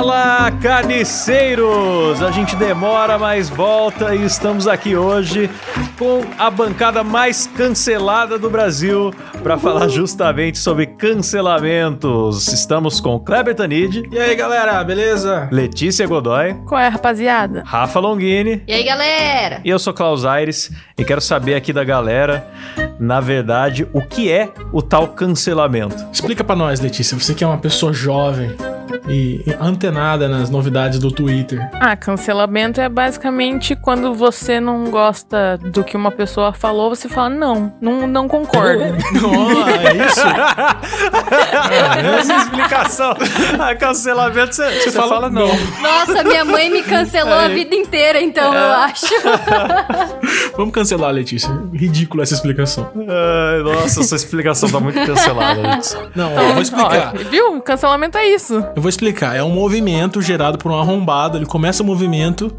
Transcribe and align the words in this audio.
Fala, 0.00 0.50
carniceiros! 0.62 2.22
A 2.22 2.30
gente 2.30 2.56
demora, 2.56 3.18
mas 3.18 3.50
volta 3.50 4.14
e 4.14 4.24
estamos 4.24 4.66
aqui 4.66 4.96
hoje 4.96 5.50
com 5.98 6.22
a 6.38 6.50
bancada 6.50 7.04
mais 7.04 7.46
cancelada 7.46 8.38
do 8.38 8.48
Brasil 8.48 9.12
para 9.42 9.58
falar 9.58 9.88
justamente 9.88 10.56
sobre 10.56 10.86
cancelamentos. 10.86 12.48
Estamos 12.48 12.98
com 12.98 13.20
Kleber 13.20 13.54
Tanid. 13.54 14.08
E 14.10 14.18
aí, 14.18 14.34
galera, 14.34 14.82
beleza? 14.82 15.50
Letícia 15.52 16.06
Godoy. 16.06 16.54
Qual 16.66 16.80
é, 16.80 16.88
rapaziada? 16.88 17.62
Rafa 17.66 18.00
Longini. 18.00 18.62
E 18.66 18.72
aí, 18.72 18.82
galera? 18.82 19.60
E 19.62 19.68
eu 19.68 19.78
sou 19.78 19.92
Klaus 19.92 20.24
Aires 20.24 20.72
e 20.96 21.04
quero 21.04 21.20
saber 21.20 21.56
aqui 21.56 21.74
da 21.74 21.84
galera, 21.84 22.50
na 22.98 23.20
verdade, 23.20 23.86
o 23.92 24.00
que 24.00 24.32
é 24.32 24.50
o 24.72 24.80
tal 24.80 25.08
cancelamento. 25.08 26.08
Explica 26.10 26.42
para 26.42 26.56
nós, 26.56 26.80
Letícia, 26.80 27.18
você 27.18 27.34
que 27.34 27.44
é 27.44 27.46
uma 27.46 27.58
pessoa 27.58 27.92
jovem 27.92 28.56
e 29.08 29.44
antenada 29.60 30.28
nas 30.28 30.50
novidades 30.50 30.98
do 30.98 31.10
Twitter. 31.10 31.58
Ah, 31.74 31.96
cancelamento 31.96 32.80
é 32.80 32.88
basicamente 32.88 33.76
quando 33.76 34.14
você 34.14 34.60
não 34.60 34.90
gosta 34.90 35.58
do 35.58 35.84
que 35.84 35.96
uma 35.96 36.10
pessoa 36.10 36.52
falou, 36.52 36.90
você 36.90 37.08
fala, 37.08 37.30
não, 37.30 37.72
não, 37.80 38.06
não 38.06 38.28
concordo. 38.28 38.84
oh, 39.24 39.68
é 39.68 40.06
isso? 40.06 40.20
Essa 42.20 42.36
explicação. 42.36 43.16
A 43.58 43.74
cancelamento, 43.74 44.54
você, 44.54 44.70
você 44.80 44.92
fala, 44.92 45.08
fala 45.08 45.30
não. 45.30 45.48
Nossa, 45.80 46.22
minha 46.24 46.44
mãe 46.44 46.70
me 46.70 46.82
cancelou 46.82 47.34
a 47.34 47.48
vida 47.48 47.74
inteira, 47.74 48.20
então, 48.20 48.54
é. 48.54 48.58
eu 48.58 48.72
acho. 48.72 49.06
Vamos 50.56 50.74
cancelar, 50.74 51.12
Letícia. 51.12 51.50
Ridícula 51.72 52.22
essa 52.22 52.34
explicação. 52.34 52.90
Ai, 52.96 53.62
nossa, 53.62 54.00
essa 54.00 54.16
explicação 54.16 54.70
tá 54.70 54.80
muito 54.80 55.04
cancelada. 55.04 55.78
Não, 56.14 56.34
ó, 56.34 56.40
eu 56.40 56.52
vou 56.52 56.62
explicar. 56.62 57.14
Ó, 57.14 57.30
viu? 57.30 57.60
Cancelamento 57.60 58.18
é 58.18 58.28
isso. 58.28 58.64
Eu 58.74 58.79
vou 58.80 58.88
explicar. 58.88 59.36
É 59.36 59.42
um 59.42 59.50
movimento 59.50 60.20
gerado 60.20 60.58
por 60.58 60.70
um 60.70 60.78
arrombado. 60.78 61.38
Ele 61.38 61.46
começa 61.46 61.82
o 61.82 61.86
movimento 61.86 62.54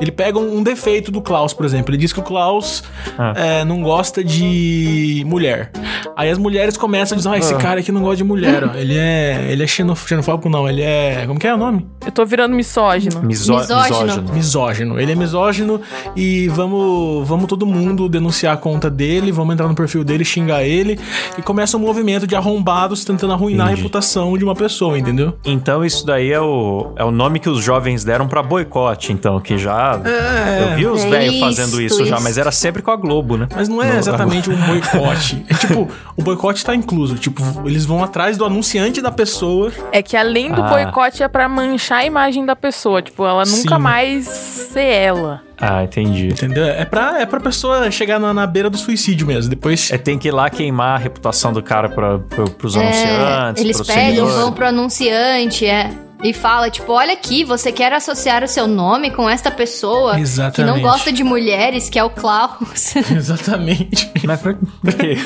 ele 0.00 0.10
pega 0.10 0.38
um, 0.38 0.62
defeito 0.62 1.10
do 1.10 1.20
Klaus, 1.20 1.52
por 1.52 1.64
exemplo. 1.64 1.90
Ele 1.90 1.98
diz 1.98 2.12
que 2.12 2.20
o 2.20 2.22
Klaus 2.22 2.82
ah. 3.18 3.32
é, 3.36 3.64
não 3.64 3.82
gosta 3.82 4.22
de 4.22 5.22
mulher. 5.26 5.70
Aí 6.16 6.30
as 6.30 6.38
mulheres 6.38 6.76
começam 6.76 7.14
a 7.14 7.18
dizer: 7.18 7.28
ah, 7.30 7.38
esse 7.38 7.54
ah. 7.54 7.58
cara 7.58 7.80
aqui 7.80 7.90
não 7.92 8.02
gosta 8.02 8.16
de 8.16 8.24
mulher. 8.24 8.64
Ó. 8.64 8.74
Ele 8.74 8.96
é. 8.96 9.46
Ele 9.50 9.62
é 9.62 9.66
xenofóbico, 9.66 10.48
não. 10.48 10.68
Ele 10.68 10.82
é. 10.82 11.24
Como 11.26 11.38
que 11.38 11.46
é 11.46 11.54
o 11.54 11.58
nome? 11.58 11.86
Eu 12.06 12.12
tô 12.12 12.24
virando 12.24 12.54
misógino. 12.54 13.20
Miso 13.20 13.52
misógino. 13.52 13.82
misógino. 13.82 14.32
Misógino. 14.32 15.00
Ele 15.00 15.12
é 15.12 15.14
misógino 15.16 15.80
e 16.14 16.46
vamos, 16.48 17.26
vamos 17.26 17.46
todo 17.46 17.66
mundo 17.66 18.08
denunciar 18.08 18.54
a 18.54 18.56
conta 18.56 18.88
dele, 18.88 19.32
vamos 19.32 19.54
entrar 19.54 19.66
no 19.66 19.74
perfil 19.74 20.04
dele, 20.04 20.24
xingar 20.24 20.62
ele. 20.62 21.00
E 21.36 21.42
começa 21.42 21.76
um 21.76 21.80
movimento 21.80 22.24
de 22.24 22.36
arrombados 22.36 23.04
tentando 23.04 23.32
arruinar 23.32 23.66
Entendi. 23.66 23.80
a 23.80 23.82
reputação 23.82 24.38
de 24.38 24.44
uma 24.44 24.54
pessoa, 24.54 24.96
entendeu? 24.96 25.34
Então 25.44 25.84
isso 25.84 26.06
daí 26.06 26.30
é 26.30 26.40
o, 26.40 26.92
é 26.94 27.02
o 27.02 27.10
nome 27.10 27.40
que 27.40 27.48
os 27.48 27.62
jovens 27.62 28.04
deram 28.04 28.28
para 28.28 28.40
boicote, 28.40 29.12
então, 29.12 29.40
que 29.40 29.58
já 29.58 30.00
é, 30.04 30.62
eu 30.62 30.76
vi 30.76 30.86
os 30.86 31.04
é 31.04 31.10
velhos 31.10 31.40
fazendo 31.40 31.82
isso, 31.82 32.02
isso, 32.02 32.06
já, 32.06 32.20
mas 32.20 32.38
era 32.38 32.52
sempre 32.52 32.82
com 32.82 32.92
a 32.92 32.96
Globo, 32.96 33.36
né? 33.36 33.48
Mas 33.54 33.68
não 33.68 33.82
é 33.82 33.98
exatamente 33.98 34.48
um 34.48 34.56
boicote. 34.64 35.44
é 35.48 35.54
tipo, 35.54 35.88
o 36.16 36.22
boicote 36.22 36.64
tá 36.64 36.74
incluso. 36.74 37.16
Tipo, 37.16 37.42
eles 37.64 37.84
vão 37.84 38.04
atrás 38.04 38.36
do 38.36 38.44
anunciante 38.44 39.02
da 39.02 39.10
pessoa. 39.10 39.72
É 39.90 40.00
que 40.02 40.16
além 40.16 40.52
do 40.52 40.62
ah. 40.62 40.68
boicote 40.68 41.22
é 41.22 41.28
para 41.28 41.48
manchar 41.48 41.95
a 41.96 42.04
imagem 42.04 42.44
da 42.44 42.56
pessoa. 42.56 43.02
Tipo, 43.02 43.24
ela 43.24 43.44
nunca 43.44 43.76
Sim. 43.76 43.82
mais 43.82 44.26
ser 44.26 44.84
ela. 44.84 45.42
Ah, 45.58 45.84
entendi. 45.84 46.28
Entendeu? 46.28 46.64
É 46.64 46.84
pra, 46.84 47.20
é 47.20 47.26
pra 47.26 47.40
pessoa 47.40 47.90
chegar 47.90 48.18
na, 48.18 48.32
na 48.32 48.46
beira 48.46 48.68
do 48.68 48.76
suicídio 48.76 49.26
mesmo. 49.26 49.50
Depois. 49.50 49.90
É, 49.90 49.98
tem 49.98 50.18
que 50.18 50.28
ir 50.28 50.32
lá 50.32 50.50
queimar 50.50 50.96
a 50.96 50.98
reputação 50.98 51.52
do 51.52 51.62
cara 51.62 51.88
pra, 51.88 52.18
pra, 52.18 52.44
pros 52.44 52.76
é, 52.76 52.80
anunciantes. 52.80 53.64
Eles 53.64 53.80
pegam, 53.82 54.26
vão 54.26 54.52
pro 54.52 54.66
anunciante, 54.66 55.66
é 55.66 56.05
e 56.22 56.32
fala, 56.32 56.70
tipo, 56.70 56.92
olha 56.92 57.12
aqui, 57.12 57.44
você 57.44 57.70
quer 57.70 57.92
associar 57.92 58.42
o 58.42 58.48
seu 58.48 58.66
nome 58.66 59.10
com 59.10 59.28
esta 59.28 59.50
pessoa 59.50 60.18
Exatamente. 60.18 60.54
que 60.54 60.64
não 60.64 60.80
gosta 60.80 61.12
de 61.12 61.22
mulheres, 61.22 61.90
que 61.90 61.98
é 61.98 62.04
o 62.04 62.10
Klaus. 62.10 62.96
Exatamente. 63.14 64.10
Mas 64.24 64.40
por 64.40 64.54
quê? 64.54 65.16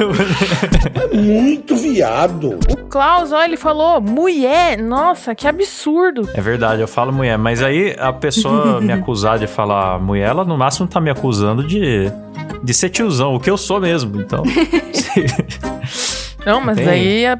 é 1.12 1.16
muito 1.16 1.76
viado. 1.76 2.58
O 2.68 2.76
Klaus, 2.88 3.32
ó, 3.32 3.42
ele 3.42 3.56
falou 3.56 4.00
mulher. 4.00 4.78
Nossa, 4.78 5.34
que 5.34 5.46
absurdo. 5.46 6.28
É 6.34 6.40
verdade, 6.40 6.80
eu 6.82 6.88
falo 6.88 7.12
mulher, 7.12 7.38
mas 7.38 7.62
aí 7.62 7.94
a 7.98 8.12
pessoa 8.12 8.80
me 8.80 8.92
acusar 8.92 9.38
de 9.38 9.46
falar 9.46 10.00
mulher, 10.00 10.30
ela 10.30 10.44
no 10.44 10.58
máximo 10.58 10.88
tá 10.88 11.00
me 11.00 11.10
acusando 11.10 11.66
de 11.66 12.10
de 12.62 12.74
ser 12.74 12.90
tiozão, 12.90 13.34
o 13.34 13.40
que 13.40 13.48
eu 13.48 13.56
sou 13.56 13.80
mesmo, 13.80 14.20
então. 14.20 14.42
Não, 16.44 16.60
mas 16.60 16.78
aí 16.78 17.26
a, 17.26 17.38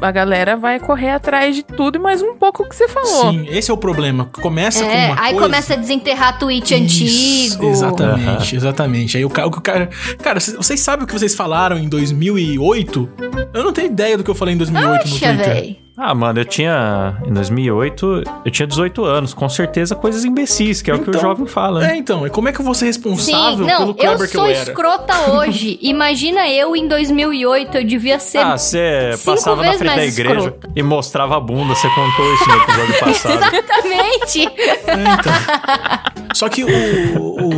a, 0.00 0.10
galera 0.10 0.56
vai 0.56 0.80
correr 0.80 1.10
atrás 1.10 1.54
de 1.54 1.62
tudo 1.62 1.96
e 1.96 1.98
mais 1.98 2.22
um 2.22 2.34
pouco 2.34 2.68
que 2.68 2.74
você 2.74 2.88
falou. 2.88 3.32
Sim, 3.32 3.46
esse 3.48 3.70
é 3.70 3.74
o 3.74 3.76
problema. 3.76 4.28
Começa 4.40 4.84
é, 4.84 4.88
com 4.88 5.12
uma 5.12 5.22
aí 5.22 5.32
coisa... 5.32 5.46
começa 5.46 5.74
a 5.74 5.76
desenterrar 5.76 6.38
tweet 6.38 6.74
Isso, 6.74 7.54
antigo. 7.54 7.70
Exatamente, 7.70 8.56
exatamente. 8.56 9.16
Aí 9.16 9.24
o 9.24 9.30
cara, 9.30 9.48
o 9.48 9.60
cara... 9.60 9.90
Cara, 10.22 10.40
vocês 10.40 10.80
sabem 10.80 11.04
o 11.04 11.06
que 11.06 11.12
vocês 11.12 11.34
falaram 11.34 11.78
em 11.78 11.88
2008? 11.88 13.08
Eu 13.54 13.64
não 13.64 13.72
tenho 13.72 13.88
ideia 13.88 14.16
do 14.16 14.24
que 14.24 14.30
eu 14.30 14.34
falei 14.34 14.54
em 14.54 14.58
2008 14.58 15.04
Oxa, 15.04 15.08
no 15.08 15.18
Twitter. 15.18 15.54
Véi. 15.54 15.81
Ah, 15.96 16.14
mano, 16.14 16.40
eu 16.40 16.44
tinha. 16.44 17.18
Em 17.26 17.32
2008, 17.32 18.22
eu 18.46 18.50
tinha 18.50 18.66
18 18.66 19.04
anos. 19.04 19.34
Com 19.34 19.48
certeza 19.48 19.94
coisas 19.94 20.24
imbecis, 20.24 20.80
que 20.80 20.90
é 20.90 20.94
então, 20.94 21.02
o 21.02 21.04
que 21.04 21.10
o 21.10 21.18
então, 21.18 21.28
jovem 21.28 21.46
fala. 21.46 21.80
Né? 21.80 21.92
É, 21.92 21.96
então. 21.96 22.26
E 22.26 22.30
como 22.30 22.48
é 22.48 22.52
que 22.52 22.60
eu 22.60 22.64
vou 22.64 22.74
ser 22.74 22.86
responsável 22.86 23.64
Sim, 23.64 23.70
não, 23.70 23.78
pelo 23.78 23.94
Kleber 23.94 24.30
que 24.30 24.36
eu 24.36 24.44
era? 24.44 24.52
Eu 24.52 24.56
sou 24.56 24.72
escrota 24.72 25.32
hoje. 25.32 25.78
Imagina 25.82 26.48
eu 26.48 26.74
em 26.74 26.88
2008, 26.88 27.76
eu 27.76 27.84
devia 27.84 28.18
ser. 28.18 28.38
Ah, 28.38 28.56
você 28.56 29.10
passava 29.22 29.62
na 29.62 29.74
frente 29.74 29.96
da 29.96 30.06
igreja 30.06 30.38
escrota. 30.38 30.70
e 30.74 30.82
mostrava 30.82 31.36
a 31.36 31.40
bunda. 31.40 31.74
Você 31.74 31.88
contou 31.90 32.34
isso 32.34 32.48
no 32.48 32.56
episódio 32.56 32.98
passado. 33.00 33.34
Exatamente. 33.34 34.46
É, 34.46 34.94
então. 35.18 36.26
Só 36.34 36.48
que 36.48 36.64
o, 36.64 36.68
o, 36.68 37.50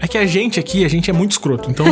É 0.00 0.08
que 0.08 0.18
a 0.18 0.26
gente 0.26 0.58
aqui, 0.58 0.84
a 0.84 0.88
gente 0.88 1.08
é 1.08 1.12
muito 1.12 1.30
escroto. 1.30 1.70
Então 1.70 1.86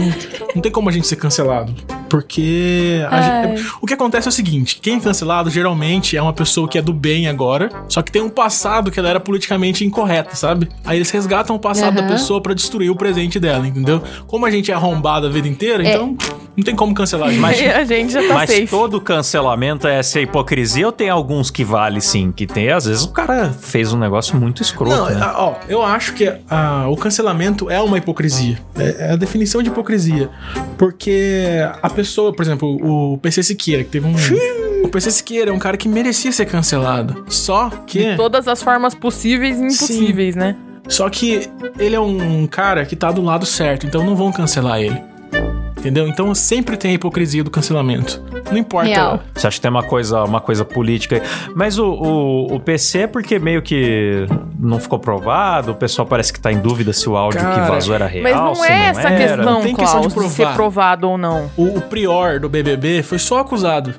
não 0.55 0.60
tem 0.60 0.72
como 0.72 0.88
a 0.88 0.93
gente 0.93 1.06
ser 1.06 1.16
cancelado. 1.16 1.72
Porque 2.09 3.03
gente, 3.11 3.73
o 3.81 3.87
que 3.87 3.95
acontece 3.95 4.29
é 4.29 4.31
o 4.31 4.33
seguinte: 4.33 4.79
quem 4.81 4.97
é 4.97 5.01
cancelado 5.01 5.51
geralmente 5.51 6.17
é 6.17 6.23
uma 6.23 6.33
pessoa 6.33 6.69
que 6.69 6.79
é 6.79 6.83
do 6.83 6.93
bem 6.93 7.29
agora, 7.29 7.71
só 7.89 8.03
que 8.03 8.11
tem 8.11 8.23
um 8.23 8.29
passado 8.29 8.91
que 8.91 8.99
ela 8.99 9.09
era 9.09 9.21
politicamente 9.21 9.85
incorreta, 9.85 10.35
sabe? 10.35 10.69
Aí 10.85 10.99
eles 10.99 11.11
resgatam 11.11 11.57
o 11.57 11.59
passado 11.59 11.99
uhum. 11.99 12.07
da 12.07 12.13
pessoa 12.13 12.41
para 12.41 12.55
destruir 12.55 12.91
o 12.91 12.97
presente 12.97 13.39
dela, 13.39 13.67
entendeu? 13.67 14.03
Como 14.27 14.47
a 14.47 14.51
gente 14.51 14.71
é 14.71 14.75
arrombado 14.75 15.27
a 15.27 15.31
vida 15.31 15.49
inteira, 15.49 15.85
é. 15.85 15.95
então 15.95 16.17
não 16.57 16.65
tem 16.65 16.75
como 16.75 16.93
cancelar. 16.93 17.33
Mas, 17.35 17.61
a 17.63 17.85
gente 17.85 18.13
já 18.13 18.27
tá 18.27 18.35
mas 18.35 18.51
safe. 18.51 18.67
todo 18.67 19.01
cancelamento 19.01 19.87
é 19.87 19.99
essa 19.99 20.21
hipocrisia 20.21 20.87
ou 20.87 20.93
tem 20.93 21.09
alguns 21.09 21.51
que 21.51 21.65
vale 21.65 22.01
sim? 22.01 22.33
Que 22.33 22.47
tem, 22.47 22.71
às 22.71 22.87
vezes 22.87 23.05
o 23.05 23.13
cara 23.13 23.51
fez 23.53 23.93
um 23.93 23.99
negócio 23.99 24.37
muito 24.37 24.61
escroto. 24.61 24.97
Não, 24.97 25.11
né? 25.11 25.33
ó, 25.37 25.55
eu 25.69 25.83
acho 25.83 26.15
que 26.15 26.33
a, 26.51 26.89
o 26.89 26.97
cancelamento 26.97 27.71
é 27.71 27.81
uma 27.81 27.99
hipocrisia. 27.99 28.59
É, 28.77 28.97
é, 28.99 29.13
a 29.13 29.17
definição 29.17 29.63
de 29.63 29.69
hipocrisia. 29.69 30.31
Porque 30.77 31.59
a 31.83 31.89
pessoa, 31.99 32.33
por 32.33 32.43
exemplo, 32.43 32.79
o 32.81 33.19
PC 33.19 33.43
Siqueira, 33.43 33.83
que 33.83 33.91
teve 33.91 34.07
um. 34.07 34.15
O 34.85 34.89
PC 34.89 35.11
Siqueira 35.11 35.51
é 35.51 35.53
um 35.53 35.59
cara 35.59 35.77
que 35.77 35.89
merecia 35.89 36.31
ser 36.31 36.47
cancelado. 36.47 37.25
Só 37.29 37.69
que. 37.69 38.11
De 38.11 38.17
todas 38.17 38.47
as 38.47 38.63
formas 38.63 38.95
possíveis 38.95 39.59
e 39.59 39.65
impossíveis, 39.65 40.35
Sim. 40.35 40.41
né? 40.41 40.57
Só 40.89 41.11
que 41.11 41.51
ele 41.79 41.97
é 41.97 42.01
um 42.01 42.47
cara 42.47 42.87
que 42.87 42.95
tá 42.95 43.11
do 43.11 43.21
lado 43.21 43.45
certo, 43.45 43.85
então 43.85 44.05
não 44.05 44.15
vão 44.15 44.31
cancelar 44.31 44.81
ele. 44.81 45.03
Entendeu? 45.78 46.09
Então 46.09 46.34
sempre 46.34 46.77
tem 46.77 46.91
a 46.91 46.94
hipocrisia 46.94 47.44
do 47.44 47.50
cancelamento. 47.50 48.22
Não 48.50 48.59
importa. 48.59 48.89
Real. 48.89 49.21
Você 49.34 49.47
acha 49.47 49.56
que 49.56 49.61
tem 49.61 49.71
uma 49.71 49.83
coisa, 49.83 50.25
uma 50.25 50.41
coisa 50.41 50.65
política. 50.65 51.22
Mas 51.55 51.78
o, 51.78 51.87
o, 51.87 52.55
o, 52.56 52.61
PC 52.61 53.00
é 53.00 53.06
porque 53.06 53.39
meio 53.39 53.62
que 53.62 54.27
não 54.59 54.81
ficou 54.81 54.99
provado, 54.99 55.72
o 55.72 55.75
pessoal 55.75 56.06
parece 56.06 56.33
que 56.33 56.41
tá 56.41 56.50
em 56.53 56.59
dúvida 56.59 56.93
se 56.93 57.09
o 57.09 57.17
áudio 57.17 57.41
Cara, 57.41 57.62
que 57.62 57.71
vazou 57.71 57.94
era 57.94 58.06
real. 58.06 58.22
Mas 58.25 58.37
não 58.37 58.65
é 58.65 58.69
não 58.69 59.00
essa 59.00 59.09
era. 59.09 59.17
questão, 59.17 59.44
não 59.44 59.62
tem 59.62 59.75
Klaus, 59.75 59.91
questão 59.91 60.09
de, 60.09 60.15
provar. 60.15 60.28
de 60.28 60.34
ser 60.34 60.49
provado 60.55 61.09
ou 61.09 61.19
não. 61.19 61.50
O, 61.56 61.79
o 61.79 61.81
prior 61.82 62.41
do 62.41 62.49
BBB 62.49 63.03
foi 63.03 63.19
só 63.19 63.38
acusado. 63.38 63.94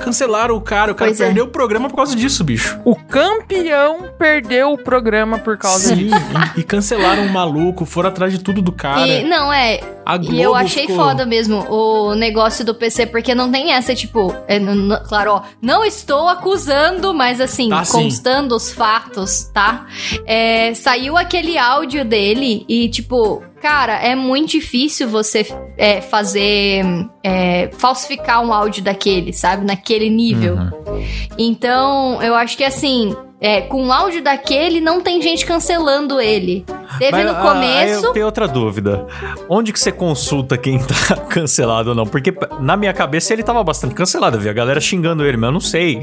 Cancelaram 0.00 0.56
o 0.56 0.60
cara, 0.60 0.92
o 0.92 0.94
cara 0.94 1.10
pois 1.10 1.20
é. 1.20 1.26
perdeu 1.26 1.44
é. 1.44 1.46
o 1.46 1.50
programa 1.50 1.88
por 1.88 1.96
causa 1.96 2.16
disso, 2.16 2.42
bicho. 2.42 2.78
O 2.84 2.96
campeão 2.96 4.10
perdeu 4.18 4.72
o 4.72 4.78
programa 4.78 5.38
por 5.38 5.56
causa 5.58 5.94
Sim, 5.94 5.96
disso. 5.96 6.16
E, 6.56 6.60
e 6.60 6.62
cancelaram 6.62 7.26
o 7.26 7.32
maluco, 7.32 7.84
foram 7.84 8.08
atrás 8.08 8.32
de 8.32 8.38
tudo 8.38 8.62
do 8.62 8.72
cara. 8.72 9.06
E, 9.06 9.24
não, 9.24 9.52
é. 9.52 9.80
e 10.22 10.40
eu 10.40 10.54
achei 10.54 10.86
ficou... 10.86 11.04
foda 11.04 11.26
mesmo 11.26 11.66
o 11.70 12.14
negócio 12.14 12.64
do 12.64 12.74
PC, 12.74 13.06
porque 13.06 13.34
não 13.34 13.50
tem 13.50 13.72
essa, 13.72 13.94
tipo, 13.94 14.34
é, 14.48 14.58
claro, 15.06 15.32
ó, 15.32 15.42
não 15.60 15.84
estou 15.84 16.28
acusando, 16.28 17.12
mas 17.14 17.40
assim, 17.40 17.68
tá, 17.68 17.82
constando 17.86 18.58
sim. 18.58 18.66
os 18.66 18.72
fatos, 18.72 19.44
tá? 19.52 19.86
É, 20.26 20.74
saiu 20.74 21.16
aquele 21.16 21.58
áudio 21.58 22.04
dele 22.04 22.64
e, 22.68 22.88
tipo, 22.88 23.42
Cara, 23.60 23.96
é 23.96 24.14
muito 24.14 24.52
difícil 24.52 25.06
você 25.06 25.46
é, 25.76 26.00
fazer. 26.00 26.82
É, 27.22 27.70
falsificar 27.72 28.42
um 28.42 28.54
áudio 28.54 28.82
daquele, 28.82 29.32
sabe? 29.32 29.66
Naquele 29.66 30.08
nível. 30.08 30.56
Uhum. 30.56 31.04
Então, 31.38 32.22
eu 32.22 32.34
acho 32.34 32.56
que 32.56 32.64
assim. 32.64 33.14
É, 33.42 33.62
com 33.62 33.86
o 33.86 33.92
áudio 33.92 34.22
daquele, 34.22 34.82
não 34.82 35.00
tem 35.00 35.22
gente 35.22 35.46
cancelando 35.46 36.20
ele. 36.20 36.64
Teve 36.98 37.12
Mas, 37.12 37.26
no 37.26 37.32
ah, 37.32 37.40
começo. 37.40 38.06
eu 38.06 38.12
tenho 38.12 38.26
outra 38.26 38.48
dúvida. 38.48 39.06
Onde 39.48 39.72
que 39.72 39.80
você 39.80 39.92
consulta 39.92 40.56
quem 40.58 40.78
tá 40.78 41.16
cancelado 41.28 41.90
ou 41.90 41.94
não? 41.94 42.06
Porque 42.06 42.34
na 42.60 42.76
minha 42.76 42.92
cabeça 42.92 43.32
ele 43.32 43.42
tava 43.42 43.62
bastante 43.62 43.94
cancelado, 43.94 44.38
viu? 44.38 44.50
A 44.50 44.54
galera 44.54 44.80
xingando 44.80 45.24
ele, 45.24 45.36
mas 45.36 45.48
eu 45.48 45.52
não 45.52 45.60
sei. 45.60 46.00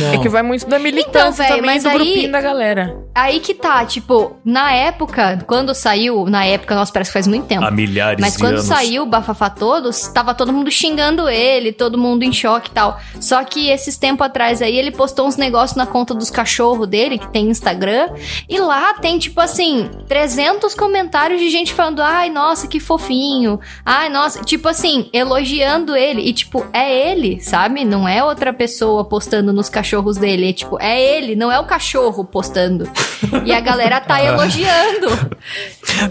Não. 0.00 0.14
É 0.14 0.18
que 0.18 0.28
vai 0.28 0.42
muito 0.42 0.66
da 0.66 0.78
militância 0.78 1.42
então, 1.44 1.48
véio, 1.48 1.48
também 1.56 1.74
mas 1.74 1.82
do 1.82 1.88
aí, 1.88 1.94
grupinho 1.96 2.32
da 2.32 2.40
galera. 2.40 2.96
Aí 3.14 3.40
que 3.40 3.54
tá, 3.54 3.84
tipo, 3.84 4.36
na 4.44 4.72
época, 4.72 5.38
quando 5.46 5.74
saiu, 5.74 6.26
na 6.26 6.44
época, 6.44 6.74
nossa, 6.74 6.92
parece 6.92 7.10
que 7.10 7.14
faz 7.14 7.26
muito 7.26 7.46
tempo. 7.46 7.64
Há 7.64 7.70
milhares 7.70 8.20
Mas 8.20 8.36
quando 8.36 8.54
anos. 8.54 8.64
saiu 8.64 9.02
o 9.02 9.06
Bafafá 9.06 9.50
Todos, 9.50 10.08
tava 10.08 10.34
todo 10.34 10.52
mundo 10.52 10.70
xingando 10.70 11.28
ele, 11.28 11.72
todo 11.72 11.98
mundo 11.98 12.22
em 12.22 12.32
choque 12.32 12.70
e 12.70 12.72
tal. 12.72 12.98
Só 13.20 13.42
que 13.44 13.68
esses 13.68 13.96
tempos 13.96 14.26
atrás 14.26 14.62
aí, 14.62 14.76
ele 14.76 14.90
postou 14.90 15.26
uns 15.26 15.36
negócios 15.36 15.76
na 15.76 15.86
conta 15.86 16.14
dos 16.14 16.30
cachorros 16.30 16.86
dele, 16.86 17.18
que 17.18 17.28
tem 17.28 17.48
Instagram, 17.48 18.08
e 18.48 18.58
lá 18.58 18.94
tem, 18.94 19.18
tipo 19.18 19.40
assim, 19.40 19.90
300 20.06 20.74
comentários 20.74 21.40
de 21.40 21.50
gente 21.50 21.72
falando, 21.72 22.00
ai, 22.00 22.30
nossa, 22.30 22.66
que 22.66 22.78
fofinho, 22.78 23.60
ai, 23.84 24.08
nossa, 24.08 24.42
tipo 24.42 24.68
assim, 24.68 25.08
elogiando 25.12 25.96
ele, 25.96 26.22
e 26.22 26.32
tipo, 26.32 26.64
é 26.72 27.10
ele, 27.10 27.40
sabe? 27.40 27.84
Não 27.84 28.08
é 28.08 28.22
outra 28.22 28.52
pessoa 28.52 29.04
postando 29.04 29.52
nos 29.52 29.68
cachorros 29.68 30.16
dele, 30.16 30.50
é 30.50 30.52
tipo, 30.52 30.78
é 30.80 31.00
ele, 31.00 31.34
não 31.34 31.50
é 31.50 31.58
o 31.58 31.64
cachorro 31.64 32.24
postando. 32.24 32.88
e 33.44 33.52
a 33.52 33.60
galera 33.60 34.00
tá 34.00 34.22
elogiando. 34.24 35.08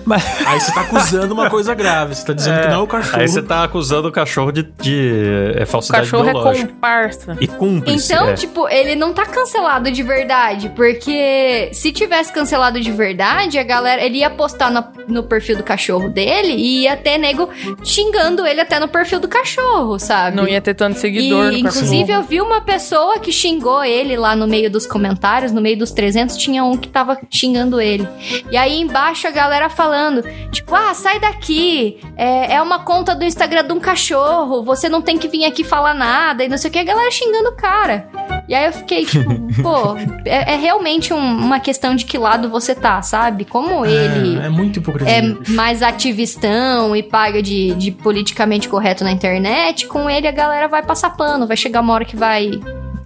Mas... 0.05 0.23
Aí 0.45 0.59
você 0.59 0.71
tá 0.73 0.81
acusando 0.81 1.33
uma 1.33 1.49
coisa 1.49 1.73
grave, 1.73 2.15
você 2.15 2.25
tá 2.25 2.33
dizendo 2.33 2.59
é, 2.59 2.61
que 2.63 2.67
não 2.67 2.75
é 2.75 2.83
o 2.83 2.87
cachorro. 2.87 3.21
Aí 3.21 3.27
você 3.27 3.41
tá 3.41 3.63
acusando 3.63 4.07
o 4.07 4.11
cachorro 4.11 4.51
de, 4.51 4.63
de 4.63 5.53
é, 5.55 5.65
falsidade 5.65 6.07
O 6.07 6.11
cachorro 6.11 6.29
é 6.29 6.33
biológica. 6.33 6.65
é 6.65 6.71
comparsa. 6.73 7.37
E 7.39 7.47
cúmplice. 7.47 8.13
Então, 8.13 8.29
é. 8.29 8.33
tipo, 8.33 8.67
ele 8.69 8.95
não 8.95 9.13
tá 9.13 9.25
cancelado 9.25 9.91
de 9.91 10.03
verdade, 10.03 10.69
porque 10.75 11.69
se 11.73 11.91
tivesse 11.91 12.31
cancelado 12.31 12.79
de 12.79 12.91
verdade, 12.91 13.57
a 13.57 13.63
galera, 13.63 13.76
ele 13.85 14.19
ia 14.19 14.29
postar 14.29 14.71
no, 14.71 14.83
no 15.07 15.23
perfil 15.23 15.57
do 15.57 15.63
cachorro 15.63 16.09
dele 16.09 16.53
e 16.53 16.83
ia 16.83 16.95
ter 16.95 17.17
nego 17.17 17.49
xingando 17.83 18.45
ele 18.45 18.61
até 18.61 18.79
no 18.79 18.87
perfil 18.87 19.19
do 19.19 19.27
cachorro, 19.27 19.99
sabe? 19.99 20.35
Não 20.35 20.47
ia 20.47 20.61
ter 20.61 20.73
tanto 20.73 20.99
seguidor 20.99 21.51
e, 21.51 21.59
Inclusive, 21.59 22.07
cachorro. 22.07 22.23
eu 22.23 22.27
vi 22.27 22.41
uma 22.41 22.61
pessoa 22.61 23.19
que 23.19 23.31
xingou 23.31 23.83
ele 23.83 24.15
lá 24.15 24.35
no 24.35 24.47
meio 24.47 24.69
dos 24.69 24.85
comentários, 24.85 25.51
no 25.51 25.61
meio 25.61 25.77
dos 25.77 25.91
300, 25.91 26.37
tinha 26.37 26.63
um 26.63 26.77
que 26.77 26.87
tava 26.87 27.19
xingando 27.29 27.79
ele. 27.81 28.07
E 28.51 28.57
aí 28.57 28.79
embaixo 28.79 29.27
a 29.27 29.31
galera 29.31 29.69
falando, 29.69 30.23
tipo, 30.51 30.73
ah, 30.73 30.93
sai 30.93 31.19
daqui, 31.19 31.99
é, 32.15 32.55
é 32.55 32.61
uma 32.61 32.79
conta 32.79 33.15
do 33.15 33.23
Instagram 33.23 33.65
de 33.65 33.73
um 33.73 33.79
cachorro, 33.79 34.63
você 34.63 34.87
não 34.89 35.01
tem 35.01 35.17
que 35.17 35.27
vir 35.27 35.45
aqui 35.45 35.63
falar 35.63 35.93
nada, 35.93 36.43
e 36.43 36.47
não 36.47 36.57
sei 36.57 36.69
o 36.69 36.73
que, 36.73 36.79
a 36.79 36.83
galera 36.83 37.11
xingando 37.11 37.49
o 37.49 37.55
cara. 37.55 38.09
E 38.47 38.55
aí 38.55 38.65
eu 38.65 38.71
fiquei, 38.71 39.05
tipo, 39.05 39.29
pô, 39.61 39.97
é, 40.25 40.53
é 40.53 40.55
realmente 40.55 41.13
um, 41.13 41.17
uma 41.17 41.59
questão 41.59 41.95
de 41.95 42.05
que 42.05 42.17
lado 42.17 42.49
você 42.49 42.73
tá, 42.73 43.01
sabe? 43.01 43.43
Como 43.43 43.85
é, 43.85 43.91
ele. 43.91 44.39
É, 44.39 44.45
é 44.45 44.49
muito 44.49 44.79
hipocrisia. 44.79 45.13
É 45.13 45.51
mais 45.51 45.83
ativistão 45.83 46.95
e 46.95 47.03
paga 47.03 47.41
de, 47.41 47.73
de 47.75 47.91
politicamente 47.91 48.69
correto 48.69 49.03
na 49.03 49.11
internet, 49.11 49.87
com 49.87 50.09
ele 50.09 50.27
a 50.27 50.31
galera 50.31 50.67
vai 50.67 50.83
passar 50.83 51.11
pano, 51.11 51.45
vai 51.45 51.57
chegar 51.57 51.81
uma 51.81 51.93
hora 51.93 52.05
que 52.05 52.15
vai 52.15 52.51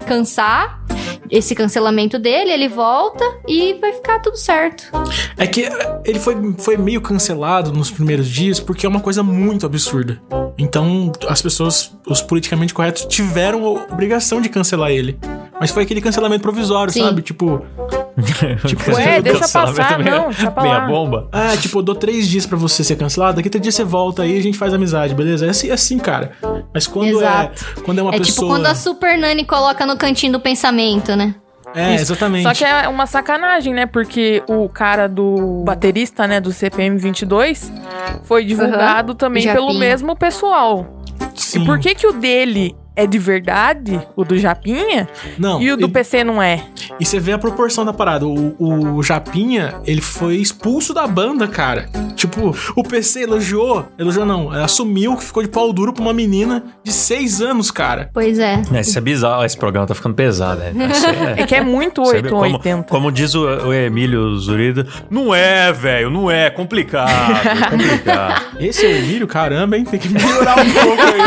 cansar 0.05 0.81
esse 1.31 1.56
cancelamento 1.56 2.19
dele, 2.19 2.51
ele 2.51 2.68
volta 2.68 3.24
e 3.48 3.75
vai 3.75 3.94
ficar 3.94 4.19
tudo 4.19 4.36
certo. 4.36 4.83
É 5.38 5.48
que 5.48 5.68
ele 6.04 6.19
foi, 6.19 6.36
foi 6.57 6.75
meio 6.75 7.00
cancelado 7.00 7.72
nos 7.72 7.89
primeiros 7.89 8.28
dias 8.28 8.60
porque 8.60 8.86
é 8.86 8.89
uma 8.89 9.00
coisa 9.00 9.24
muito 9.24 9.66
absurda. 9.66 10.22
Então, 10.57 11.12
as 11.28 11.42
pessoas, 11.42 11.98
os 12.06 12.22
politicamente 12.22 12.74
corretos, 12.74 13.06
tiveram 13.06 13.66
a 13.66 13.69
obrigação 13.92 14.42
de 14.42 14.50
cancelar 14.50 14.92
ele. 14.92 15.18
Mas 15.60 15.72
foi 15.72 15.83
aquele 15.83 16.01
cancelamento 16.01 16.42
provisório, 16.42 16.92
Sim. 16.92 17.01
sabe? 17.01 17.22
Tipo. 17.22 17.63
tipo 18.67 18.91
Ué, 18.91 19.21
deixa 19.21 19.39
passar, 19.39 19.99
não, 19.99 20.29
deixa 20.29 20.51
pra 20.51 20.63
Meia 20.63 20.79
bomba. 20.81 21.29
Ah, 21.31 21.55
tipo, 21.57 21.79
eu 21.79 21.83
dou 21.83 21.95
três 21.95 22.27
dias 22.27 22.45
para 22.45 22.57
você 22.57 22.83
ser 22.83 22.95
cancelado, 22.95 23.37
daqui 23.37 23.49
três 23.49 23.61
dias 23.61 23.75
você 23.75 23.83
volta 23.83 24.23
aí 24.23 24.35
e 24.35 24.39
a 24.39 24.43
gente 24.43 24.57
faz 24.57 24.73
amizade, 24.73 25.13
beleza? 25.13 25.45
É 25.45 25.49
assim, 25.49 25.69
é 25.69 25.73
assim 25.73 25.97
cara. 25.97 26.31
Mas 26.73 26.87
quando 26.87 27.23
é 27.23 27.51
quando 27.83 27.99
é 27.99 28.01
uma 28.01 28.13
é 28.13 28.17
pessoa... 28.17 28.33
É 28.33 28.35
tipo 28.35 28.47
quando 28.47 28.65
a 28.65 28.75
Super 28.75 29.17
Nani 29.17 29.45
coloca 29.45 29.85
no 29.85 29.97
cantinho 29.97 30.33
do 30.33 30.39
pensamento, 30.39 31.15
né? 31.15 31.35
É, 31.75 31.95
Isso. 31.95 32.03
exatamente. 32.03 32.43
Só 32.43 32.53
que 32.53 32.63
é 32.63 32.87
uma 32.87 33.05
sacanagem, 33.05 33.73
né? 33.73 33.85
Porque 33.85 34.43
o 34.47 34.67
cara 34.67 35.07
do 35.07 35.63
baterista, 35.63 36.27
né, 36.27 36.39
do 36.39 36.51
CPM 36.51 36.97
22, 36.97 37.71
foi 38.23 38.43
divulgado 38.45 39.13
uhum. 39.13 39.17
também 39.17 39.43
Japinha. 39.43 39.65
pelo 39.65 39.79
mesmo 39.79 40.15
pessoal. 40.15 40.85
Sim. 41.35 41.63
E 41.63 41.65
por 41.65 41.79
que 41.79 41.95
que 41.95 42.07
o 42.07 42.13
dele 42.13 42.75
é 42.95 43.07
de 43.07 43.17
verdade, 43.17 44.01
o 44.15 44.23
do 44.23 44.38
Japinha, 44.38 45.07
não, 45.38 45.61
e 45.61 45.71
o 45.71 45.77
do 45.77 45.85
ele... 45.85 45.93
PC 45.93 46.23
não 46.23 46.41
é. 46.41 46.63
E 46.99 47.05
você 47.05 47.19
vê 47.19 47.31
a 47.31 47.38
proporção 47.38 47.85
da 47.85 47.93
parada. 47.93 48.25
O, 48.27 48.95
o 48.97 49.03
Japinha, 49.03 49.75
ele 49.85 50.01
foi 50.01 50.35
expulso 50.35 50.93
da 50.93 51.07
banda, 51.07 51.47
cara. 51.47 51.89
Tipo, 52.15 52.55
o 52.75 52.83
PC 52.83 53.23
elogiou, 53.23 53.88
elogiou 53.97 54.25
não, 54.25 54.51
assumiu 54.51 55.15
que 55.15 55.23
ficou 55.23 55.41
de 55.41 55.49
pau 55.49 55.71
duro 55.71 55.93
pra 55.93 56.01
uma 56.01 56.13
menina 56.13 56.63
de 56.83 56.91
seis 56.91 57.41
anos, 57.41 57.71
cara. 57.71 58.09
Pois 58.13 58.38
é. 58.38 58.61
é 58.73 58.81
isso 58.81 58.97
é 58.97 59.01
bizarro, 59.01 59.45
esse 59.45 59.57
programa 59.57 59.87
tá 59.87 59.95
ficando 59.95 60.15
pesado, 60.15 60.59
né? 60.59 60.73
É, 61.37 61.41
é 61.44 61.47
que 61.47 61.55
é 61.55 61.61
muito 61.61 62.01
8 62.01 62.35
ou 62.35 62.41
80. 62.41 62.83
Como 62.83 63.11
diz 63.11 63.33
o, 63.35 63.45
o 63.45 63.73
Emílio 63.73 64.37
Zurida, 64.37 64.85
não 65.09 65.33
é, 65.33 65.71
velho, 65.71 66.09
não 66.09 66.29
é, 66.29 66.49
complicado, 66.49 67.09
é 67.09 67.69
complicado. 67.71 68.57
Esse 68.59 68.85
é 68.85 68.89
o 68.89 68.97
Emílio, 68.97 69.27
caramba, 69.27 69.77
hein? 69.77 69.85
Tem 69.85 69.99
que 69.99 70.09
melhorar 70.09 70.59
um 70.59 70.71
pouco 70.71 71.01
aí. 71.01 71.21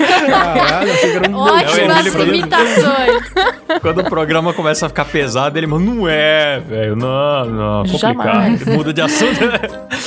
Caralho, 0.10 0.92
achei 0.92 1.10
que 1.10 1.16
era 1.16 1.30
um 1.30 1.36
Ótimas 1.36 2.06
imitações. 2.06 3.22
Quando 3.80 4.00
o 4.00 4.04
programa 4.04 4.52
começa 4.52 4.86
a 4.86 4.88
ficar 4.88 5.04
pesado, 5.04 5.58
ele 5.58 5.66
manda, 5.66 5.84
não 5.84 6.08
é, 6.08 6.60
velho, 6.60 6.96
não, 6.96 7.44
não, 7.44 7.82
complicado. 7.84 7.98
Jamais. 7.98 8.64
Muda 8.66 8.92
de 8.92 9.00
assunto. 9.00 9.38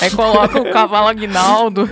Aí 0.01 0.11
coloca 0.11 0.59
o 0.61 0.71
cavalo 0.71 1.07
Aguinaldo. 1.07 1.89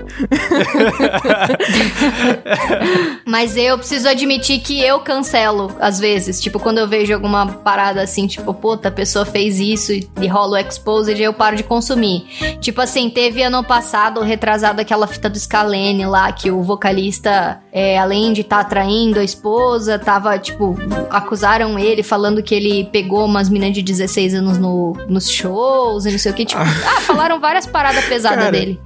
Mas 3.26 3.56
eu 3.56 3.78
preciso 3.78 4.10
admitir 4.10 4.60
que 4.60 4.82
eu 4.82 5.00
cancelo, 5.00 5.76
às 5.80 6.00
vezes. 6.00 6.42
Tipo, 6.42 6.60
quando 6.60 6.80
eu 6.80 6.88
vejo 6.88 7.14
alguma 7.14 7.48
parada 7.48 8.02
assim, 8.02 8.28
tipo, 8.28 8.54
puta, 8.54 8.90
a 8.90 8.92
pessoa 8.92 9.26
fez 9.26 9.60
isso 9.60 9.94
e 9.94 10.28
rola 10.28 10.58
o 10.58 10.58
exposed, 10.58 11.22
eu 11.22 11.34
paro 11.34 11.56
de 11.56 11.64
consumir. 11.64 12.26
Tipo 12.60 12.82
assim, 12.82 13.10
teve 13.10 13.42
ano 13.42 13.64
passado, 13.64 14.22
retrasado 14.22 14.82
aquela 14.82 15.08
fita 15.08 15.30
do 15.30 15.40
Scalene 15.40 16.06
lá, 16.06 16.32
que 16.32 16.52
o 16.52 16.62
vocalista 16.62 17.62
é, 17.72 17.98
além 18.02 18.34
de 18.34 18.42
estar 18.42 18.64
tá 18.64 18.70
traindo 18.70 19.20
a 19.20 19.24
esposa, 19.24 19.98
tava, 19.98 20.38
tipo, 20.38 20.78
acusaram 21.10 21.78
ele 21.78 22.04
falando 22.04 22.44
que 22.44 22.54
ele 22.54 22.86
pegou 22.86 23.26
umas 23.26 23.50
meninas 23.50 23.74
de 23.74 23.82
16 23.82 24.36
anos 24.36 24.58
no, 24.58 24.94
nos 25.08 25.30
shows 25.30 26.06
e 26.06 26.12
não 26.12 26.20
sei 26.20 26.32
o 26.32 26.36
que. 26.36 26.46
Tipo, 26.46 26.62
ah, 26.62 27.02
falaram 27.02 27.40
várias 27.40 27.66
paradas 27.66 28.04
pesadas 28.06 28.52
dele. 28.52 28.80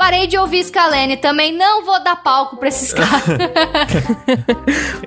Parei 0.00 0.26
de 0.26 0.38
ouvir 0.38 0.64
Scalene 0.64 1.18
também, 1.18 1.54
não 1.54 1.84
vou 1.84 2.02
dar 2.02 2.16
palco 2.16 2.56
pra 2.56 2.68
esses 2.68 2.90
caras. 2.94 3.20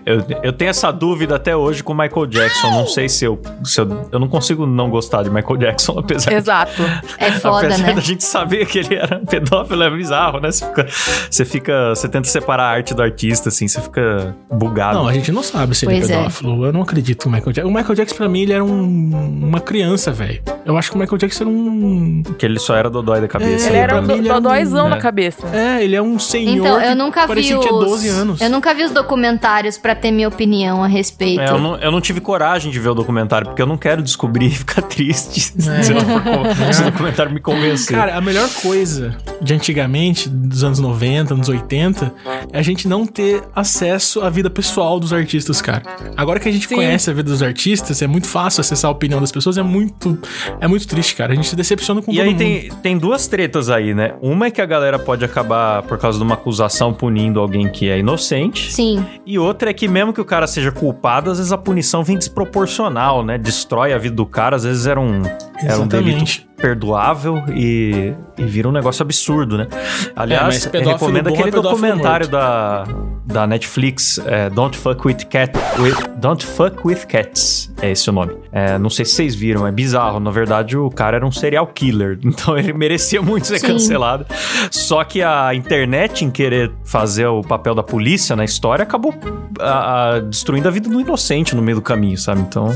eu, 0.05 0.23
eu 0.43 0.53
tenho 0.53 0.69
essa 0.69 0.91
dúvida 0.91 1.35
até 1.35 1.55
hoje 1.57 1.83
com 1.83 1.95
Michael 1.95 2.27
Jackson. 2.27 2.69
Não 2.69 2.85
sei 2.85 3.09
se 3.09 3.25
eu, 3.25 3.41
se 3.63 3.81
eu. 3.81 4.07
Eu 4.11 4.19
não 4.19 4.27
consigo 4.27 4.67
não 4.67 4.91
gostar 4.91 5.23
de 5.23 5.31
Michael 5.31 5.57
Jackson, 5.57 5.97
apesar 5.97 6.33
Exato. 6.33 6.83
De, 6.83 7.15
é 7.17 7.31
foda, 7.41 7.65
apesar 7.65 7.87
né? 7.87 7.93
da 7.93 8.01
gente 8.01 8.23
saber 8.23 8.67
que 8.67 8.77
ele 8.77 8.93
era 8.93 9.19
pedófilo, 9.19 9.81
é 9.81 9.89
bizarro, 9.89 10.39
né? 10.39 10.51
Você 10.51 10.63
fica, 10.63 10.87
você 11.29 11.45
fica. 11.45 11.89
Você 11.89 12.07
tenta 12.07 12.27
separar 12.27 12.65
a 12.65 12.69
arte 12.69 12.93
do 12.93 13.01
artista, 13.01 13.42
assim, 13.49 13.67
você 13.67 13.81
fica 13.81 14.35
bugado. 14.51 14.99
Não, 14.99 15.07
a 15.07 15.13
gente 15.13 15.31
não 15.31 15.43
sabe 15.43 15.75
se 15.75 15.85
pois 15.85 16.03
ele 16.03 16.11
é, 16.11 16.15
é. 16.15 16.17
pedófilo. 16.19 16.65
Eu 16.65 16.73
não 16.73 16.81
acredito 16.81 17.25
no 17.25 17.31
Michael 17.31 17.53
Jackson. 17.53 17.69
O 17.69 17.73
Michael 17.73 17.95
Jackson, 17.95 18.15
pra 18.15 18.29
mim, 18.29 18.41
ele 18.41 18.53
era 18.53 18.63
um, 18.63 19.47
uma 19.47 19.59
criança, 19.59 20.11
velho. 20.11 20.41
Eu 20.65 20.77
acho 20.77 20.91
que 20.91 20.97
o 20.97 20.99
Michael 20.99 21.17
Jackson 21.17 21.43
era 21.43 21.49
um. 21.49 22.23
Que 22.37 22.45
ele 22.45 22.59
só 22.59 22.75
era 22.75 22.89
dodói 22.89 23.21
da 23.21 23.27
cabeça. 23.27 23.67
É, 23.67 23.69
ele 23.69 23.77
era 23.77 23.99
um 23.99 24.23
dodóizão 24.23 24.89
na 24.89 24.97
cabeça. 24.97 25.47
É, 25.53 25.83
ele 25.83 25.95
é 25.95 26.01
um 26.01 26.17
senhor 26.17 26.53
então, 26.57 26.81
eu 26.81 26.95
nunca 26.95 27.27
vi 27.27 27.53
os, 27.53 27.65
12 27.65 28.09
anos. 28.09 28.41
Eu 28.41 28.49
nunca 28.49 28.73
vi 28.73 28.83
os 28.83 28.91
documentários 28.91 29.77
para 29.77 29.95
ter 29.95 30.11
minha 30.11 30.27
opinião 30.27 30.83
a 30.83 30.87
respeito. 30.87 31.41
É, 31.41 31.49
eu, 31.49 31.59
não, 31.59 31.77
eu 31.77 31.91
não 31.91 32.01
tive 32.01 32.21
coragem 32.21 32.71
de 32.71 32.79
ver 32.79 32.89
o 32.89 32.93
documentário, 32.93 33.47
porque 33.47 33.61
eu 33.61 33.65
não 33.65 33.77
quero 33.77 34.01
descobrir 34.01 34.47
e 34.47 34.51
ficar 34.51 34.81
triste 34.83 35.53
é. 35.57 35.83
se, 35.83 35.93
for, 35.93 36.73
se 36.73 36.81
o 36.81 36.85
documentário 36.85 37.31
me 37.31 37.39
convencer. 37.39 37.95
Cara, 37.95 38.15
a 38.15 38.21
melhor 38.21 38.49
coisa 38.61 39.15
de 39.41 39.53
antigamente, 39.53 40.29
dos 40.29 40.63
anos 40.63 40.79
90, 40.79 41.33
anos 41.33 41.49
80, 41.49 42.13
é 42.51 42.59
a 42.59 42.61
gente 42.61 42.87
não 42.87 43.05
ter 43.05 43.32
acesso 43.55 44.21
à 44.21 44.29
vida 44.29 44.49
pessoal 44.49 44.99
dos 44.99 45.13
artistas, 45.13 45.61
cara. 45.61 45.83
Agora 46.17 46.39
que 46.39 46.49
a 46.49 46.51
gente 46.51 46.67
Sim. 46.67 46.75
conhece 46.75 47.09
a 47.09 47.13
vida 47.13 47.29
dos 47.29 47.41
artistas, 47.41 48.01
é 48.01 48.07
muito 48.07 48.27
fácil 48.27 48.61
acessar 48.61 48.89
a 48.89 48.91
opinião 48.91 49.19
das 49.19 49.31
pessoas, 49.31 49.57
é 49.57 49.63
muito, 49.63 50.17
é 50.59 50.67
muito 50.67 50.87
triste, 50.87 51.15
cara. 51.15 51.33
A 51.33 51.35
gente 51.35 51.47
se 51.47 51.55
decepciona 51.55 52.01
com 52.01 52.11
e 52.11 52.15
todo 52.15 52.23
aí 52.23 52.29
mundo. 52.29 52.37
Tem, 52.37 52.69
tem 52.81 52.97
duas 52.97 53.27
tretas 53.27 53.69
aí, 53.69 53.93
né? 53.93 54.13
Uma 54.21 54.47
é 54.47 54.51
que 54.51 54.61
a 54.61 54.65
galera 54.65 54.99
pode 54.99 55.23
acabar, 55.23 55.83
por 55.83 55.97
causa 55.97 56.17
de 56.17 56.23
uma 56.23 56.35
acusação, 56.35 56.93
punindo 56.93 57.39
alguém 57.39 57.69
que 57.69 57.89
é 57.89 57.99
inocente. 57.99 58.71
Sim. 58.71 59.05
E 59.25 59.37
outra 59.39 59.69
é 59.69 59.73
que 59.73 59.87
mesmo 59.87 60.13
que 60.13 60.21
o 60.21 60.25
cara 60.25 60.47
seja 60.47 60.71
culpado, 60.71 61.31
às 61.31 61.37
vezes 61.37 61.51
a 61.51 61.57
punição 61.57 62.03
vem 62.03 62.17
desproporcional, 62.17 63.23
né? 63.23 63.37
Destrói 63.37 63.93
a 63.93 63.97
vida 63.97 64.15
do 64.15 64.25
cara, 64.25 64.55
às 64.55 64.63
vezes 64.63 64.85
era 64.85 64.99
um, 64.99 65.23
era 65.63 65.79
um 65.79 65.87
delito 65.87 66.52
imperdoável 66.63 67.43
e, 67.53 68.13
e 68.37 68.43
vira 68.45 68.69
um 68.69 68.71
negócio 68.71 69.03
absurdo, 69.03 69.57
né? 69.57 69.67
Aliás, 70.15 70.65
é, 70.73 70.79
recomendo 70.79 71.27
aquele 71.27 71.49
é 71.49 71.51
documentário 71.51 72.27
da, 72.29 72.85
da 73.25 73.45
Netflix, 73.45 74.19
é, 74.25 74.49
Don't 74.49 74.77
Fuck 74.77 75.05
With 75.05 75.25
Cat. 75.29 75.51
With, 75.79 75.95
Don't 76.17 76.45
Fuck 76.45 76.77
With 76.85 77.05
Cats. 77.07 77.71
É 77.81 77.91
esse 77.91 78.09
o 78.09 78.13
nome. 78.13 78.33
É, 78.51 78.77
não 78.77 78.89
sei 78.89 79.03
se 79.03 79.11
vocês 79.11 79.35
viram, 79.35 79.67
é 79.67 79.71
bizarro. 79.71 80.21
Na 80.21 80.31
verdade, 80.31 80.77
o 80.77 80.89
cara 80.89 81.17
era 81.17 81.25
um 81.25 81.31
serial 81.31 81.67
killer. 81.67 82.19
Então 82.33 82.57
ele 82.57 82.73
merecia 82.73 83.21
muito 83.21 83.45
ser 83.45 83.59
Sim. 83.59 83.67
cancelado. 83.67 84.25
Só 84.71 85.03
que 85.03 85.21
a 85.21 85.53
internet, 85.53 86.25
em 86.25 86.31
querer 86.31 86.71
fazer 86.83 87.27
o 87.27 87.41
papel 87.41 87.75
da 87.75 87.83
polícia 87.83 88.35
na 88.35 88.43
história, 88.43 88.83
acabou 88.83 89.13
a, 89.59 90.15
a, 90.15 90.19
destruindo 90.19 90.67
a 90.67 90.71
vida 90.71 90.89
do 90.89 90.99
inocente 90.99 91.55
no 91.55 91.61
meio 91.61 91.77
do 91.77 91.81
caminho, 91.81 92.17
sabe? 92.17 92.41
Então. 92.41 92.67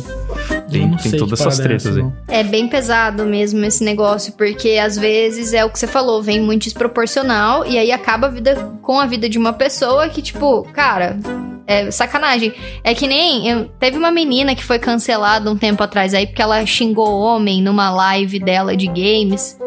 Tem, 0.70 0.96
tem 0.98 1.12
todas 1.14 1.40
essas 1.40 1.58
tretas 1.58 1.98
aí. 1.98 2.06
É 2.28 2.44
bem 2.44 2.68
pesado 2.68 3.26
mesmo 3.26 3.64
esse 3.66 3.77
negócio, 3.84 4.34
porque 4.34 4.78
às 4.78 4.98
vezes 4.98 5.54
é 5.54 5.64
o 5.64 5.70
que 5.70 5.80
você 5.80 5.88
falou, 5.88 6.22
vem 6.22 6.40
muito 6.40 6.64
desproporcional 6.64 7.66
e 7.66 7.78
aí 7.78 7.92
acaba 7.92 8.28
a 8.28 8.30
vida 8.30 8.56
com 8.82 9.00
a 9.00 9.06
vida 9.06 9.28
de 9.28 9.38
uma 9.38 9.54
pessoa 9.54 10.10
que, 10.10 10.22
tipo, 10.22 10.64
cara, 10.74 11.18
é 11.68 11.92
sacanagem. 11.92 12.54
É 12.82 12.96
que 12.96 13.06
nem. 13.06 13.48
Eu, 13.50 13.66
teve 13.78 13.98
uma 13.98 14.10
menina 14.10 14.56
que 14.56 14.64
foi 14.64 14.80
cancelada 14.80 15.52
um 15.52 15.58
tempo 15.58 15.84
atrás 15.84 16.14
aí, 16.14 16.26
porque 16.26 16.42
ela 16.42 16.66
xingou 16.66 17.20
homem 17.20 17.62
numa 17.62 17.92
live 17.92 18.40
dela 18.40 18.76
de 18.76 18.88
games. 18.88 19.60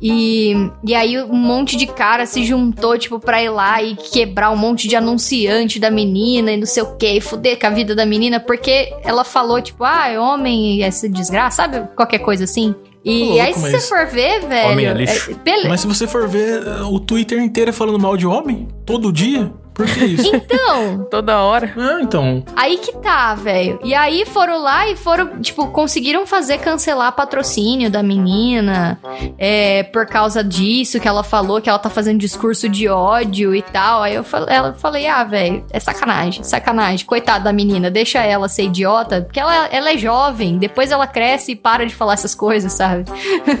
E, 0.00 0.52
e 0.86 0.94
aí 0.94 1.18
um 1.22 1.34
monte 1.34 1.76
de 1.76 1.86
cara 1.86 2.26
se 2.26 2.44
juntou, 2.44 2.98
tipo, 2.98 3.18
pra 3.18 3.42
ir 3.42 3.48
lá 3.48 3.82
e 3.82 3.96
quebrar 3.96 4.50
um 4.50 4.56
monte 4.56 4.86
de 4.86 4.94
anunciante 4.94 5.80
da 5.80 5.90
menina 5.90 6.52
e 6.52 6.58
não 6.58 6.66
sei 6.66 6.82
o 6.82 6.94
que, 6.96 7.10
e 7.10 7.20
fuder 7.20 7.58
com 7.58 7.66
a 7.66 7.70
vida 7.70 7.94
da 7.94 8.04
menina, 8.04 8.38
porque 8.38 8.92
ela 9.02 9.24
falou, 9.24 9.60
tipo, 9.60 9.82
ah, 9.82 10.08
é 10.08 10.20
homem 10.20 10.82
essa 10.82 11.08
desgraça, 11.08 11.56
sabe? 11.56 11.88
Qualquer 11.96 12.18
coisa 12.18 12.44
assim. 12.44 12.74
E 13.08 13.24
louco, 13.24 13.40
aí, 13.40 13.54
se 13.54 13.60
você 13.60 13.80
for 13.82 14.06
ver, 14.06 14.48
velho. 14.48 14.72
Homem 14.72 14.86
é 14.86 14.92
lixo. 14.92 15.40
É, 15.46 15.68
mas 15.68 15.80
se 15.80 15.86
você 15.86 16.08
for 16.08 16.26
ver 16.26 16.60
o 16.90 16.98
Twitter 16.98 17.40
inteiro 17.40 17.70
é 17.70 17.72
falando 17.72 18.00
mal 18.00 18.16
de 18.16 18.26
homem, 18.26 18.66
todo 18.84 19.12
dia. 19.12 19.52
Por 19.76 19.86
que 19.86 20.04
isso? 20.06 20.34
Então. 20.34 21.06
Toda 21.10 21.42
hora. 21.42 21.70
Ah, 21.76 21.98
então. 22.00 22.42
Aí 22.56 22.78
que 22.78 22.96
tá, 22.96 23.34
velho. 23.34 23.78
E 23.84 23.94
aí 23.94 24.24
foram 24.24 24.62
lá 24.62 24.88
e 24.88 24.96
foram, 24.96 25.38
tipo, 25.40 25.66
conseguiram 25.68 26.26
fazer 26.26 26.58
cancelar 26.58 27.12
patrocínio 27.12 27.90
da 27.90 28.02
menina. 28.02 28.98
É, 29.38 29.82
por 29.82 30.06
causa 30.06 30.42
disso, 30.42 30.98
que 30.98 31.06
ela 31.06 31.22
falou 31.22 31.60
que 31.60 31.68
ela 31.68 31.78
tá 31.78 31.90
fazendo 31.90 32.18
discurso 32.18 32.70
de 32.70 32.88
ódio 32.88 33.54
e 33.54 33.60
tal. 33.60 34.02
Aí 34.02 34.14
eu 34.14 34.24
falei, 34.24 34.56
ela, 34.56 34.72
falei 34.72 35.06
ah, 35.06 35.24
velho, 35.24 35.62
é 35.70 35.78
sacanagem, 35.78 36.42
sacanagem. 36.42 37.04
Coitada 37.04 37.44
da 37.44 37.52
menina, 37.52 37.90
deixa 37.90 38.20
ela 38.20 38.48
ser 38.48 38.64
idiota, 38.64 39.20
porque 39.20 39.38
ela, 39.38 39.66
ela 39.66 39.92
é 39.92 39.98
jovem. 39.98 40.56
Depois 40.56 40.90
ela 40.90 41.06
cresce 41.06 41.52
e 41.52 41.56
para 41.56 41.84
de 41.84 41.94
falar 41.94 42.14
essas 42.14 42.34
coisas, 42.34 42.72
sabe? 42.72 43.04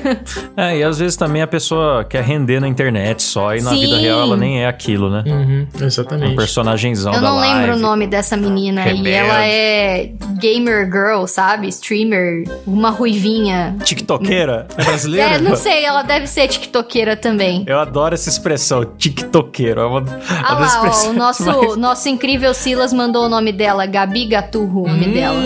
é, 0.56 0.78
e 0.78 0.82
às 0.82 0.98
vezes 0.98 1.14
também 1.14 1.42
a 1.42 1.46
pessoa 1.46 2.04
quer 2.04 2.24
render 2.24 2.58
na 2.58 2.68
internet 2.68 3.22
só 3.22 3.54
e 3.54 3.60
na 3.60 3.70
Sim. 3.70 3.80
vida 3.80 3.98
real 3.98 4.20
ela 4.20 4.36
nem 4.36 4.62
é 4.62 4.66
aquilo, 4.66 5.10
né? 5.10 5.22
Uhum, 5.26 5.68
exatamente. 5.74 6.05
Exatamente. 6.06 6.32
Um 6.32 6.36
personagemzão 6.36 7.14
Eu 7.14 7.20
não 7.20 7.38
lembro 7.38 7.74
o 7.74 7.78
nome 7.78 8.06
dessa 8.06 8.36
menina. 8.36 8.82
Rebelde. 8.82 9.08
E 9.08 9.12
ela 9.12 9.46
é 9.46 10.12
gamer 10.38 10.86
girl, 10.86 11.26
sabe? 11.26 11.68
Streamer. 11.68 12.44
Uma 12.66 12.90
ruivinha. 12.90 13.76
TikTokeira? 13.84 14.68
É 14.76 14.84
brasileira? 14.84 15.34
É, 15.34 15.38
não 15.40 15.56
sei. 15.56 15.84
Ela 15.84 16.02
deve 16.02 16.26
ser 16.26 16.48
TikTokeira 16.48 17.16
também. 17.16 17.64
Eu 17.66 17.78
adoro 17.78 18.14
essa 18.14 18.28
expressão, 18.28 18.84
TikTokeira. 18.84 19.82
É 19.82 19.84
uma, 19.84 20.04
ah 20.44 20.54
uma 20.54 20.66
lá, 20.66 20.82
ó, 20.84 21.08
o 21.08 21.12
nosso, 21.12 21.44
mais... 21.44 21.76
nosso 21.76 22.08
incrível 22.08 22.54
Silas 22.54 22.92
mandou 22.92 23.26
o 23.26 23.28
nome 23.28 23.52
dela. 23.52 23.86
Gabi 23.86 24.26
Gaturro, 24.26 24.84
o 24.84 24.88
nome 24.88 25.06
hum, 25.06 25.12
dela. 25.12 25.40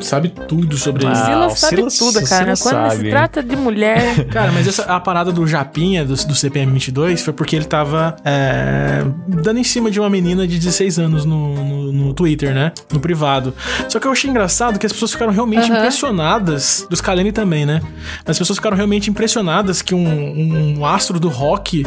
Sabe 0.00 0.28
tudo 0.48 0.76
sobre 0.76 1.04
isso. 1.04 1.22
Ah, 1.22 1.26
Silas 1.26 1.58
sabe 1.58 1.76
Silas, 1.76 1.98
tudo, 1.98 2.28
cara. 2.28 2.56
Silas 2.56 2.62
Quando 2.62 2.90
sabe. 2.90 3.04
se 3.04 3.10
trata 3.10 3.42
de 3.42 3.56
mulher... 3.56 4.26
cara, 4.30 4.52
mas 4.52 4.66
essa, 4.66 4.82
a 4.84 5.00
parada 5.00 5.32
do 5.32 5.46
Japinha, 5.46 6.04
do, 6.04 6.14
do 6.14 6.34
CPM 6.34 6.72
22, 6.72 7.22
foi 7.22 7.32
porque 7.32 7.56
ele 7.56 7.64
tava 7.64 8.16
é, 8.24 9.04
dando 9.26 9.58
em 9.58 9.64
cima 9.64 9.90
de 9.90 10.00
uma 10.00 10.10
menina 10.10 10.46
de 10.46 10.58
16 10.58 10.98
anos 10.98 11.24
no, 11.24 11.54
no, 11.54 11.92
no 11.92 12.14
Twitter, 12.14 12.54
né? 12.54 12.72
No 12.92 13.00
privado. 13.00 13.54
Só 13.88 13.98
que 13.98 14.06
eu 14.06 14.12
achei 14.12 14.30
engraçado 14.30 14.78
que 14.78 14.86
as 14.86 14.92
pessoas 14.92 15.12
ficaram 15.12 15.32
realmente 15.32 15.70
uhum. 15.70 15.76
impressionadas. 15.76 16.86
Dos 16.88 17.00
Kaleni 17.00 17.32
também, 17.32 17.66
né? 17.66 17.80
As 18.24 18.38
pessoas 18.38 18.58
ficaram 18.58 18.76
realmente 18.76 19.10
impressionadas 19.10 19.82
que 19.82 19.94
um, 19.94 20.78
um 20.78 20.86
astro 20.86 21.18
do 21.20 21.28
rock 21.28 21.84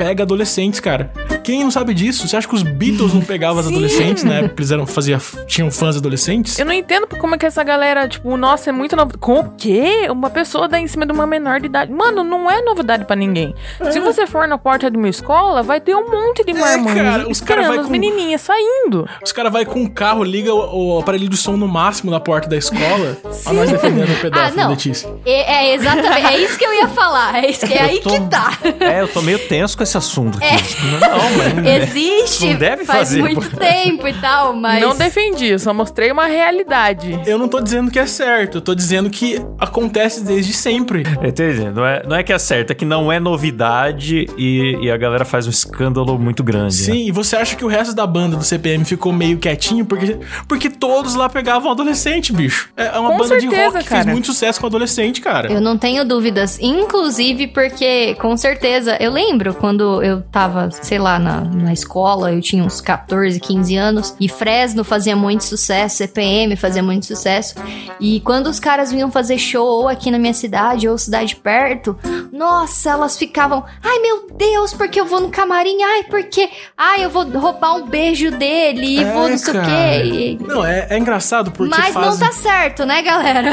pega 0.00 0.22
adolescentes, 0.22 0.80
cara. 0.80 1.12
Quem 1.44 1.62
não 1.62 1.70
sabe 1.70 1.92
disso? 1.92 2.26
Você 2.26 2.34
acha 2.34 2.48
que 2.48 2.54
os 2.54 2.62
Beatles 2.62 3.12
não 3.12 3.20
pegavam 3.20 3.60
os 3.60 3.68
adolescentes, 3.68 4.24
né? 4.24 4.40
Porque 4.40 4.62
eles 4.62 4.70
eram, 4.70 4.86
fazia, 4.86 5.20
tinham 5.46 5.70
fãs 5.70 5.94
adolescentes? 5.94 6.58
Eu 6.58 6.64
não 6.64 6.72
entendo 6.72 7.06
como 7.06 7.34
é 7.34 7.38
que 7.38 7.44
essa 7.44 7.62
galera, 7.62 8.08
tipo, 8.08 8.34
nossa, 8.38 8.70
é 8.70 8.72
muito 8.72 8.96
novo. 8.96 9.18
Com 9.18 9.40
o 9.40 9.50
quê? 9.58 10.08
Uma 10.10 10.30
pessoa 10.30 10.66
dá 10.66 10.80
em 10.80 10.86
cima 10.86 11.04
de 11.04 11.12
uma 11.12 11.26
menor 11.26 11.60
de 11.60 11.66
idade. 11.66 11.92
Mano, 11.92 12.24
não 12.24 12.50
é 12.50 12.62
novidade 12.62 13.04
para 13.04 13.14
ninguém. 13.14 13.54
É. 13.78 13.90
Se 13.90 14.00
você 14.00 14.26
for 14.26 14.48
na 14.48 14.56
porta 14.56 14.90
de 14.90 14.96
uma 14.96 15.08
escola, 15.08 15.62
vai 15.62 15.82
ter 15.82 15.94
um 15.94 16.10
monte 16.10 16.42
de 16.44 16.54
marmanjos 16.54 16.96
é, 16.96 17.04
cara, 17.04 17.28
os 17.28 17.40
cara 17.42 17.68
vai 17.68 17.78
com... 17.84 17.90
menininhas 17.90 18.40
saindo. 18.40 19.06
Os 19.22 19.32
caras 19.32 19.52
vai 19.52 19.66
com 19.66 19.80
um 19.80 19.86
carro, 19.86 20.24
liga 20.24 20.54
o, 20.54 20.94
o, 20.94 20.98
aparelho 20.98 21.28
de 21.28 21.36
som 21.36 21.58
no 21.58 21.68
máximo 21.68 22.10
na 22.10 22.20
porta 22.20 22.48
da 22.48 22.56
escola. 22.56 23.18
a 23.44 23.52
nós 23.52 23.70
defendendo 23.70 24.10
o 24.10 24.20
pedófilo, 24.20 24.60
ah, 24.60 24.62
não. 24.64 24.70
Letícia. 24.70 25.10
É, 25.26 25.66
é, 25.66 25.74
exatamente. 25.74 26.26
É 26.26 26.38
isso 26.38 26.56
que 26.56 26.64
eu 26.64 26.72
ia 26.72 26.88
falar. 26.88 27.44
É, 27.44 27.50
isso 27.50 27.66
que, 27.66 27.74
é 27.74 27.82
aí 27.82 28.00
tô, 28.00 28.10
que 28.10 28.20
tá. 28.28 28.58
É, 28.80 29.02
eu 29.02 29.08
tô 29.08 29.20
meio 29.20 29.38
tenso 29.46 29.76
com 29.76 29.82
esse 29.82 29.89
assunto 29.96 30.38
aqui. 30.38 30.46
É. 30.46 31.08
Não, 31.08 31.64
mas 31.64 31.88
Existe. 31.88 32.46
Não 32.50 32.58
deve 32.58 32.84
faz 32.84 33.08
fazer. 33.08 33.20
muito 33.20 33.56
tempo 33.56 34.06
e 34.06 34.14
tal, 34.14 34.54
mas. 34.54 34.80
Não 34.80 34.96
defendi, 34.96 35.58
só 35.58 35.72
mostrei 35.72 36.10
uma 36.10 36.26
realidade. 36.26 37.20
Eu 37.26 37.38
não 37.38 37.48
tô 37.48 37.60
dizendo 37.60 37.90
que 37.90 37.98
é 37.98 38.06
certo, 38.06 38.58
eu 38.58 38.60
tô 38.60 38.74
dizendo 38.74 39.10
que 39.10 39.40
acontece 39.58 40.22
desde 40.24 40.52
sempre. 40.52 41.02
Entendi. 41.22 41.70
Não 41.70 41.86
é, 41.86 42.02
não 42.06 42.16
é 42.16 42.22
que 42.22 42.32
é 42.32 42.38
certo, 42.38 42.70
é 42.70 42.74
que 42.74 42.84
não 42.84 43.10
é 43.10 43.20
novidade 43.20 44.26
e, 44.36 44.78
e 44.82 44.90
a 44.90 44.96
galera 44.96 45.24
faz 45.24 45.46
um 45.46 45.50
escândalo 45.50 46.18
muito 46.18 46.42
grande. 46.42 46.60
Né? 46.60 46.70
Sim, 46.70 46.92
né? 46.92 47.08
e 47.08 47.12
você 47.12 47.36
acha 47.36 47.56
que 47.56 47.64
o 47.64 47.68
resto 47.68 47.94
da 47.94 48.06
banda 48.06 48.36
do 48.36 48.44
CPM 48.44 48.84
ficou 48.84 49.12
meio 49.12 49.38
quietinho 49.38 49.84
porque, 49.84 50.18
porque 50.48 50.68
todos 50.68 51.14
lá 51.14 51.28
pegavam 51.28 51.70
adolescente, 51.70 52.32
bicho. 52.32 52.70
É 52.76 52.98
uma 52.98 53.10
com 53.10 53.18
banda 53.18 53.28
certeza, 53.28 53.50
de 53.50 53.56
rock 53.56 53.78
que 53.78 53.88
fez 53.88 54.06
muito 54.06 54.26
sucesso 54.26 54.60
com 54.60 54.66
adolescente, 54.66 55.20
cara. 55.20 55.52
Eu 55.52 55.60
não 55.60 55.76
tenho 55.76 56.04
dúvidas. 56.04 56.58
Inclusive 56.60 57.48
porque, 57.48 58.14
com 58.16 58.36
certeza, 58.36 58.96
eu 59.00 59.12
lembro 59.12 59.54
quando 59.54 59.79
eu 60.02 60.22
tava, 60.22 60.70
sei 60.70 60.98
lá, 60.98 61.18
na, 61.18 61.40
na 61.40 61.72
escola, 61.72 62.32
eu 62.32 62.40
tinha 62.40 62.62
uns 62.62 62.80
14, 62.80 63.38
15 63.40 63.76
anos, 63.76 64.14
e 64.20 64.28
Fresno 64.28 64.84
fazia 64.84 65.16
muito 65.16 65.44
sucesso, 65.44 65.96
CPM 65.96 66.56
fazia 66.56 66.82
muito 66.82 67.06
sucesso. 67.06 67.54
E 67.98 68.20
quando 68.20 68.46
os 68.48 68.60
caras 68.60 68.90
vinham 68.92 69.10
fazer 69.10 69.38
show 69.38 69.66
ou 69.66 69.88
aqui 69.88 70.10
na 70.10 70.18
minha 70.18 70.34
cidade 70.34 70.88
ou 70.88 70.96
cidade 70.96 71.36
perto, 71.36 71.98
nossa, 72.32 72.90
elas 72.90 73.18
ficavam, 73.18 73.64
ai 73.82 73.98
meu 73.98 74.28
Deus, 74.34 74.72
porque 74.72 75.00
eu 75.00 75.04
vou 75.04 75.20
no 75.20 75.30
camarim, 75.30 75.82
ai, 75.82 76.04
porque, 76.04 76.48
ai, 76.76 77.04
eu 77.04 77.10
vou 77.10 77.24
roubar 77.24 77.76
um 77.76 77.86
beijo 77.86 78.30
dele 78.30 78.98
e 78.98 79.02
é, 79.02 79.12
vou 79.12 79.28
não 79.28 79.38
sei 79.38 79.54
o 79.54 79.62
quê. 79.62 80.38
Não, 80.40 80.64
é, 80.64 80.86
é 80.90 80.98
engraçado 80.98 81.50
porque. 81.50 81.74
Mas 81.76 81.92
fazem... 81.92 82.10
não 82.10 82.18
tá 82.18 82.32
certo, 82.32 82.84
né, 82.84 83.02
galera? 83.02 83.50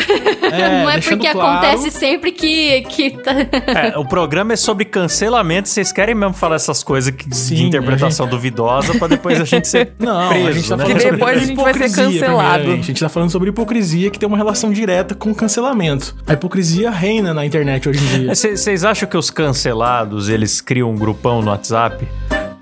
É, 0.51 0.83
não 0.83 0.89
é 0.89 1.01
porque 1.01 1.29
claro... 1.29 1.57
acontece 1.57 1.91
sempre 1.91 2.31
que. 2.31 2.81
que 2.83 3.11
tá... 3.11 3.31
é, 3.33 3.97
o 3.97 4.05
programa 4.05 4.53
é 4.53 4.55
sobre 4.55 4.85
cancelamento, 4.85 5.69
vocês 5.69 5.91
querem 5.91 6.15
mesmo 6.17 6.33
falar 6.33 6.55
essas 6.55 6.83
coisas 6.83 7.13
que, 7.13 7.33
Sim, 7.35 7.55
de 7.55 7.63
interpretação 7.65 8.25
gente... 8.25 8.35
duvidosa 8.35 8.95
pra 8.95 9.07
depois 9.07 9.39
a 9.39 9.45
gente 9.45 9.67
ser 9.67 9.93
não, 9.99 10.29
preso, 10.29 10.47
a 10.47 10.51
gente 10.51 10.69
tá 10.69 10.77
né? 10.77 10.85
falando 10.85 11.11
depois 11.11 11.37
a 11.37 11.45
gente 11.45 11.55
vai 11.55 11.73
ser 11.73 11.95
cancelado. 11.95 12.71
A 12.71 12.75
gente 12.75 12.99
tá 12.99 13.09
falando 13.09 13.29
sobre 13.29 13.49
hipocrisia 13.49 14.09
que 14.09 14.19
tem 14.19 14.27
uma 14.27 14.37
relação 14.37 14.71
direta 14.71 15.15
com 15.15 15.33
cancelamento. 15.33 16.15
A 16.25 16.33
hipocrisia 16.33 16.89
reina 16.89 17.33
na 17.33 17.45
internet 17.45 17.87
hoje 17.87 18.03
em 18.03 18.19
dia. 18.19 18.35
Vocês 18.35 18.83
acham 18.83 19.07
que 19.07 19.17
os 19.17 19.29
cancelados, 19.29 20.29
eles 20.29 20.61
criam 20.61 20.91
um 20.91 20.95
grupão 20.95 21.41
no 21.41 21.49
WhatsApp? 21.49 22.07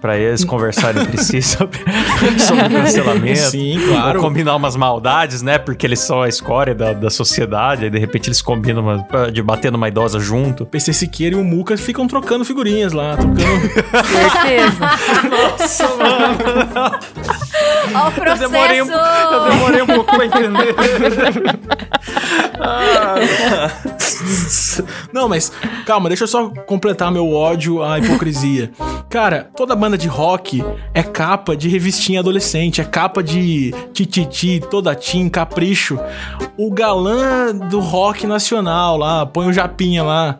Para 0.06 0.20
eles 0.20 0.44
conversarem 0.44 1.02
entre 1.02 1.18
si 1.18 1.42
sobre, 1.42 1.80
sobre 2.38 2.70
cancelamento. 2.70 3.40
Sim, 3.40 3.80
claro. 3.88 4.20
Ou 4.20 4.24
combinar 4.24 4.56
umas 4.56 4.76
maldades, 4.76 5.42
né? 5.42 5.58
Porque 5.58 5.84
eles 5.88 5.98
são 5.98 6.22
a 6.22 6.30
escória 6.30 6.76
da, 6.76 6.94
da 6.94 7.10
sociedade, 7.10 7.86
aí 7.86 7.90
de 7.90 7.98
repente 7.98 8.28
eles 8.28 8.40
combinam 8.40 8.84
uma, 8.84 9.32
de 9.32 9.42
bater 9.42 9.72
numa 9.72 9.88
idosa 9.88 10.20
junto. 10.20 10.62
O 10.62 10.66
PC 10.68 10.94
Siqueira 10.94 11.36
e 11.36 11.40
o 11.40 11.44
Muca 11.44 11.76
ficam 11.76 12.08
trocando 12.08 12.46
figurinhas 12.46 12.94
lá, 12.94 13.18
trocando. 13.18 13.42
Certeza. 14.06 14.92
Nossa, 15.58 15.88
mano. 15.96 17.00
Ó, 17.94 18.08
o 18.08 18.12
processo. 18.12 18.44
Eu 18.44 18.50
demorei, 18.50 18.82
um, 18.82 18.92
eu 18.92 19.50
demorei 19.50 19.82
um 19.82 19.88
pouco 19.88 20.16
pra 20.16 20.26
entender. 20.26 20.76
ah, 22.60 23.16
não, 25.14 25.30
mas 25.30 25.52
calma, 25.86 26.10
deixa 26.10 26.24
eu 26.24 26.28
só 26.28 26.50
completar 26.50 27.12
meu 27.12 27.32
ódio 27.32 27.84
à 27.84 28.00
hipocrisia. 28.00 28.72
Cara, 29.10 29.50
toda 29.56 29.76
banda 29.76 29.98
de 29.98 30.08
rock 30.08 30.64
é 30.94 31.04
capa 31.04 31.56
de 31.56 31.70
revistinha 31.70 32.20
adolescente, 32.20 32.82
é 32.82 32.84
capa 32.84 33.24
de 33.24 33.74
tititi, 33.94 34.62
toda 34.70 34.96
tim, 34.96 35.30
capricho. 35.30 36.00
O 36.58 36.72
galã 36.72 37.56
do 37.56 37.80
rock 37.80 38.26
nacional 38.26 38.98
lá, 38.98 39.26
põe 39.26 39.48
o 39.48 39.54
japinha 39.54 40.04
lá 40.04 40.40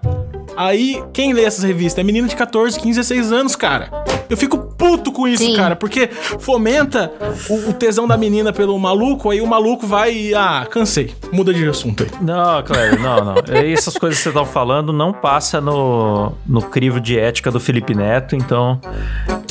Aí, 0.58 1.04
quem 1.12 1.34
lê 1.34 1.44
essas 1.44 1.64
revistas? 1.64 2.00
É 2.00 2.04
menina 2.04 2.28
de 2.28 2.36
14, 2.36 2.80
15, 2.80 3.00
16 3.00 3.32
anos, 3.32 3.56
cara. 3.56 3.90
Eu 4.30 4.38
fico 4.38 4.58
puto 4.58 5.12
com 5.12 5.28
isso, 5.28 5.44
Sim. 5.44 5.56
cara, 5.56 5.76
porque 5.76 6.08
fomenta 6.08 7.12
o, 7.50 7.70
o, 7.70 7.74
tesão 7.74 8.08
da 8.08 8.18
menina 8.18 8.52
pelo 8.52 8.78
maluco, 8.78 9.30
aí 9.30 9.42
o 9.42 9.48
maluco 9.48 9.86
vai 9.86 10.14
e. 10.14 10.36
Ah, 10.36 10.66
cansei. 10.70 11.14
Muda 11.32 11.54
de 11.54 11.68
assunto 11.68 12.04
aí. 12.04 12.10
Não, 12.22 12.64
Claire, 12.64 13.00
não, 13.00 13.24
não. 13.24 13.36
Essas 13.48 13.98
coisas 13.98 14.18
que 14.18 14.24
você 14.24 14.32
tá 14.32 14.46
falando 14.46 14.92
não 14.92 15.14
passa 15.14 15.62
no, 15.62 16.34
no 16.46 16.62
crivo 16.62 17.00
de 17.00 17.18
ética 17.18 17.52
do 17.52 17.60
Felipe 17.60 17.94
Neto, 17.94 18.36
então 18.36 18.80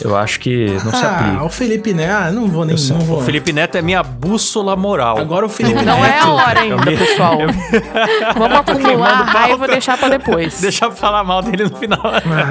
eu 0.03 0.17
acho 0.17 0.41
que 0.41 0.67
não 0.85 0.93
ah, 0.93 0.97
se 0.97 1.05
aplica. 1.05 1.39
Ah, 1.39 1.45
o 1.45 1.49
Felipe 1.49 1.95
Neto, 1.95 2.13
ah, 2.13 2.31
não 2.31 2.49
vou 2.49 2.65
nem. 2.65 2.77
Não 2.77 3.01
vou. 3.01 3.19
O 3.19 3.23
Felipe 3.23 3.53
Neto 3.53 3.77
é 3.77 3.83
minha 3.83 4.03
bússola 4.03 4.77
moral. 4.77 5.19
Agora 5.19 5.47
o 5.47 5.49
Felipe 5.49 5.75
não 5.75 5.85
Neto. 5.85 5.99
Não 5.99 6.05
é 6.05 6.19
a 6.19 6.31
hora 6.31 6.61
ainda, 6.61 6.91
eu 6.91 6.99
pessoal. 6.99 7.39
Eu... 7.41 7.49
Vamos 8.37 8.59
acumular 8.59 9.13
a 9.13 9.25
raiva 9.25 9.65
e 9.67 9.69
deixar 9.69 9.99
pra 9.99 10.09
depois. 10.09 10.61
Deixa 10.61 10.87
eu 10.87 10.93
falar 10.93 11.25
mal 11.25 11.43
dele 11.43 11.65
no 11.65 11.77
final. 11.77 12.01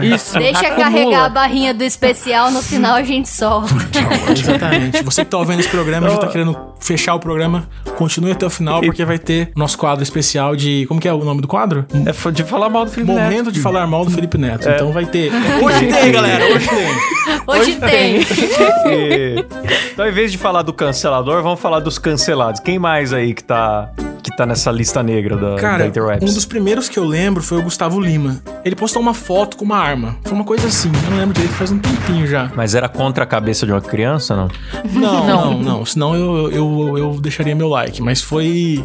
Isso. 0.02 0.38
Deixa 0.38 0.68
Acumula. 0.68 0.84
carregar 0.84 1.26
a 1.26 1.30
barrinha 1.30 1.74
do 1.74 1.84
especial, 1.84 2.52
no 2.52 2.62
final 2.62 2.96
a 2.96 3.04
gente 3.04 3.30
solta. 3.30 3.74
Exatamente. 4.32 5.04
Você 5.04 5.26
que 5.26 5.32
tá 5.32 5.38
ouvindo 5.38 5.60
esse 5.60 5.70
programa, 5.70 6.10
já 6.10 6.18
tá 6.18 6.28
querendo 6.28 6.58
fechar 6.80 7.16
o 7.16 7.20
programa, 7.20 7.68
continue 7.96 8.32
até 8.32 8.46
o 8.46 8.50
final, 8.50 8.82
porque 8.82 9.04
vai 9.06 9.18
ter 9.18 9.52
nosso 9.56 9.78
quadro 9.78 10.04
especial 10.04 10.56
de. 10.56 10.86
Como 10.88 11.00
que 11.00 11.08
é 11.08 11.14
o 11.14 11.24
nome 11.24 11.42
do 11.42 11.48
quadro? 11.48 11.86
É 12.06 12.32
de 12.32 12.44
falar 12.44 12.70
mal 12.70 12.86
do 12.86 12.92
Felipe 12.92 13.12
Momento 13.12 13.24
Neto. 13.24 13.38
Momento 13.38 13.52
de 13.52 13.60
falar 13.60 13.88
mal 13.88 14.06
do 14.06 14.12
Felipe 14.12 14.38
Neto. 14.38 14.68
É. 14.68 14.76
Então 14.76 14.92
vai 14.92 15.06
ter. 15.06 15.32
Hoje 15.62 15.88
tem, 15.88 16.12
galera. 16.12 16.46
Hoje 16.46 16.68
tem. 16.68 17.33
Hoje, 17.48 17.62
Hoje 17.62 17.75
tem. 17.75 18.24
tem. 18.24 19.46
então, 19.94 20.08
em 20.08 20.12
vez 20.12 20.32
de 20.32 20.38
falar 20.38 20.62
do 20.62 20.74
cancelador, 20.74 21.42
vamos 21.44 21.60
falar 21.60 21.80
dos 21.80 21.98
cancelados. 21.98 22.60
Quem 22.60 22.80
mais 22.80 23.13
aí 23.13 23.34
que 23.34 23.44
tá 23.44 23.92
que 24.24 24.36
tá 24.36 24.46
nessa 24.46 24.72
lista 24.72 25.04
negra 25.04 25.36
da, 25.36 25.56
Cara, 25.58 25.80
da 25.80 25.88
Interwebs? 25.88 26.32
Um 26.32 26.34
dos 26.34 26.46
primeiros 26.46 26.88
que 26.88 26.98
eu 26.98 27.04
lembro 27.04 27.44
foi 27.44 27.60
o 27.60 27.62
Gustavo 27.62 28.00
Lima. 28.00 28.42
Ele 28.63 28.75
postou 28.75 29.02
uma 29.02 29.13
foto 29.13 29.58
com 29.58 29.66
uma 29.66 29.78
arma. 29.78 30.16
Foi 30.24 30.34
uma 30.34 30.46
coisa 30.46 30.66
assim, 30.68 30.90
eu 31.04 31.12
não 31.12 31.18
lembro 31.18 31.34
direito, 31.34 31.54
faz 31.56 31.72
um 31.72 31.80
tempinho 31.80 32.25
já. 32.25 32.50
Mas 32.56 32.74
era 32.74 32.88
contra 32.88 33.25
a 33.25 33.28
cabeça 33.28 33.66
de 33.66 33.74
uma 33.74 33.82
criança, 33.82 34.34
não? 34.36 34.48
Não, 34.94 35.28
não, 35.28 35.28
não. 35.28 35.62
não. 35.62 35.86
Senão 35.86 36.16
eu, 36.16 36.52
eu, 36.52 36.98
eu 36.98 37.20
deixaria 37.20 37.54
meu 37.54 37.68
like. 37.68 38.02
Mas 38.02 38.22
foi. 38.22 38.84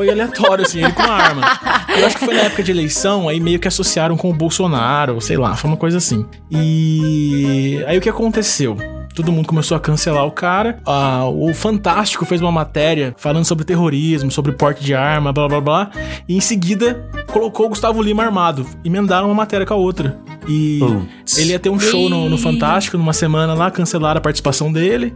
Foi 0.00 0.08
aleatório, 0.08 0.64
assim, 0.64 0.82
ele 0.82 0.92
com 0.94 1.02
uma 1.02 1.12
arma. 1.12 1.42
Eu 1.94 2.06
acho 2.06 2.16
que 2.16 2.24
foi 2.24 2.34
na 2.34 2.40
época 2.40 2.62
de 2.62 2.70
eleição, 2.70 3.28
aí 3.28 3.38
meio 3.38 3.58
que 3.58 3.68
associaram 3.68 4.16
com 4.16 4.30
o 4.30 4.32
Bolsonaro, 4.32 5.20
sei 5.20 5.36
lá, 5.36 5.54
foi 5.54 5.68
uma 5.68 5.76
coisa 5.76 5.98
assim. 5.98 6.24
E 6.50 7.84
aí 7.86 7.98
o 7.98 8.00
que 8.00 8.08
aconteceu? 8.08 8.78
todo 9.14 9.32
mundo 9.32 9.46
começou 9.46 9.76
a 9.76 9.80
cancelar 9.80 10.24
o 10.24 10.30
cara. 10.30 10.80
Ah, 10.86 11.26
o 11.26 11.52
Fantástico 11.52 12.24
fez 12.24 12.40
uma 12.40 12.52
matéria 12.52 13.14
falando 13.18 13.44
sobre 13.44 13.64
terrorismo, 13.64 14.30
sobre 14.30 14.52
porte 14.52 14.82
de 14.82 14.94
arma, 14.94 15.32
blá 15.32 15.48
blá 15.48 15.60
blá. 15.60 15.90
E 16.26 16.36
em 16.36 16.40
seguida 16.40 17.06
colocou 17.26 17.66
o 17.66 17.68
Gustavo 17.68 18.00
Lima 18.00 18.22
armado. 18.22 18.64
Emendaram 18.84 19.26
uma 19.26 19.34
matéria 19.34 19.66
com 19.66 19.74
a 19.74 19.76
outra. 19.76 20.16
E 20.48 20.80
ele 21.36 21.50
ia 21.50 21.58
ter 21.58 21.68
um 21.68 21.78
show 21.78 22.08
no, 22.08 22.28
no, 22.28 22.38
Fantástico 22.38 22.96
numa 22.96 23.12
semana 23.12 23.52
lá, 23.52 23.70
cancelaram 23.70 24.18
a 24.18 24.22
participação 24.22 24.72
dele. 24.72 25.14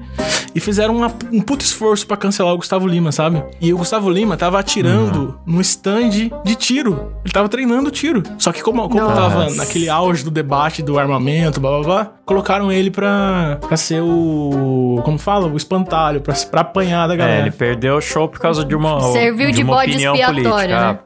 E 0.54 0.61
fizeram 0.61 0.96
uma, 0.96 1.12
um 1.32 1.40
puto 1.40 1.64
esforço 1.64 2.06
para 2.06 2.16
cancelar 2.16 2.54
o 2.54 2.56
Gustavo 2.56 2.87
Lima, 2.87 3.11
sabe? 3.11 3.42
E 3.61 3.73
o 3.75 3.78
Gustavo 3.78 4.08
Lima 4.08 4.37
tava 4.37 4.58
atirando 4.58 5.20
uhum. 5.46 5.54
num 5.54 5.61
stand 5.61 6.30
de 6.44 6.54
tiro. 6.54 7.12
Ele 7.25 7.32
tava 7.32 7.49
treinando 7.49 7.90
tiro. 7.90 8.23
Só 8.38 8.52
que 8.52 8.62
como, 8.62 8.88
como 8.88 9.06
tava 9.06 9.50
naquele 9.50 9.88
auge 9.88 10.23
do 10.23 10.30
debate 10.30 10.82
do 10.82 10.99
armamento, 10.99 11.61
blá 11.61 11.70
blá 11.70 11.82
blá, 11.82 12.12
colocaram 12.25 12.70
ele 12.70 12.90
pra, 12.90 13.58
pra 13.61 13.76
ser 13.76 14.00
o. 14.00 15.00
Como 15.04 15.18
fala? 15.18 15.49
O 15.49 15.56
espantalho, 15.56 16.20
pra, 16.20 16.34
pra 16.34 16.61
apanhar 16.61 17.08
da 17.08 17.16
galera. 17.16 17.38
É, 17.38 17.42
ele 17.42 17.50
perdeu 17.50 17.96
o 17.96 18.00
show 18.00 18.28
por 18.28 18.38
causa 18.38 18.64
de 18.64 18.76
uma. 18.76 19.00
Serviu 19.12 19.49
de, 19.49 19.56
de 19.56 19.62
uma 19.64 19.75
bode 19.75 19.90
opinião 19.90 20.14
política. 20.14 20.66
Né? 20.66 20.99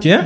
Quê? 0.00 0.20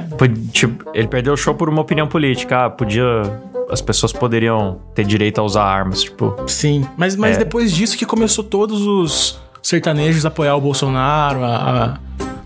Tipo, 0.52 0.90
ele 0.92 1.08
perdeu 1.08 1.32
o 1.32 1.36
show 1.36 1.54
por 1.54 1.68
uma 1.68 1.80
opinião 1.80 2.06
política. 2.06 2.66
Ah, 2.66 2.70
podia 2.70 3.22
as 3.70 3.80
pessoas 3.80 4.12
poderiam 4.12 4.80
ter 4.94 5.04
direito 5.04 5.40
a 5.40 5.44
usar 5.44 5.64
armas, 5.64 6.02
tipo. 6.02 6.34
Sim, 6.46 6.86
mas, 6.96 7.16
mas 7.16 7.36
é. 7.36 7.40
depois 7.40 7.72
disso 7.72 7.96
que 7.96 8.04
começou 8.04 8.44
todos 8.44 8.82
os 8.82 9.38
sertanejos 9.62 10.24
a 10.24 10.28
apoiar 10.28 10.56
o 10.56 10.60
Bolsonaro, 10.60 11.44
a, 11.44 11.48
a, 11.56 11.98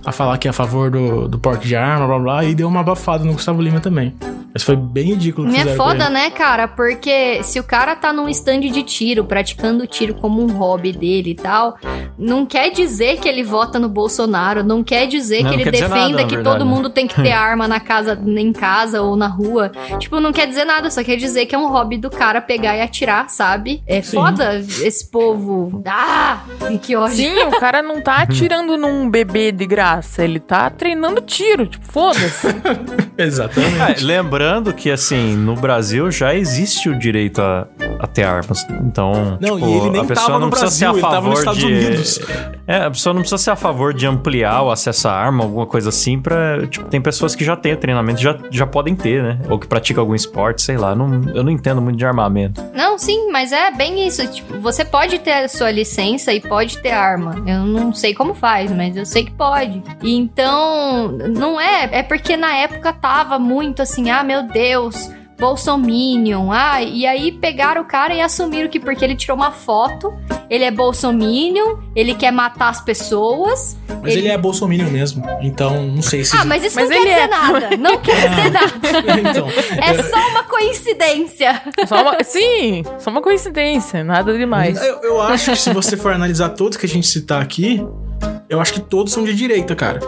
a 0.07 0.13
falar 0.13 0.39
que 0.39 0.47
é 0.47 0.51
a 0.51 0.55
favor 0.55 0.89
do, 0.89 1.27
do 1.27 1.37
porte 1.37 1.67
de 1.67 1.75
arma, 1.75 2.07
blá 2.07 2.19
blá, 2.19 2.45
e 2.45 2.55
deu 2.55 2.69
uma 2.69 2.81
abafada 2.81 3.25
no 3.25 3.33
Gustavo 3.33 3.61
Lima 3.61 3.81
também. 3.81 4.15
Mas 4.57 4.63
foi 4.63 4.75
bem 4.75 5.09
ridículo. 5.09 5.53
Que 5.53 5.61
é 5.61 5.75
foda, 5.75 6.09
né, 6.09 6.31
cara? 6.31 6.67
Porque 6.67 7.43
se 7.43 7.61
o 7.61 7.63
cara 7.63 7.95
tá 7.95 8.11
num 8.11 8.27
stand 8.31 8.61
de 8.61 8.83
tiro, 8.83 9.23
praticando 9.23 9.87
tiro 9.87 10.15
como 10.15 10.43
um 10.43 10.47
hobby 10.47 10.93
dele 10.93 11.33
e 11.33 11.35
tal, 11.35 11.77
não 12.19 12.47
quer 12.47 12.71
dizer 12.71 13.19
que 13.21 13.29
ele 13.29 13.43
vota 13.43 13.79
no 13.79 13.87
Bolsonaro, 13.87 14.65
não 14.65 14.83
quer 14.83 15.07
dizer 15.09 15.43
não, 15.43 15.51
que 15.51 15.57
ele 15.57 15.71
defenda 15.71 16.09
nada, 16.09 16.25
que 16.25 16.39
todo 16.39 16.65
mundo 16.65 16.89
tem 16.89 17.07
que 17.07 17.17
ter 17.17 17.33
arma 17.37 17.69
na 17.69 17.81
casa, 17.81 18.19
em 18.27 18.51
casa 18.51 19.03
ou 19.03 19.15
na 19.15 19.27
rua. 19.27 19.71
Tipo, 19.99 20.21
não 20.21 20.33
quer 20.33 20.47
dizer 20.47 20.65
nada, 20.65 20.91
só 20.91 21.05
quer 21.05 21.17
dizer 21.17 21.45
que 21.45 21.55
é 21.55 21.59
um 21.59 21.69
hobby 21.69 21.99
do 21.99 22.09
cara 22.09 22.41
pegar 22.41 22.75
e 22.79 22.81
atirar, 22.81 23.29
sabe? 23.29 23.83
É 23.87 24.01
Sim. 24.01 24.17
foda 24.17 24.57
esse 24.57 25.11
povo. 25.11 25.83
Ah, 25.85 26.41
que 26.81 26.97
ódio. 26.97 27.17
Sim, 27.17 27.43
o 27.45 27.61
cara 27.61 27.83
não 27.83 28.01
tá 28.01 28.23
atirando 28.25 28.79
num 28.79 29.11
bebê 29.11 29.53
de 29.53 29.67
graça, 29.67 29.96
ele 30.19 30.41
tá 30.41 30.71
treinando 30.71 31.21
tiro, 31.21 31.67
tipo, 31.67 31.85
foda-se. 31.87 32.47
Exatamente. 33.19 34.03
É, 34.03 34.07
lembrando 34.07 34.73
que, 34.73 34.91
assim, 34.91 35.35
no 35.37 35.55
Brasil 35.55 36.11
já 36.11 36.35
existe 36.35 36.89
o 36.89 36.99
direito 36.99 37.41
a, 37.41 37.67
a 37.99 38.07
ter 38.07 38.25
armas. 38.25 38.67
Então, 38.83 39.39
não, 39.41 39.57
tipo, 39.57 39.69
e 39.69 39.77
ele 39.77 39.91
nem 39.91 40.03
a 40.03 40.05
pessoa 40.05 40.39
não 40.39 40.51
precisa 40.51 40.93
Brasil, 40.93 41.01
ser 41.01 41.07
a 41.07 41.11
favor 41.11 41.55
de. 41.55 41.67
Unidos. 41.67 42.21
É, 42.67 42.79
a 42.79 42.91
pessoa 42.91 43.15
não 43.15 43.21
precisa 43.21 43.39
ser 43.39 43.51
a 43.51 43.57
favor 43.57 43.95
de 43.95 44.07
ampliar 44.07 44.63
o 44.63 44.71
acesso 44.71 45.09
à 45.09 45.13
arma, 45.13 45.45
alguma 45.45 45.67
coisa 45.67 45.89
assim, 45.89 46.21
pra. 46.21 46.67
Tipo, 46.67 46.89
tem 46.89 47.01
pessoas 47.01 47.35
que 47.35 47.45
já 47.45 47.57
têm 47.57 47.73
o 47.73 47.77
treinamento, 47.77 48.21
já, 48.21 48.37
já 48.51 48.67
podem 48.67 48.95
ter, 48.95 49.23
né? 49.23 49.39
Ou 49.49 49.59
que 49.59 49.67
praticam 49.67 50.03
algum 50.03 50.15
esporte, 50.15 50.63
sei 50.63 50.77
lá. 50.77 50.95
Não, 50.95 51.23
eu 51.35 51.45
não 51.45 51.51
entendo 51.51 51.81
muito 51.81 51.97
de 51.97 52.05
armamento. 52.05 52.63
Não, 52.75 52.99
sim, 52.99 53.31
mas 53.31 53.53
é 53.53 53.71
bem 53.71 54.07
isso. 54.07 54.27
Tipo, 54.27 54.59
você 54.61 54.85
pode 54.85 55.19
ter 55.21 55.45
a 55.45 55.49
sua 55.49 55.71
licença 55.71 56.33
e 56.33 56.41
pode 56.41 56.79
ter 56.79 56.91
arma. 56.91 57.43
Eu 57.47 57.61
não 57.61 57.93
sei 57.93 58.15
como 58.15 58.35
faz, 58.35 58.71
mas 58.73 58.97
eu 58.97 59.07
sei 59.07 59.25
que 59.25 59.33
pode. 59.33 59.83
E 60.03 60.15
então, 60.15 61.09
não 61.09 61.61
é. 61.61 61.89
É 61.99 62.03
porque 62.03 62.37
na 62.37 62.55
época 62.55 62.93
tava 62.93 63.39
muito 63.39 63.83
assim, 63.83 64.11
ah, 64.11 64.23
meu 64.23 64.43
Deus, 64.43 65.11
Bolsominion. 65.39 66.51
Ah, 66.51 66.83
e 66.83 67.07
aí 67.07 67.33
pegaram 67.33 67.83
o 67.83 67.85
cara 67.85 68.15
e 68.15 68.21
assumiram 68.21 68.69
que 68.69 68.81
porque 68.81 69.05
ele 69.05 69.15
tirou 69.15 69.37
uma 69.37 69.51
foto, 69.51 70.13
ele 70.49 70.65
é 70.65 70.71
Bolsominion, 70.71 71.79
ele 71.95 72.15
quer 72.15 72.31
matar 72.33 72.71
as 72.71 72.81
pessoas. 72.81 73.77
Mas 74.03 74.13
ele, 74.13 74.23
ele 74.23 74.29
é 74.29 74.39
Bolsominion 74.39 74.89
mesmo, 74.89 75.25
então 75.41 75.87
não 75.87 76.03
sei 76.03 76.25
se. 76.25 76.37
Ah, 76.37 76.45
mas 76.45 76.65
isso 76.65 76.77
mas 76.77 76.89
não 76.89 76.97
quer 76.97 77.05
dizer 77.05 77.21
é... 77.21 77.27
nada. 77.27 77.77
Não 77.77 77.99
quer 78.01 78.29
dizer 78.29 78.51
nada. 78.51 78.71
então, 79.31 79.49
é 79.49 80.03
só 80.03 80.29
uma 80.31 80.45
coincidência. 80.45 81.63
Só 81.87 82.03
uma... 82.03 82.25
Sim, 82.25 82.83
só 82.99 83.11
uma 83.11 83.23
coincidência, 83.23 84.03
nada 84.03 84.37
demais. 84.37 84.81
Eu, 84.83 85.01
eu 85.03 85.21
acho 85.21 85.51
que 85.51 85.57
se 85.57 85.73
você 85.73 85.97
for 85.97 86.13
analisar 86.13 86.51
todos 86.51 86.77
que 86.77 86.87
a 86.87 86.89
gente 86.89 87.07
citar 87.07 87.43
aqui, 87.43 87.85
eu 88.49 88.61
acho 88.61 88.73
que 88.73 88.81
todos 88.81 89.13
são 89.13 89.25
de 89.25 89.35
direita, 89.35 89.75
cara. 89.75 89.99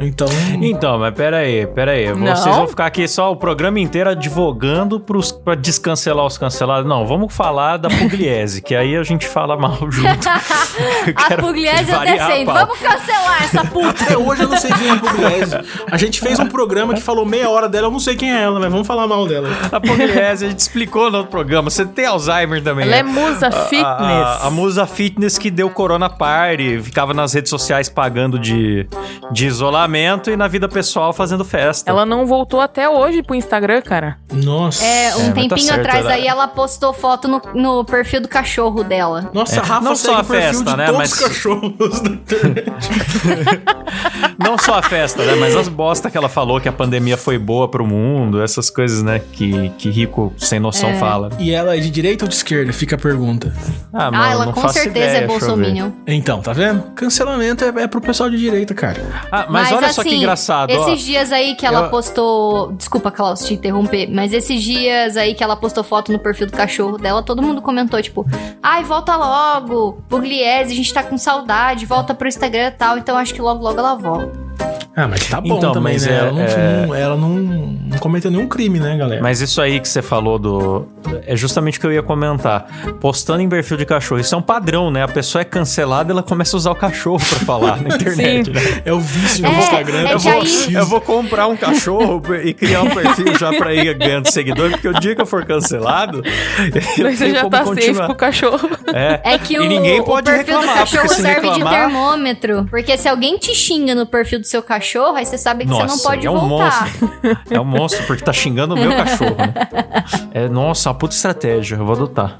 Então. 0.00 0.28
Então, 0.60 0.98
mas 0.98 1.14
pera 1.14 1.38
aí, 1.38 1.66
pera 1.66 1.92
aí. 1.92 2.12
Não. 2.14 2.36
Vocês 2.36 2.54
vão 2.54 2.66
ficar 2.68 2.86
aqui 2.86 3.06
só 3.08 3.32
o 3.32 3.36
programa 3.36 3.80
inteiro 3.80 4.10
advogando 4.10 5.00
pros, 5.00 5.32
pra 5.32 5.54
descancelar 5.54 6.24
os 6.24 6.38
cancelados. 6.38 6.88
Não, 6.88 7.06
vamos 7.06 7.34
falar 7.34 7.76
da 7.76 7.88
Pugliese, 7.88 8.62
que 8.62 8.74
aí 8.74 8.96
a 8.96 9.02
gente 9.02 9.26
fala 9.26 9.56
mal 9.56 9.78
junto. 9.90 10.28
a 10.28 11.36
Pugliese 11.36 11.90
eu 11.90 12.00
defendo. 12.00 12.52
Vamos 12.52 12.78
cancelar 12.78 13.42
essa 13.42 13.64
puta. 13.64 14.04
Até 14.04 14.18
hoje 14.18 14.42
eu 14.42 14.48
não 14.48 14.56
sei 14.56 14.72
quem 14.72 14.88
é 14.88 14.90
a 14.90 14.96
Pugliese. 14.96 15.56
A 15.90 15.96
gente 15.96 16.20
fez 16.20 16.38
um 16.38 16.46
programa 16.46 16.94
que 16.94 17.02
falou 17.02 17.24
meia 17.24 17.48
hora 17.48 17.68
dela, 17.68 17.88
eu 17.88 17.90
não 17.90 18.00
sei 18.00 18.14
quem 18.14 18.32
é 18.32 18.42
ela, 18.42 18.60
mas 18.60 18.70
vamos 18.70 18.86
falar 18.86 19.06
mal 19.06 19.26
dela. 19.26 19.48
A 19.70 19.80
Pugliese, 19.80 20.46
a 20.46 20.48
gente 20.50 20.60
explicou 20.60 21.10
no 21.10 21.18
outro 21.18 21.30
programa. 21.30 21.68
Você 21.70 21.84
tem 21.84 22.06
Alzheimer 22.06 22.62
também. 22.62 22.86
Ela 22.86 22.92
né? 22.92 22.98
é 23.00 23.02
musa 23.02 23.50
fitness. 23.50 23.82
A, 23.82 24.44
a, 24.44 24.46
a 24.46 24.50
musa 24.50 24.86
fitness 24.86 25.38
que 25.38 25.50
deu 25.50 25.68
Corona 25.70 26.08
Party, 26.08 26.80
ficava 26.80 27.12
nas 27.12 27.32
redes 27.32 27.41
sociais 27.50 27.72
sociais 27.72 27.88
pagando 27.88 28.38
de, 28.38 28.86
de 29.30 29.46
isolamento 29.46 30.30
e 30.30 30.36
na 30.36 30.46
vida 30.46 30.68
pessoal 30.68 31.12
fazendo 31.12 31.44
festa. 31.44 31.90
Ela 31.90 32.04
não 32.04 32.26
voltou 32.26 32.60
até 32.60 32.88
hoje 32.88 33.22
pro 33.22 33.34
Instagram, 33.34 33.80
cara. 33.82 34.18
Nossa. 34.32 34.84
É, 34.84 35.16
um 35.16 35.20
é, 35.20 35.28
tá 35.28 35.32
tempinho 35.32 35.48
tá 35.48 35.56
certo, 35.58 35.80
atrás 35.80 36.04
ela... 36.04 36.14
aí 36.14 36.26
ela 36.26 36.48
postou 36.48 36.92
foto 36.92 37.28
no, 37.28 37.40
no 37.54 37.84
perfil 37.84 38.20
do 38.20 38.28
cachorro 38.28 38.84
dela. 38.84 39.30
Nossa, 39.32 39.60
a 39.60 39.64
é, 39.64 39.66
Rafa 39.66 39.88
não 39.88 39.96
só 39.96 40.16
a 40.16 40.24
festa, 40.24 40.76
né? 40.76 40.92
mas 40.92 41.14
cachorros 41.14 42.00
da 42.00 42.10
internet. 42.10 42.66
não 44.38 44.58
só 44.58 44.78
a 44.78 44.82
festa, 44.82 45.24
né? 45.24 45.34
Mas 45.36 45.56
as 45.56 45.68
bosta 45.68 46.10
que 46.10 46.16
ela 46.16 46.28
falou 46.28 46.60
que 46.60 46.68
a 46.68 46.72
pandemia 46.72 47.16
foi 47.16 47.38
boa 47.38 47.68
pro 47.68 47.86
mundo, 47.86 48.42
essas 48.42 48.68
coisas, 48.68 49.02
né? 49.02 49.20
Que, 49.32 49.70
que 49.78 49.90
rico 49.90 50.32
sem 50.36 50.60
noção 50.60 50.90
é. 50.90 50.98
fala. 50.98 51.30
E 51.38 51.52
ela 51.52 51.76
é 51.76 51.80
de 51.80 51.90
direita 51.90 52.24
ou 52.24 52.28
de 52.28 52.34
esquerda? 52.34 52.72
Fica 52.72 52.96
a 52.96 52.98
pergunta. 52.98 53.54
Ah, 53.92 54.10
ah 54.12 54.30
ela 54.30 54.52
com 54.52 54.68
certeza 54.68 55.06
é 55.06 55.08
ideia, 55.08 55.24
é 55.24 55.26
bolsominion. 55.26 55.90
Então, 56.06 56.40
tá 56.40 56.52
vendo? 56.52 56.82
Cancelamento 57.32 57.64
é, 57.64 57.82
é 57.82 57.86
pro 57.86 58.00
pessoal 58.00 58.28
de 58.28 58.36
direita, 58.36 58.74
cara. 58.74 59.00
Ah, 59.30 59.46
mas, 59.48 59.70
mas 59.70 59.72
olha 59.72 59.86
assim, 59.86 59.94
só 59.94 60.02
que 60.02 60.08
assim, 60.08 60.18
engraçado. 60.18 60.70
Esses 60.70 61.02
ó, 61.02 61.06
dias 61.06 61.32
aí 61.32 61.54
que 61.54 61.66
ela 61.66 61.84
eu... 61.84 61.90
postou. 61.90 62.72
Desculpa, 62.72 63.10
Klaus, 63.10 63.44
te 63.44 63.54
interromper. 63.54 64.08
Mas 64.10 64.32
esses 64.32 64.62
dias 64.62 65.16
aí 65.16 65.34
que 65.34 65.42
ela 65.42 65.56
postou 65.56 65.82
foto 65.82 66.12
no 66.12 66.18
perfil 66.18 66.46
do 66.46 66.52
cachorro 66.52 66.98
dela, 66.98 67.22
todo 67.22 67.42
mundo 67.42 67.62
comentou, 67.62 68.00
tipo, 68.02 68.26
ai, 68.62 68.84
volta 68.84 69.16
logo. 69.16 70.02
Pugliese, 70.08 70.72
a 70.72 70.76
gente 70.76 70.92
tá 70.92 71.02
com 71.02 71.16
saudade, 71.16 71.86
volta 71.86 72.14
pro 72.14 72.28
Instagram 72.28 72.68
e 72.68 72.72
tal. 72.72 72.98
Então 72.98 73.16
acho 73.16 73.34
que 73.34 73.40
logo, 73.40 73.62
logo 73.62 73.78
ela 73.78 73.94
volta. 73.94 74.51
Ah, 74.94 75.08
mas 75.08 75.26
tá 75.26 75.40
bom 75.40 75.56
então, 75.56 75.72
também, 75.72 75.98
né? 75.98 76.06
É, 76.06 76.18
ela, 76.18 76.32
não, 76.32 76.42
é... 76.42 76.86
não, 76.86 76.94
ela 76.94 77.16
não, 77.16 77.28
não, 77.30 77.98
cometeu 77.98 78.30
nenhum 78.30 78.46
crime, 78.46 78.78
né, 78.78 78.94
galera? 78.96 79.22
Mas 79.22 79.40
isso 79.40 79.60
aí 79.60 79.80
que 79.80 79.88
você 79.88 80.02
falou 80.02 80.38
do. 80.38 80.86
É 81.26 81.34
justamente 81.34 81.78
o 81.78 81.80
que 81.80 81.86
eu 81.86 81.92
ia 81.92 82.02
comentar. 82.02 82.66
Postando 83.00 83.40
em 83.40 83.48
perfil 83.48 83.78
de 83.78 83.86
cachorro. 83.86 84.20
Isso 84.20 84.34
é 84.34 84.38
um 84.38 84.42
padrão, 84.42 84.90
né? 84.90 85.02
A 85.02 85.08
pessoa 85.08 85.40
é 85.40 85.44
cancelada 85.44 86.12
ela 86.12 86.22
começa 86.22 86.54
a 86.54 86.58
usar 86.58 86.70
o 86.72 86.74
cachorro 86.74 87.18
pra 87.26 87.38
falar 87.38 87.80
na 87.80 87.94
internet, 87.96 88.50
né? 88.50 88.82
É 88.84 88.92
o 88.92 89.00
vício 89.00 89.42
no 89.42 89.48
é, 89.48 89.58
Instagram. 89.60 90.08
É 90.08 90.12
eu, 90.12 90.18
vou, 90.18 90.42
eu 90.72 90.86
vou 90.86 91.00
comprar 91.00 91.46
um 91.46 91.56
cachorro 91.56 92.22
e 92.44 92.52
criar 92.52 92.82
um 92.82 92.90
perfil 92.90 93.38
já 93.38 93.50
pra 93.54 93.74
ir 93.74 93.94
ganhando 93.94 94.28
seguidor, 94.28 94.70
porque 94.72 94.88
o 94.88 95.00
dia 95.00 95.14
que 95.14 95.22
eu 95.22 95.26
for 95.26 95.46
cancelado. 95.46 96.22
Mas 97.02 97.18
você 97.18 97.30
já 97.30 97.48
tá 97.48 97.64
continuar. 97.64 97.94
safe 97.94 98.06
com 98.06 98.12
o 98.12 98.16
cachorro. 98.16 98.70
É, 98.92 99.20
é 99.34 99.38
que 99.38 99.58
o, 99.58 99.64
ninguém 99.64 100.02
pode 100.02 100.28
o 100.28 100.34
perfil 100.34 100.58
reclamar, 100.58 100.74
do 100.74 100.78
cachorro 100.80 101.08
serve 101.08 101.48
reclamar... 101.48 101.72
de 101.72 101.80
termômetro. 101.80 102.66
Porque 102.68 102.98
se 102.98 103.08
alguém 103.08 103.38
te 103.38 103.54
xinga 103.54 103.94
no 103.94 104.06
perfil 104.06 104.38
do 104.38 104.46
seu 104.52 104.62
cachorro, 104.62 105.16
aí 105.16 105.24
você 105.24 105.38
sabe 105.38 105.64
que 105.64 105.70
nossa, 105.70 105.88
você 105.88 105.94
não 105.94 105.98
pode 105.98 106.26
é 106.26 106.30
um 106.30 106.48
voltar. 106.48 106.84
Monstro. 106.84 107.10
É 107.50 107.60
um 107.60 107.64
monstro, 107.64 108.06
porque 108.06 108.22
tá 108.22 108.32
xingando 108.32 108.74
o 108.74 108.78
meu 108.78 108.90
cachorro. 108.90 109.36
Né? 109.36 109.52
É, 110.34 110.48
nossa, 110.48 110.88
uma 110.88 110.94
puta 110.94 111.14
estratégia. 111.14 111.76
Eu 111.76 111.84
vou 111.84 111.94
adotar. 111.94 112.36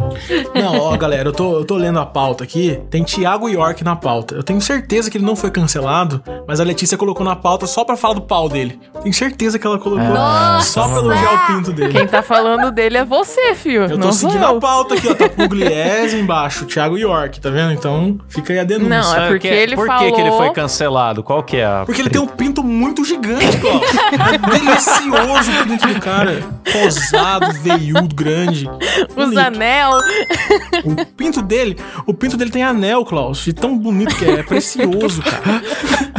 Não, 0.55 0.79
ó, 0.79 0.97
galera, 0.97 1.29
eu 1.29 1.33
tô, 1.33 1.59
eu 1.59 1.65
tô 1.65 1.77
lendo 1.77 1.99
a 1.99 2.07
pauta 2.07 2.43
aqui. 2.43 2.81
Tem 2.91 3.05
Thiago 3.05 3.49
York 3.51 3.85
na 3.85 3.95
pauta. 3.95 4.35
Eu 4.35 4.43
tenho 4.43 4.61
certeza 4.63 5.11
que 5.11 5.19
ele 5.19 5.27
não 5.27 5.37
foi 5.37 5.51
cancelado, 5.51 6.23
mas 6.49 6.59
a 6.59 6.65
Letícia 6.65 6.97
colocou 6.97 7.25
na 7.25 7.37
pauta 7.37 7.67
só 7.67 7.85
pra 7.85 7.95
falar 7.95 8.15
do 8.15 8.23
pau 8.23 8.49
dele. 8.49 8.81
Tenho 9.03 9.15
certeza 9.15 9.59
que 9.59 9.67
ela 9.67 9.79
colocou 9.79 10.09
nossa. 10.09 10.67
só 10.67 10.89
pra 10.89 10.99
elogiar 10.99 11.35
o 11.35 11.47
pinto 11.47 11.73
dele. 11.73 11.93
Quem 11.93 12.07
tá 12.07 12.23
falando 12.23 12.71
dele 12.71 12.97
é 12.97 13.05
você, 13.05 13.55
filho. 13.55 13.83
Eu 13.83 13.91
tô 13.91 13.97
não 13.99 14.13
seguindo 14.13 14.45
a 14.45 14.59
pauta 14.59 14.95
aqui, 14.95 15.09
ó. 15.09 15.15
Tá 15.15 15.29
Pugliese 15.29 16.17
embaixo, 16.19 16.65
Thiago 16.65 16.97
York, 16.97 17.41
tá 17.41 17.51
vendo? 17.51 17.73
Então 17.73 18.19
fica 18.29 18.55
aí 18.55 18.59
a 18.59 18.65
denúncia. 18.65 18.89
Não, 18.89 19.17
é 19.17 19.29
porque 19.29 19.49
ele 19.49 19.77
Por 19.77 19.87
falou... 19.87 20.15
que 20.15 20.21
ele 20.21 20.31
foi 20.31 20.51
cancelado? 20.51 21.23
Qual 21.23 21.43
que 21.43 21.59
é 21.59 21.65
a... 21.65 21.85
Porque 21.93 22.01
ele 22.01 22.09
tem 22.09 22.23
um 22.23 22.27
pinto 22.27 22.65
muito 22.65 23.05
gigante. 23.05 23.45
É 23.45 24.39
delicioso 24.49 25.51
o 25.51 25.67
pinto 25.67 25.87
do 25.89 26.01
cara. 26.01 26.43
Rosado, 26.73 27.53
veiudo, 27.53 28.15
grande. 28.15 28.67
Os 29.15 29.37
anel. 29.37 29.99
O 30.85 31.05
pinto 31.05 31.43
dele, 31.43 31.77
o 32.07 32.15
pinto 32.15 32.39
dele 32.39 32.51
tem 32.51 32.63
anel, 32.63 33.05
Klaus. 33.05 33.47
E 33.47 33.53
tão 33.53 33.77
bonito 33.77 34.17
que 34.17 34.25
é, 34.25 34.41
é 34.41 34.43
precioso, 34.43 35.21
cara. 35.21 35.63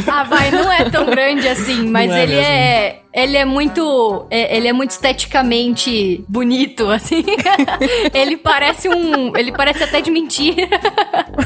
Ah, 0.06 0.24
vai, 0.24 0.52
não 0.52 0.72
é 0.72 0.88
tão 0.92 1.08
grande 1.08 1.48
assim, 1.48 1.90
mas 1.90 2.12
é 2.12 2.22
ele 2.22 2.36
mesmo. 2.36 2.52
é 2.52 3.00
ele 3.14 3.38
é 3.38 3.46
muito. 3.46 4.26
É, 4.32 4.58
ele 4.58 4.68
é 4.68 4.74
muito 4.74 4.90
esteticamente 4.90 6.26
bonito, 6.28 6.90
assim. 6.90 7.24
ele 8.12 8.38
parece 8.38 8.90
um. 8.90 9.38
Ele 9.38 9.52
parece 9.52 9.84
até 9.84 10.02
de 10.02 10.10
mentira. 10.10 10.68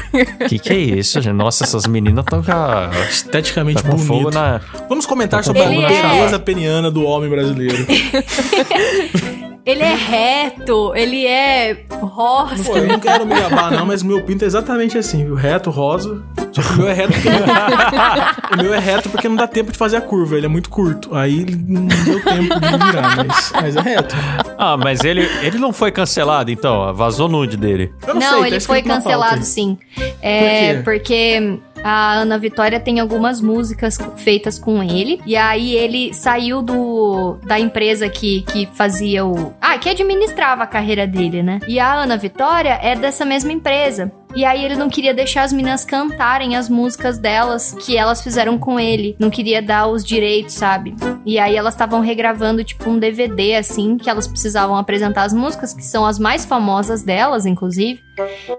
Que 0.48 0.58
que 0.58 0.72
é 0.72 0.76
isso, 0.76 1.20
gente? 1.20 1.34
Nossa, 1.34 1.64
essas 1.64 1.86
meninas 1.86 2.24
estão 2.24 2.42
com 2.42 2.52
a... 2.52 2.90
Esteticamente 3.10 3.82
tá 3.82 3.88
bonito. 3.88 4.30
Na... 4.30 4.60
Vamos 4.88 5.06
comentar 5.06 5.40
tá 5.40 5.44
sobre 5.44 5.62
a 5.62 5.68
beleza 5.68 6.36
é... 6.36 6.38
peniana 6.38 6.90
do 6.90 7.02
homem 7.04 7.28
brasileiro. 7.28 7.86
Ele 9.68 9.82
é 9.82 9.94
reto, 9.94 10.94
ele 10.96 11.26
é 11.26 11.84
rosa. 11.90 12.64
Pô, 12.64 12.78
eu 12.78 12.88
não 12.88 12.98
quero 12.98 13.26
me 13.26 13.38
gabar, 13.38 13.70
não, 13.70 13.84
mas 13.84 14.00
o 14.00 14.06
meu 14.06 14.22
pinto 14.22 14.42
é 14.42 14.46
exatamente 14.46 14.96
assim, 14.96 15.26
viu? 15.26 15.34
Reto, 15.34 15.68
rosa. 15.68 16.22
Só 16.52 16.62
que 16.62 16.72
o 16.72 16.76
meu 16.78 16.88
é 16.88 16.94
reto 16.94 17.12
porque. 17.12 17.28
o 18.54 18.62
meu 18.62 18.72
é 18.72 18.78
reto 18.78 19.10
porque 19.10 19.28
não 19.28 19.36
dá 19.36 19.46
tempo 19.46 19.70
de 19.70 19.76
fazer 19.76 19.98
a 19.98 20.00
curva, 20.00 20.38
ele 20.38 20.46
é 20.46 20.48
muito 20.48 20.70
curto. 20.70 21.14
Aí 21.14 21.44
não 21.66 21.86
deu 21.86 22.24
tempo 22.24 22.58
de 22.58 22.86
virar, 22.86 23.16
mas, 23.16 23.52
mas 23.52 23.76
é 23.76 23.80
reto. 23.82 24.16
Ah, 24.56 24.78
mas 24.78 25.04
ele, 25.04 25.28
ele 25.42 25.58
não 25.58 25.70
foi 25.70 25.92
cancelado, 25.92 26.50
então? 26.50 26.94
Vazou 26.94 27.28
nude 27.28 27.58
dele. 27.58 27.92
não, 28.06 28.14
não 28.14 28.22
sei, 28.22 28.40
tá 28.40 28.46
ele 28.46 28.60
tá 28.60 28.66
foi 28.66 28.82
cancelado 28.82 29.44
sim. 29.44 29.78
É, 30.22 30.76
Por 30.76 30.84
porque 30.84 31.60
a 31.82 32.14
Ana 32.14 32.38
Vitória 32.38 32.80
tem 32.80 33.00
algumas 33.00 33.40
músicas 33.40 33.98
feitas 34.16 34.58
com 34.58 34.82
ele. 34.82 35.20
E 35.26 35.36
aí 35.36 35.74
ele 35.74 36.12
saiu 36.12 36.62
do 36.62 37.38
da 37.44 37.58
empresa 37.58 38.08
que, 38.08 38.42
que 38.42 38.68
fazia 38.74 39.24
o. 39.24 39.52
Ah, 39.70 39.76
que 39.76 39.90
administrava 39.90 40.62
a 40.62 40.66
carreira 40.66 41.06
dele, 41.06 41.42
né? 41.42 41.60
E 41.68 41.78
a 41.78 41.92
Ana 41.92 42.16
Vitória 42.16 42.78
é 42.82 42.96
dessa 42.96 43.22
mesma 43.22 43.52
empresa. 43.52 44.10
E 44.34 44.44
aí 44.44 44.64
ele 44.64 44.76
não 44.76 44.88
queria 44.88 45.14
deixar 45.14 45.42
as 45.42 45.52
meninas 45.52 45.84
cantarem 45.84 46.56
as 46.56 46.68
músicas 46.68 47.18
delas 47.18 47.74
que 47.74 47.96
elas 47.96 48.22
fizeram 48.22 48.58
com 48.58 48.78
ele. 48.78 49.16
Não 49.18 49.30
queria 49.30 49.60
dar 49.60 49.86
os 49.86 50.04
direitos, 50.04 50.54
sabe? 50.54 50.94
E 51.24 51.38
aí 51.38 51.56
elas 51.56 51.74
estavam 51.74 52.00
regravando 52.00 52.62
tipo 52.62 52.88
um 52.88 52.98
DVD 52.98 53.56
assim, 53.56 53.96
que 53.96 54.08
elas 54.08 54.26
precisavam 54.26 54.76
apresentar 54.76 55.24
as 55.24 55.32
músicas 55.32 55.72
que 55.72 55.84
são 55.84 56.06
as 56.06 56.18
mais 56.18 56.44
famosas 56.44 57.02
delas, 57.02 57.46
inclusive. 57.46 58.00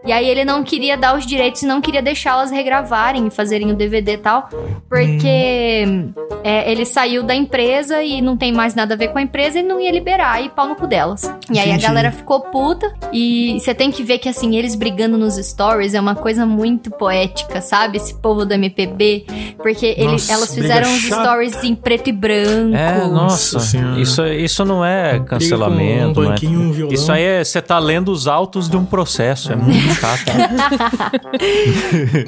E 0.06 0.12
aí 0.12 0.28
ele 0.28 0.46
não 0.46 0.64
queria 0.64 0.98
dar 0.98 1.18
os 1.18 1.26
direitos 1.26 1.62
e 1.62 1.66
não 1.66 1.82
queria 1.82 2.02
deixá-las 2.02 2.50
regravarem 2.50 3.28
e 3.28 3.30
fazerem 3.30 3.72
o 3.72 3.76
DVD 3.76 4.14
e 4.14 4.18
tal, 4.18 4.50
porque 4.88 5.84
hum. 5.88 6.14
é, 6.44 6.72
ele 6.72 6.86
saiu 6.86 7.24
da 7.24 7.36
empresa 7.36 8.02
e 8.02 8.22
não 8.22 8.38
tem 8.38 8.52
mais 8.52 8.74
nada 8.74 8.94
a 8.94 8.98
ver 8.98 9.10
com 9.10 9.18
a 9.18 9.22
empresa 9.22 9.60
e 9.60 9.64
não 9.64 9.80
ia 9.80 9.92
liberar 9.92 10.44
e 10.44 10.50
pau 10.50 10.68
no 10.68 10.76
cu 10.76 10.88
delas. 11.00 11.34
E 11.50 11.58
aí 11.58 11.70
Entendi. 11.70 11.86
a 11.86 11.88
galera 11.88 12.12
ficou 12.12 12.42
puta 12.42 12.94
e 13.14 13.58
você 13.60 13.74
tem 13.74 13.90
que 13.90 14.04
ver 14.04 14.20
que 14.20 14.28
assim, 14.28 14.58
eles 14.58 14.76
brigando 14.76 15.18
nos 15.18 15.36
stories 15.36 15.94
é 15.94 16.02
uma 16.02 16.16
coisa 16.16 16.46
muito 16.46 16.92
poética, 16.92 17.62
sabe? 17.62 17.98
Esse 17.98 18.14
povo 18.16 18.46
do 18.46 18.54
MPB, 18.54 19.26
porque 19.58 19.96
nossa, 20.04 20.34
elas 20.34 20.54
fizeram 20.54 20.94
os 20.94 21.04
stories 21.04 21.64
em 21.64 21.74
preto 21.74 22.10
e 22.10 22.12
branco. 22.12 22.76
É, 22.76 23.08
nossa, 23.08 23.58
isso, 23.98 24.26
isso 24.26 24.66
não 24.66 24.84
é 24.84 25.20
cancelamento, 25.20 26.22
um 26.22 26.28
um 26.28 26.92
Isso 26.92 27.12
aí 27.12 27.24
é 27.24 27.44
você 27.44 27.62
tá 27.62 27.80
lendo 27.80 28.12
os 28.12 28.28
autos 28.28 28.68
de 28.70 28.76
um 28.76 28.84
processo. 28.86 29.54
É 29.54 29.56
muito 29.56 29.80
chato. 29.96 30.32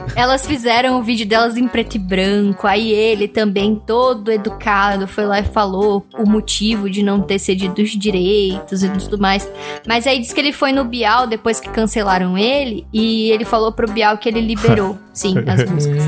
Elas 0.16 0.46
fizeram 0.46 1.00
o 1.00 1.04
vídeo 1.04 1.28
delas 1.28 1.58
em 1.58 1.68
preto 1.68 1.96
e 1.96 2.00
branco. 2.00 2.68
Aí 2.68 2.92
ele 2.92 3.28
também, 3.28 3.76
todo 3.76 4.32
educado, 4.32 5.08
foi 5.08 5.26
lá 5.26 5.40
e 5.40 5.44
falou 5.44 6.06
o 6.18 6.30
motivo 6.30 6.90
de 6.90 7.04
não 7.04 7.22
ter 7.22 7.40
cedido 7.40 7.82
os 7.82 7.90
direitos 7.92 8.61
e 8.71 8.89
tudo 8.97 9.19
mais. 9.19 9.47
Mas 9.88 10.08
aí 10.08 10.19
disse 10.19 10.34
que 10.34 10.41
ele 10.41 10.52
foi 10.52 10.71
no 10.71 10.84
Bial 10.84 11.28
depois 11.28 11.60
que 11.60 11.69
cancelaram 11.69 12.38
ele. 12.38 12.86
E 12.91 13.30
ele 13.32 13.45
falou 13.45 13.71
pro 13.71 13.91
Bial 13.91 14.17
que 14.17 14.28
ele 14.28 14.41
liberou, 14.41 14.97
sim, 15.13 15.36
as 15.45 15.69
músicas. 15.69 16.04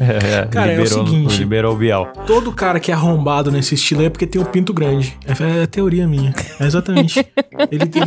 é, 0.00 0.46
cara, 0.46 0.74
liberou, 0.74 0.98
é 0.98 1.02
o 1.02 1.06
seguinte: 1.06 1.38
liberou 1.38 1.74
o 1.74 1.76
Bial. 1.76 2.12
Todo 2.26 2.52
cara 2.52 2.80
que 2.80 2.90
é 2.90 2.94
arrombado 2.94 3.50
nesse 3.52 3.74
estilo 3.74 4.02
é 4.02 4.10
porque 4.10 4.26
tem 4.26 4.40
o 4.40 4.44
um 4.44 4.48
pinto 4.48 4.72
grande. 4.72 5.16
É, 5.26 5.62
é 5.62 5.66
teoria 5.66 6.06
minha. 6.08 6.34
É 6.58 6.64
exatamente. 6.64 7.18
ele, 7.18 7.82
ele 7.82 7.86
tem. 7.86 8.02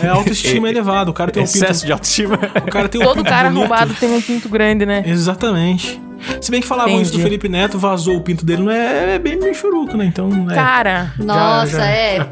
É 0.00 0.08
autoestima 0.08 0.68
elevado 0.70 1.16
cara 1.16 1.32
tem 1.32 1.42
um 1.42 1.44
Excesso 1.44 1.80
pinto... 1.80 1.86
de 1.86 1.92
autoestima. 1.92 2.38
O 2.66 2.70
cara 2.70 2.88
tem 2.88 3.00
um 3.00 3.04
Todo 3.04 3.24
cara 3.24 3.48
bonito. 3.48 3.62
arrombado 3.62 3.94
tem 3.94 4.10
um 4.10 4.20
pinto 4.20 4.48
grande, 4.48 4.84
né? 4.84 5.02
Exatamente. 5.06 5.98
Se 6.40 6.50
bem 6.50 6.60
que 6.60 6.66
falavam 6.66 6.92
Entendi. 6.94 7.08
isso 7.08 7.18
do 7.18 7.22
Felipe 7.22 7.48
Neto, 7.48 7.78
vazou 7.78 8.16
o 8.16 8.20
pinto 8.20 8.44
dele, 8.44 8.62
não 8.62 8.70
é, 8.70 9.14
é 9.14 9.18
bem 9.18 9.38
michuruco, 9.38 9.96
né? 9.96 10.04
Então. 10.06 10.30
É, 10.50 10.54
Cara. 10.54 11.12
Nossa, 11.18 11.78
já, 11.78 11.86
é. 11.86 12.26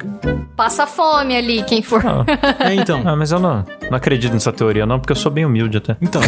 Passa 0.56 0.86
fome 0.86 1.36
ali, 1.36 1.62
quem 1.62 1.82
for. 1.82 2.04
Ah. 2.04 2.24
É, 2.64 2.74
então. 2.74 3.02
Ah, 3.04 3.16
mas 3.16 3.32
eu 3.32 3.38
não, 3.40 3.64
não 3.90 3.96
acredito 3.96 4.32
nessa 4.32 4.52
teoria, 4.52 4.86
não, 4.86 4.98
porque 4.98 5.12
eu 5.12 5.16
sou 5.16 5.30
bem 5.30 5.44
humilde 5.44 5.76
até. 5.78 5.96
Então, 6.00 6.22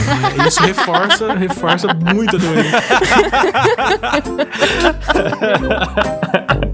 isso 0.46 0.60
reforça, 0.62 1.32
reforça 1.34 1.88
muito 1.94 2.36
a 2.36 2.40
teoria. 2.40 2.64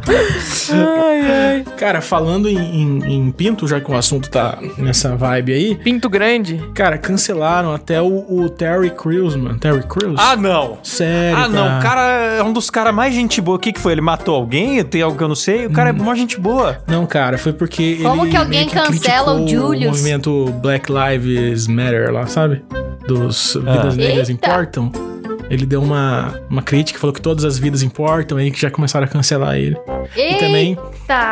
ai, 0.09 1.31
ai. 1.31 1.65
Cara, 1.77 2.01
falando 2.01 2.49
em, 2.49 2.57
em, 2.59 3.15
em, 3.15 3.31
pinto, 3.31 3.67
já 3.67 3.81
que 3.81 3.91
o 3.91 3.97
assunto 3.97 4.29
tá 4.31 4.59
nessa 4.79 5.17
vibe 5.17 5.53
aí. 5.53 5.75
Pinto 5.77 6.09
grande. 6.09 6.63
Cara, 6.75 6.99
cancelaram 6.99 7.73
até 7.73 8.01
o, 8.01 8.25
o 8.29 8.49
Terry 8.49 8.91
Crews, 8.91 9.37
mano. 9.37 9.59
Terry 9.59 9.83
Crews? 9.87 10.19
Ah, 10.19 10.37
não. 10.37 10.79
Sério. 10.83 11.37
Ah, 11.37 11.49
não. 11.49 11.79
O 11.79 11.83
cara 11.83 12.37
é 12.39 12.43
um 12.43 12.53
dos 12.53 12.71
caras 12.71 12.95
mais 12.95 13.15
gente 13.15 13.41
boa. 13.41 13.57
O 13.57 13.61
que, 13.61 13.73
que 13.73 13.81
foi? 13.81 13.93
Ele 13.93 14.01
matou 14.01 14.35
alguém? 14.35 14.83
Tem 14.85 15.03
algo 15.03 15.17
que 15.17 15.23
eu 15.23 15.29
não 15.29 15.35
sei? 15.35 15.67
O 15.67 15.73
cara 15.73 15.93
hum. 15.93 15.97
é 15.99 16.03
uma 16.03 16.17
gente 16.17 16.39
boa. 16.39 16.79
Não, 16.87 17.07
cara, 17.07 17.39
foi 17.39 17.53
porque. 17.53 17.99
Como 18.03 18.29
que 18.29 18.37
alguém 18.37 18.67
que 18.67 18.75
cancela 18.75 19.35
o 19.35 19.49
Julius? 19.49 19.87
O 19.87 19.91
movimento 19.91 20.47
Black 20.61 20.91
Lives 20.91 21.67
Matter 21.67 22.13
lá, 22.13 22.27
sabe? 22.27 22.63
Dos 23.07 23.55
Vidas 23.55 23.95
ah. 23.95 23.97
Negras 23.97 24.31
Importam. 24.31 25.14
Ele 25.55 25.67
deu 25.67 25.83
uma, 25.83 26.41
uma 26.51 26.63
crítica, 26.63 26.99
falou 26.99 27.15
que 27.15 27.23
todas 27.23 27.45
as 27.45 27.59
vidas 27.59 27.83
importam, 27.83 28.39
aí 28.39 28.51
que 28.51 28.61
já 28.61 28.71
começaram 28.71 29.07
a 29.07 29.09
cancelar 29.09 29.57
ele. 29.57 29.77
Eita! 30.17 30.37
E 30.37 30.39
também 30.39 30.79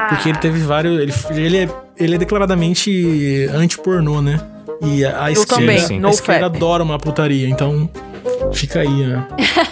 porque 0.09 0.29
ele 0.29 0.39
teve 0.39 0.61
vários. 0.61 0.99
Ele, 0.99 1.47
ele, 1.47 1.59
é, 1.59 1.69
ele 1.97 2.15
é 2.15 2.19
declaradamente 2.19 3.47
anti-pornô, 3.53 4.21
né? 4.21 4.41
E 4.83 5.05
a, 5.05 5.25
a 5.25 5.31
esquerda, 5.31 5.57
também, 5.57 6.05
a 6.05 6.11
esquerda 6.11 6.47
adora 6.47 6.83
uma 6.83 6.99
putaria, 6.99 7.49
então 7.49 7.89
fica 8.53 8.81
aí 8.81 9.07
né? 9.07 9.25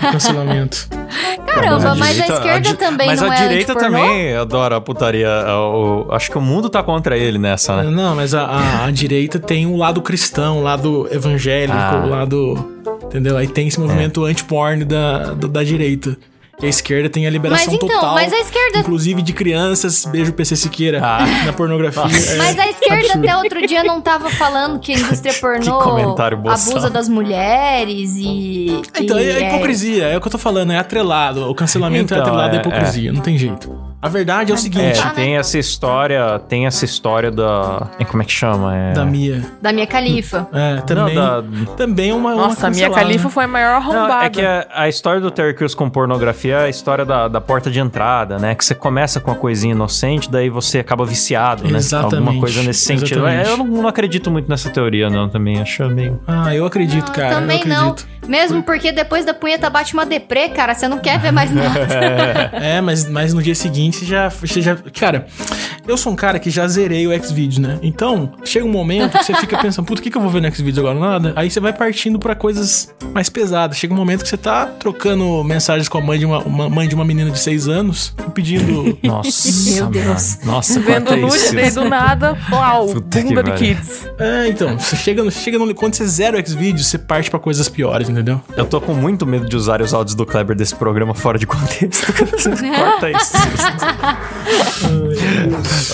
o 0.08 0.12
cancelamento. 0.12 0.88
Caramba, 1.44 1.96
mas 1.96 2.10
a, 2.10 2.12
direita, 2.12 2.32
a 2.32 2.36
esquerda 2.36 2.70
a 2.70 2.74
também 2.74 3.06
mas 3.08 3.20
não 3.20 3.26
é 3.26 3.30
Mas 3.30 3.40
a 3.40 3.48
direita 3.48 3.74
também 3.74 4.36
adora 4.36 4.76
a 4.76 4.80
putaria. 4.80 5.28
O, 5.56 6.12
acho 6.12 6.30
que 6.30 6.38
o 6.38 6.40
mundo 6.40 6.70
tá 6.70 6.80
contra 6.82 7.18
ele 7.18 7.38
nessa, 7.38 7.82
né? 7.82 7.90
Não, 7.90 8.14
mas 8.14 8.34
a, 8.34 8.44
a, 8.44 8.84
a 8.84 8.90
direita 8.90 9.38
tem 9.38 9.66
um 9.66 9.76
lado 9.76 10.00
cristão, 10.00 10.58
um 10.58 10.62
lado 10.62 11.08
evangélico, 11.10 11.76
ah. 11.76 12.02
o 12.04 12.06
um 12.06 12.10
lado 12.10 12.70
Entendeu? 13.10 13.36
Aí 13.36 13.48
tem 13.48 13.66
esse 13.66 13.80
movimento 13.80 14.24
é. 14.24 14.30
anti-porn 14.30 14.84
da, 14.84 15.34
da, 15.34 15.48
da, 15.48 15.64
direita. 15.64 16.16
E 16.62 16.66
a 16.66 16.68
esquerda 16.68 17.08
tem 17.08 17.26
a 17.26 17.30
liberação 17.30 17.66
mas, 17.66 17.74
então, 17.74 17.88
total. 17.88 18.14
Mas 18.14 18.32
a 18.32 18.38
esquerda. 18.38 18.78
Inclusive 18.78 19.20
de 19.20 19.32
crianças, 19.32 20.04
beijo 20.04 20.32
PC 20.32 20.54
Siqueira, 20.54 21.00
ah. 21.02 21.26
na 21.44 21.52
pornografia. 21.52 22.02
É, 22.02 22.36
mas 22.36 22.56
a 22.56 22.68
esquerda 22.68 23.14
até 23.14 23.36
outro 23.36 23.66
dia 23.66 23.82
não 23.82 24.00
tava 24.00 24.30
falando 24.30 24.78
que 24.78 24.92
a 24.92 24.98
indústria 24.98 25.34
pornô 25.40 26.14
abusa 26.48 26.88
das 26.88 27.08
mulheres 27.08 28.14
e. 28.16 28.80
Então, 29.00 29.18
e 29.18 29.28
é, 29.28 29.42
é 29.42 29.48
hipocrisia, 29.48 30.04
é 30.04 30.16
o 30.16 30.20
que 30.20 30.28
eu 30.28 30.32
tô 30.32 30.38
falando, 30.38 30.72
é 30.72 30.78
atrelado. 30.78 31.50
O 31.50 31.54
cancelamento 31.54 32.14
é 32.14 32.18
então, 32.18 32.18
é 32.18 32.20
atrelado 32.20 32.54
à 32.54 32.58
é, 32.58 32.60
hipocrisia, 32.60 33.10
é. 33.10 33.12
não 33.12 33.22
tem 33.22 33.36
jeito. 33.36 33.89
A 34.02 34.08
verdade 34.08 34.50
é 34.50 34.54
o 34.54 34.58
seguinte. 34.58 34.98
É, 34.98 35.10
tem 35.10 35.36
essa 35.36 35.58
história, 35.58 36.38
tem 36.48 36.66
essa 36.66 36.84
história 36.86 37.30
da, 37.30 37.86
como 38.10 38.22
é 38.22 38.26
que 38.26 38.32
chama? 38.32 38.74
É... 38.74 38.92
Da 38.92 39.04
Mia. 39.04 39.44
Da 39.60 39.72
Mia 39.72 39.86
Califa. 39.86 40.48
É, 40.60 40.80
também. 40.82 41.14
Não, 41.14 41.42
da... 41.42 41.74
Também 41.76 42.12
uma 42.12 42.34
Nossa, 42.34 42.66
a 42.66 42.70
Mia 42.70 42.90
Califa 42.90 43.28
foi 43.30 43.44
a 43.44 43.48
maior 43.48 43.74
arrombada. 43.76 44.08
Não, 44.08 44.22
é 44.22 44.30
que 44.30 44.42
a, 44.42 44.66
a, 44.74 44.88
história 44.88 45.20
do 45.20 45.30
Terry 45.30 45.54
Crews 45.54 45.74
com 45.74 45.88
pornografia 45.88 46.56
é 46.56 46.64
a 46.64 46.68
história 46.68 47.04
da, 47.04 47.28
da 47.28 47.40
porta 47.40 47.70
de 47.70 47.78
entrada, 47.78 48.38
né? 48.38 48.54
Que 48.54 48.64
você 48.64 48.74
começa 48.74 49.20
com 49.20 49.30
uma 49.30 49.36
coisinha 49.36 49.72
inocente, 49.72 50.30
daí 50.30 50.50
você 50.50 50.80
acaba 50.80 51.04
viciado, 51.04 51.68
né? 51.68 51.78
Exatamente. 51.78 52.16
Alguma 52.16 52.40
coisa 52.40 52.62
nesse 52.62 52.80
sentido. 52.80 53.26
É, 53.26 53.46
eu 53.46 53.56
não, 53.56 53.66
não, 53.66 53.88
acredito 53.88 54.30
muito 54.30 54.48
nessa 54.48 54.70
teoria, 54.70 55.08
não, 55.08 55.28
também. 55.28 55.60
Acho 55.60 55.88
meio. 55.88 56.20
Ah, 56.26 56.54
eu 56.54 56.66
acredito, 56.66 57.10
cara. 57.12 57.36
Também 57.36 57.62
eu 57.64 57.72
acredito. 57.72 58.06
não. 58.22 58.28
Mesmo 58.28 58.62
porque 58.62 58.92
depois 58.92 59.24
da 59.24 59.32
punheta 59.32 59.70
bate 59.70 59.94
uma 59.94 60.04
deprê, 60.04 60.48
cara. 60.48 60.74
Você 60.74 60.86
não 60.88 60.98
quer 60.98 61.18
ver 61.18 61.32
mais 61.32 61.50
nada. 61.54 62.50
é, 62.52 62.80
mas, 62.80 63.08
mas 63.08 63.32
no 63.32 63.42
dia 63.42 63.54
seguinte 63.54 63.89
você 63.92 64.04
já, 64.04 64.28
você 64.28 64.60
já. 64.60 64.76
Cara, 64.76 65.26
eu 65.86 65.96
sou 65.96 66.12
um 66.12 66.16
cara 66.16 66.38
que 66.38 66.50
já 66.50 66.66
zerei 66.68 67.06
o 67.06 67.24
Xvideos, 67.24 67.58
né? 67.58 67.78
Então, 67.82 68.32
chega 68.44 68.64
um 68.64 68.70
momento 68.70 69.18
que 69.18 69.24
você 69.24 69.34
fica 69.34 69.58
pensando, 69.58 69.86
puta, 69.86 70.00
o 70.00 70.02
que, 70.02 70.10
que 70.10 70.16
eu 70.16 70.22
vou 70.22 70.30
ver 70.30 70.40
no 70.40 70.54
Xvideos 70.54 70.78
agora? 70.78 70.98
Nada. 70.98 71.32
Aí 71.36 71.50
você 71.50 71.60
vai 71.60 71.72
partindo 71.72 72.18
para 72.18 72.34
coisas 72.34 72.94
mais 73.12 73.28
pesadas. 73.28 73.76
Chega 73.76 73.92
um 73.92 73.96
momento 73.96 74.22
que 74.22 74.28
você 74.28 74.36
tá 74.36 74.66
trocando 74.66 75.42
mensagens 75.44 75.88
com 75.88 75.98
a 75.98 76.00
mãe 76.00 76.18
de 76.18 76.26
uma, 76.26 76.38
uma 76.40 76.68
mãe 76.68 76.88
de 76.88 76.94
uma 76.94 77.04
menina 77.04 77.30
de 77.30 77.38
6 77.38 77.68
anos, 77.68 78.14
pedindo. 78.34 78.98
Nossa, 79.02 79.74
meu 79.74 79.86
Deus. 79.86 80.38
Nossa, 80.44 80.80
Vendo 80.80 81.14
luz 81.14 81.52
daí 81.52 81.70
do 81.70 81.88
nada, 81.88 82.36
uau, 82.50 82.86
Puta 82.86 83.20
bunda 83.20 83.42
de 83.42 83.52
kids. 83.52 84.08
É, 84.18 84.48
então, 84.48 84.78
você 84.78 84.96
chega, 84.96 85.28
chega 85.30 85.58
no, 85.58 85.74
quando 85.74 85.94
você 85.94 86.06
zera 86.06 86.40
o 86.40 86.46
Xvideos, 86.46 86.86
você 86.86 86.98
parte 86.98 87.30
para 87.30 87.38
coisas 87.38 87.68
piores, 87.68 88.08
entendeu? 88.08 88.40
Eu 88.56 88.66
tô 88.66 88.80
com 88.80 88.94
muito 88.94 89.26
medo 89.26 89.48
de 89.48 89.56
usar 89.56 89.80
os 89.82 89.92
áudios 89.92 90.14
do 90.14 90.24
Kleber 90.26 90.56
desse 90.56 90.74
programa 90.74 91.14
fora 91.14 91.38
de 91.38 91.46
contexto. 91.46 92.12
Corta 92.12 93.10
isso. 93.10 93.32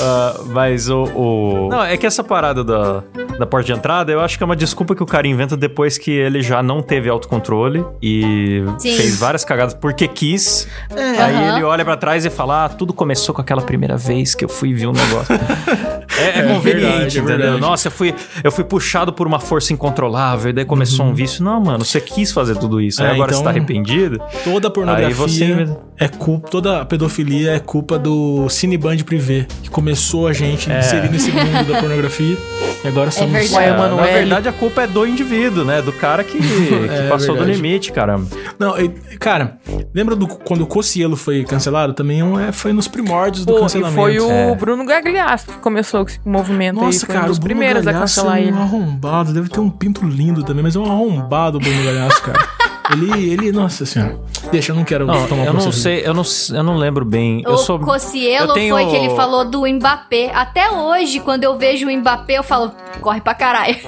Uh, 0.00 0.44
mas 0.52 0.88
o, 0.88 1.04
o, 1.04 1.68
Não, 1.68 1.82
é 1.82 1.96
que 1.96 2.06
essa 2.06 2.22
parada 2.22 2.62
da, 2.62 3.02
da 3.38 3.46
porta 3.46 3.66
de 3.66 3.72
entrada, 3.72 4.12
eu 4.12 4.20
acho 4.20 4.36
que 4.36 4.42
é 4.42 4.46
uma 4.46 4.56
desculpa 4.56 4.94
que 4.94 5.02
o 5.02 5.06
cara 5.06 5.26
inventa 5.26 5.56
depois 5.56 5.98
que 5.98 6.10
ele 6.10 6.42
já 6.42 6.62
não 6.62 6.82
teve 6.82 7.08
autocontrole 7.08 7.84
e 8.02 8.64
Sim. 8.78 8.96
fez 8.96 9.18
várias 9.18 9.44
cagadas 9.44 9.74
porque 9.74 10.06
quis. 10.08 10.68
É. 10.94 11.22
Aí 11.22 11.34
uhum. 11.34 11.56
ele 11.56 11.64
olha 11.64 11.84
para 11.84 11.96
trás 11.96 12.24
e 12.24 12.30
fala: 12.30 12.64
ah, 12.64 12.68
tudo 12.68 12.92
começou 12.92 13.34
com 13.34 13.40
aquela 13.40 13.62
primeira 13.62 13.96
vez 13.96 14.34
que 14.34 14.44
eu 14.44 14.48
fui 14.48 14.72
ver 14.72 14.86
um 14.86 14.92
negócio. 14.92 15.34
é, 16.18 16.24
é, 16.24 16.38
é, 16.38 16.42
conveniente, 16.54 16.92
verdade, 16.92 17.18
é 17.18 17.20
entendeu? 17.20 17.58
Nossa, 17.58 17.88
eu 17.88 17.92
fui, 17.92 18.14
eu 18.42 18.50
fui 18.50 18.64
puxado 18.64 19.12
por 19.12 19.26
uma 19.26 19.38
força 19.38 19.72
incontrolável 19.72 20.50
e 20.50 20.52
daí 20.52 20.64
começou 20.64 21.04
uhum. 21.04 21.12
um 21.12 21.14
vício. 21.14 21.44
Não, 21.44 21.60
mano, 21.60 21.84
você 21.84 22.00
quis 22.00 22.32
fazer 22.32 22.56
tudo 22.56 22.80
isso. 22.80 23.02
É, 23.02 23.06
aí 23.06 23.14
agora 23.14 23.30
então, 23.30 23.38
você 23.38 23.44
tá 23.44 23.50
então, 23.50 23.62
arrependido. 23.62 24.20
Toda 24.44 24.70
pornografia 24.70 25.16
você... 25.16 25.76
é 25.98 26.08
culpa, 26.08 26.48
toda 26.48 26.80
a 26.80 26.84
pedofilia 26.84 27.52
é 27.52 27.58
culpa 27.58 27.98
do 27.98 28.48
Cineband 28.48 28.98
Privé, 29.04 29.46
que 29.62 29.70
começou 29.70 30.26
a 30.26 30.32
gente 30.32 30.70
é. 30.70 30.78
inserir 30.78 31.10
nesse 31.10 31.30
mundo 31.30 31.72
da 31.72 31.80
pornografia. 31.80 32.36
E 32.84 32.88
agora 32.88 33.08
é 33.08 33.12
somos... 33.12 33.34
É 33.34 33.40
verdade. 33.40 33.66
É, 33.66 33.96
na 33.96 34.06
verdade, 34.06 34.48
a 34.48 34.52
culpa 34.52 34.82
é 34.82 34.86
do 34.86 35.06
indivíduo, 35.06 35.64
né? 35.64 35.82
Do 35.82 35.92
cara 35.92 36.24
que, 36.24 36.38
que 36.38 36.74
é 36.90 37.08
passou 37.08 37.34
verdade. 37.34 37.58
do 37.58 37.62
limite, 37.62 37.92
caramba. 37.92 38.26
Não, 38.58 38.74
cara, 39.18 39.58
lembra 39.94 40.16
do 40.16 40.26
quando 40.26 40.62
o 40.62 40.66
Cocielo 40.66 41.16
foi 41.16 41.44
cancelado? 41.44 41.92
Também 41.92 42.20
é, 42.40 42.52
foi 42.52 42.72
nos 42.72 42.88
primórdios 42.88 43.44
do 43.44 43.52
Pô, 43.52 43.60
cancelamento. 43.60 44.00
foi 44.00 44.18
o 44.18 44.30
é. 44.30 44.54
Bruno 44.54 44.84
Gagliasso 44.84 45.46
que 45.46 45.58
começou 45.58 46.05
esse 46.10 46.20
movimento 46.24 46.76
Nossa, 46.76 46.88
aí. 46.88 47.06
Foi 47.06 47.14
cara, 47.14 47.26
um 47.26 47.28
dos 47.28 47.38
primeiros 47.38 47.84
Gagliasso 47.84 48.20
a 48.20 48.24
cancelar 48.24 48.38
é 48.38 48.44
um 48.44 48.48
ele. 48.48 48.58
arrombado, 48.58 49.32
deve 49.32 49.48
ter 49.48 49.60
um 49.60 49.70
pinto 49.70 50.04
lindo 50.04 50.42
também, 50.42 50.62
mas 50.62 50.76
é 50.76 50.78
um 50.78 50.84
arrombado 50.84 51.58
o 51.58 51.60
Bruno 51.60 51.84
Gagliasso, 51.84 52.22
cara. 52.22 52.48
Ele, 52.92 53.30
ele, 53.30 53.50
nossa 53.50 53.84
senhora. 53.84 54.16
Deixa, 54.50 54.72
eu 54.72 54.76
não 54.76 54.84
quero 54.84 55.06
não, 55.06 55.26
tomar 55.26 55.44
Eu 55.44 55.52
não 55.52 55.72
sei, 55.72 56.02
eu 56.04 56.14
não, 56.14 56.22
eu 56.52 56.62
não 56.62 56.76
lembro 56.76 57.04
bem. 57.04 57.42
O 57.46 57.50
eu 57.50 57.58
sou, 57.58 57.78
Cossielo 57.78 58.54
tenho... 58.54 58.74
foi 58.74 58.86
que 58.86 58.96
ele 58.96 59.10
falou 59.10 59.44
do 59.44 59.66
Mbappé. 59.66 60.30
Até 60.34 60.70
hoje, 60.70 61.20
quando 61.20 61.44
eu 61.44 61.56
vejo 61.56 61.86
o 61.86 61.96
Mbappé, 61.96 62.38
eu 62.38 62.42
falo, 62.42 62.72
corre 63.00 63.20
pra 63.20 63.34
caralho. 63.34 63.76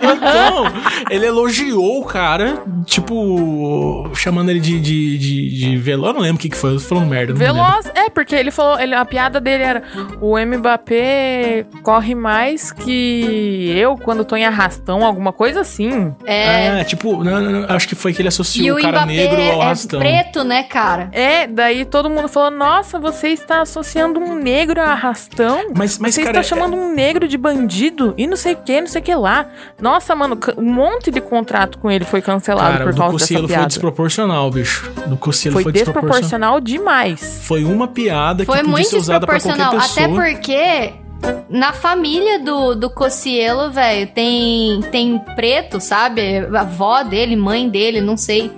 então, 0.00 0.64
ele 1.10 1.26
elogiou 1.26 2.00
o 2.00 2.04
cara, 2.04 2.62
tipo, 2.84 4.10
chamando 4.14 4.50
ele 4.50 4.60
de, 4.60 4.80
de, 4.80 5.18
de, 5.18 5.58
de 5.58 5.76
veloz. 5.76 6.08
Eu 6.08 6.14
não 6.14 6.20
lembro 6.20 6.36
o 6.36 6.40
que, 6.40 6.48
que 6.48 6.56
foi, 6.56 6.74
eu 6.74 6.80
tô 6.80 6.86
falando 6.86 7.06
merda. 7.06 7.34
Veloz, 7.34 7.86
é, 7.94 8.08
porque 8.10 8.34
ele 8.34 8.50
falou, 8.50 8.78
ele, 8.78 8.94
a 8.94 9.04
piada 9.04 9.40
dele 9.40 9.62
era: 9.62 9.82
o 10.20 10.38
Mbappé 10.38 11.66
corre 11.82 12.14
mais 12.14 12.72
que 12.72 13.72
eu 13.76 13.96
quando 13.96 14.24
tô 14.24 14.36
em 14.36 14.44
arrastão, 14.44 15.04
alguma 15.04 15.32
coisa 15.32 15.60
assim. 15.60 16.14
É. 16.24 16.80
Ah, 16.80 16.84
tipo, 16.84 17.22
não, 17.22 17.40
não, 17.40 17.66
acho 17.68 17.88
que 17.88 17.94
foi 17.94 18.12
que 18.12 18.20
ele 18.20 18.28
associou 18.28 18.78
o 18.78 18.80
cara 18.80 18.98
Mbappé 18.98 19.12
negro 19.12 19.42
ao 19.42 19.62
é 19.62 19.66
arrastão. 19.86 20.00
preto, 20.00 20.44
né, 20.44 20.62
cara? 20.62 21.08
É, 21.12 21.46
daí 21.46 21.84
todo 21.84 22.10
mundo 22.10 22.28
falou: 22.28 22.50
Nossa, 22.50 22.98
você 22.98 23.28
está 23.28 23.62
associando 23.62 24.20
um 24.20 24.34
negro 24.34 24.80
a 24.80 24.86
arrastão? 24.86 25.72
Mas, 25.74 25.98
mas 25.98 26.14
você 26.14 26.22
cara, 26.22 26.40
está 26.40 26.54
chamando 26.54 26.76
é... 26.76 26.80
um 26.80 26.92
negro 26.92 27.28
de 27.28 27.36
bandido 27.36 28.14
e 28.16 28.26
não 28.26 28.36
sei 28.36 28.54
o 28.54 28.56
que, 28.56 28.80
não 28.80 28.88
sei 28.88 29.00
o 29.00 29.04
que 29.04 29.14
lá. 29.14 29.46
Nossa, 29.80 30.14
mano, 30.14 30.38
um 30.56 30.72
monte 30.72 31.10
de 31.10 31.20
contrato 31.20 31.78
com 31.78 31.90
ele 31.90 32.04
foi 32.04 32.20
cancelado 32.20 32.78
cara, 32.78 32.84
por 32.84 32.94
causa 32.94 33.16
dessa 33.16 33.34
piada. 33.34 33.54
foi 33.54 33.66
desproporcional, 33.66 34.50
bicho. 34.50 34.90
Do 35.06 35.16
Cossielo 35.16 35.54
foi, 35.54 35.64
foi 35.64 35.72
desproporcional, 35.72 36.60
desproporcional 36.60 36.60
demais. 36.60 37.40
Foi 37.44 37.64
uma 37.64 37.88
piada 37.88 38.44
foi 38.44 38.56
que 38.56 38.60
podia 38.62 38.72
muito 38.72 38.90
ser 38.90 38.96
usada 38.96 39.26
pra 39.26 39.40
qualquer 39.40 39.70
pessoa. 39.70 39.82
Até 39.84 40.08
porque 40.08 41.05
na 41.48 41.72
família 41.72 42.38
do, 42.38 42.74
do 42.74 42.90
Cocielo, 42.90 43.70
velho, 43.70 44.06
tem, 44.08 44.80
tem 44.90 45.18
preto, 45.34 45.80
sabe? 45.80 46.38
A 46.38 46.60
avó 46.60 47.02
dele, 47.02 47.36
mãe 47.36 47.68
dele, 47.68 48.00
não 48.00 48.16
sei. 48.16 48.50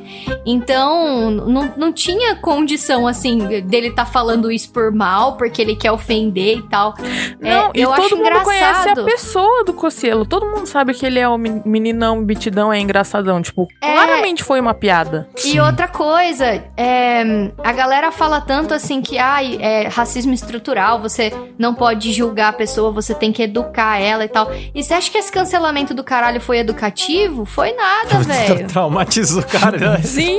Então, 0.45 1.31
não, 1.31 1.73
não 1.77 1.93
tinha 1.93 2.35
condição, 2.37 3.07
assim, 3.07 3.39
dele 3.63 3.91
tá 3.91 4.05
falando 4.05 4.51
isso 4.51 4.73
por 4.73 4.91
mal, 4.91 5.37
porque 5.37 5.61
ele 5.61 5.77
quer 5.77 5.93
ofender 5.93 6.59
e 6.59 6.63
tal. 6.63 6.95
É, 7.41 7.55
não, 7.55 7.67
é, 7.67 7.71
e 7.75 7.83
eu 7.83 7.91
todo 7.91 8.01
acho 8.01 8.17
mundo 8.17 8.27
engraçado. 8.27 8.45
conhece 8.45 8.89
a 8.89 9.05
pessoa 9.05 9.65
do 9.65 9.73
Cocielo. 9.73 10.27
Todo 10.27 10.47
mundo 10.47 10.67
sabe 10.67 10.95
que 10.95 11.05
ele 11.05 11.19
é 11.19 11.29
o 11.29 11.37
meninão 11.37 12.25
bitidão, 12.25 12.73
é 12.73 12.81
engraçadão. 12.81 13.41
Tipo, 13.43 13.69
é... 13.83 13.93
claramente 13.93 14.43
foi 14.43 14.61
uma 14.61 14.75
piada. 14.75 15.29
E 15.37 15.41
Sim. 15.41 15.61
outra 15.61 15.89
coisa, 15.89 16.47
é, 16.77 17.53
a 17.63 17.73
galera 17.73 18.11
fala 18.11 18.41
tanto 18.41 18.73
assim 18.73 19.03
que, 19.03 19.19
ah, 19.19 19.43
é 19.43 19.89
racismo 19.89 20.33
estrutural, 20.33 21.01
você 21.01 21.33
não 21.59 21.75
pode 21.75 22.13
julgar 22.13 22.48
a 22.49 22.53
pessoa, 22.53 22.91
você 22.91 23.15
tem 23.15 23.33
que 23.33 23.43
educar 23.43 23.99
ela 23.99 24.25
e 24.25 24.29
tal. 24.29 24.51
E 24.75 24.83
você 24.83 24.95
acha 24.95 25.11
que 25.11 25.19
esse 25.19 25.31
cancelamento 25.31 25.95
do 25.95 26.05
caralho 26.05 26.41
foi 26.41 26.59
educativo? 26.59 27.45
Foi 27.45 27.73
nada, 27.73 28.21
velho. 28.21 28.67
Traumatizou 28.67 29.43
o 29.43 29.47
cara. 29.47 29.77
Né? 29.77 29.99
Sim. 30.03 30.39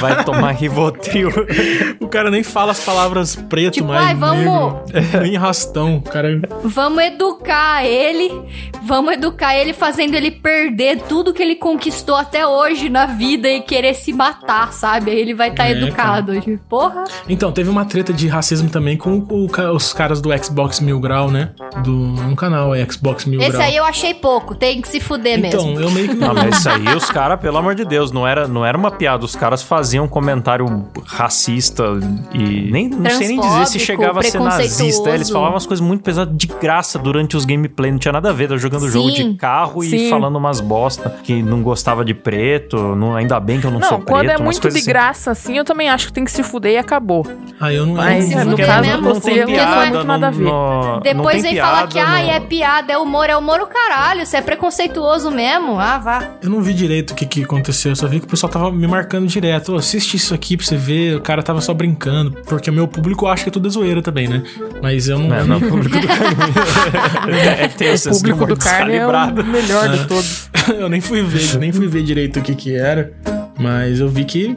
Vai 0.00 0.24
tomar 0.24 0.52
Rivotril. 0.52 1.30
o 2.00 2.08
cara 2.08 2.30
nem 2.30 2.42
fala 2.42 2.72
as 2.72 2.80
palavras 2.80 3.36
preto, 3.36 3.74
tipo, 3.74 3.88
mas 3.88 4.02
ai, 4.02 4.14
vamos... 4.14 4.74
nem 5.20 5.36
rastão. 5.36 6.00
Cara... 6.00 6.40
Vamos 6.62 7.02
educar 7.04 7.84
ele, 7.84 8.30
vamos 8.82 9.14
educar 9.14 9.54
ele 9.56 9.72
fazendo 9.72 10.14
ele 10.14 10.30
perder 10.30 11.02
tudo 11.02 11.32
que 11.32 11.42
ele 11.42 11.56
conquistou 11.56 12.16
até 12.16 12.46
hoje 12.46 12.88
na 12.88 13.06
vida 13.06 13.48
e 13.48 13.60
querer 13.60 13.94
se 13.94 14.12
matar, 14.12 14.72
sabe? 14.72 15.10
Aí 15.10 15.18
ele 15.18 15.34
vai 15.34 15.48
estar 15.50 15.64
tá 15.64 15.68
é, 15.68 15.72
educado. 15.72 16.32
Cara. 16.34 16.60
Porra. 16.68 17.04
Então, 17.28 17.52
teve 17.52 17.68
uma 17.68 17.84
treta 17.84 18.12
de 18.12 18.28
racismo 18.28 18.68
também 18.68 18.96
com 18.96 19.18
o, 19.28 19.48
os 19.74 19.92
caras 19.92 20.20
do 20.20 20.30
Xbox 20.36 20.80
Mil 20.80 20.99
Grau, 21.00 21.30
né? 21.30 21.50
Do 21.82 21.92
um 21.92 22.34
canal 22.34 22.74
é 22.74 22.84
Xbox 22.90 23.24
Mil 23.24 23.40
Esse 23.40 23.52
Grau. 23.52 23.62
aí 23.62 23.76
eu 23.76 23.84
achei 23.84 24.14
pouco, 24.14 24.54
tem 24.54 24.80
que 24.80 24.88
se 24.88 25.00
fuder 25.00 25.38
então, 25.38 25.66
mesmo. 25.66 25.72
Então, 25.72 25.82
eu 25.82 25.90
meio 25.90 26.08
que 26.08 26.14
não. 26.14 26.34
não 26.34 26.42
mas 26.42 26.58
isso 26.58 26.68
aí, 26.68 26.94
os 26.94 27.10
caras, 27.10 27.40
pelo 27.40 27.58
amor 27.58 27.74
de 27.74 27.84
Deus, 27.84 28.12
não 28.12 28.26
era, 28.26 28.46
não 28.46 28.64
era 28.64 28.76
uma 28.76 28.90
piada. 28.90 29.24
Os 29.24 29.34
caras 29.34 29.62
faziam 29.62 30.04
um 30.04 30.08
comentário 30.08 30.86
racista 31.04 31.84
e 32.32 32.70
nem 32.70 32.88
não 32.88 33.10
sei 33.10 33.28
nem 33.28 33.40
dizer 33.40 33.66
se 33.66 33.78
chegava 33.78 34.20
a 34.20 34.22
ser 34.22 34.40
nazista. 34.40 35.10
Eles 35.10 35.30
falavam 35.30 35.54
umas 35.54 35.66
coisas 35.66 35.84
muito 35.84 36.02
pesadas 36.02 36.36
de 36.36 36.46
graça 36.46 36.98
durante 36.98 37.36
os 37.36 37.44
gameplay, 37.44 37.90
não 37.90 37.98
tinha 37.98 38.12
nada 38.12 38.30
a 38.30 38.32
ver. 38.32 38.48
Tava 38.48 38.58
jogando 38.58 38.82
sim, 38.82 38.90
jogo 38.90 39.10
de 39.10 39.34
carro 39.34 39.82
sim. 39.82 40.06
e 40.06 40.10
falando 40.10 40.36
umas 40.36 40.60
bosta 40.60 41.16
que 41.22 41.42
não 41.42 41.62
gostava 41.62 42.04
de 42.04 42.14
preto. 42.14 42.76
Não, 42.96 43.14
ainda 43.14 43.38
bem 43.40 43.60
que 43.60 43.66
eu 43.66 43.70
não, 43.70 43.80
não 43.80 43.88
sou 43.88 43.98
preto. 43.98 44.10
Quando 44.10 44.30
é 44.30 44.38
muito 44.38 44.60
de 44.60 44.68
assim. 44.68 44.86
graça 44.86 45.30
assim, 45.30 45.56
eu 45.56 45.64
também 45.64 45.88
acho 45.88 46.08
que 46.08 46.12
tem 46.12 46.24
que 46.24 46.32
se 46.32 46.42
fuder 46.42 46.72
e 46.72 46.76
acabou. 46.78 47.26
Ah, 47.60 47.72
eu 47.72 47.86
não 47.86 47.94
Mas, 47.94 48.30
eu 48.30 48.38
não, 48.38 48.44
no 48.52 48.56
caso 48.56 48.88
não, 48.88 49.00
não 49.02 49.82
é 49.82 49.90
muito 49.90 50.04
nada 50.06 50.28
a 50.28 50.30
ver. 50.30 50.44
No, 50.44 50.89
Depois 50.98 51.42
vem 51.42 51.56
falar 51.56 51.86
que, 51.86 51.98
ah, 51.98 52.20
é 52.20 52.40
piada, 52.40 52.92
é 52.92 52.98
humor, 52.98 53.28
é 53.30 53.36
humor 53.36 53.60
o 53.60 53.66
caralho. 53.66 54.24
Você 54.26 54.38
é 54.38 54.42
preconceituoso 54.42 55.30
mesmo. 55.30 55.78
Ah, 55.78 55.98
vá. 55.98 56.30
Eu 56.42 56.50
não 56.50 56.60
vi 56.60 56.74
direito 56.74 57.12
o 57.12 57.14
que, 57.14 57.26
que 57.26 57.44
aconteceu. 57.44 57.92
Eu 57.92 57.96
só 57.96 58.08
vi 58.08 58.20
que 58.20 58.26
o 58.26 58.28
pessoal 58.28 58.52
tava 58.52 58.72
me 58.72 58.86
marcando 58.86 59.26
direto. 59.26 59.72
Oh, 59.72 59.76
assiste 59.76 60.16
isso 60.16 60.34
aqui 60.34 60.56
pra 60.56 60.66
você 60.66 60.76
ver. 60.76 61.16
O 61.16 61.20
cara 61.20 61.42
tava 61.42 61.60
só 61.60 61.72
brincando. 61.72 62.32
Porque 62.46 62.70
o 62.70 62.72
meu 62.72 62.88
público 62.88 63.26
acha 63.26 63.44
que 63.44 63.50
tudo 63.50 63.68
é 63.68 63.70
zoeira 63.70 64.02
também, 64.02 64.28
né? 64.28 64.42
Mas 64.82 65.08
eu 65.08 65.18
não. 65.18 65.28
Não, 65.28 65.46
não, 65.46 65.56
o 65.58 65.60
público 65.60 65.98
do 65.98 66.06
carne. 66.06 66.36
é, 67.38 67.68
tem 67.68 67.94
o 67.94 68.10
público 68.10 68.46
do 68.46 68.56
carne 68.56 68.96
é 68.96 69.06
o 69.06 69.44
melhor 69.44 69.88
de 69.88 70.06
todos. 70.06 70.50
eu 70.68 70.88
nem 70.88 71.00
fui 71.00 71.22
ver, 71.22 71.58
nem 71.58 71.72
fui 71.72 71.86
ver 71.86 72.02
direito 72.02 72.38
o 72.38 72.42
que 72.42 72.54
que 72.54 72.74
era. 72.74 73.12
Mas 73.58 74.00
eu 74.00 74.08
vi 74.08 74.24
que 74.24 74.56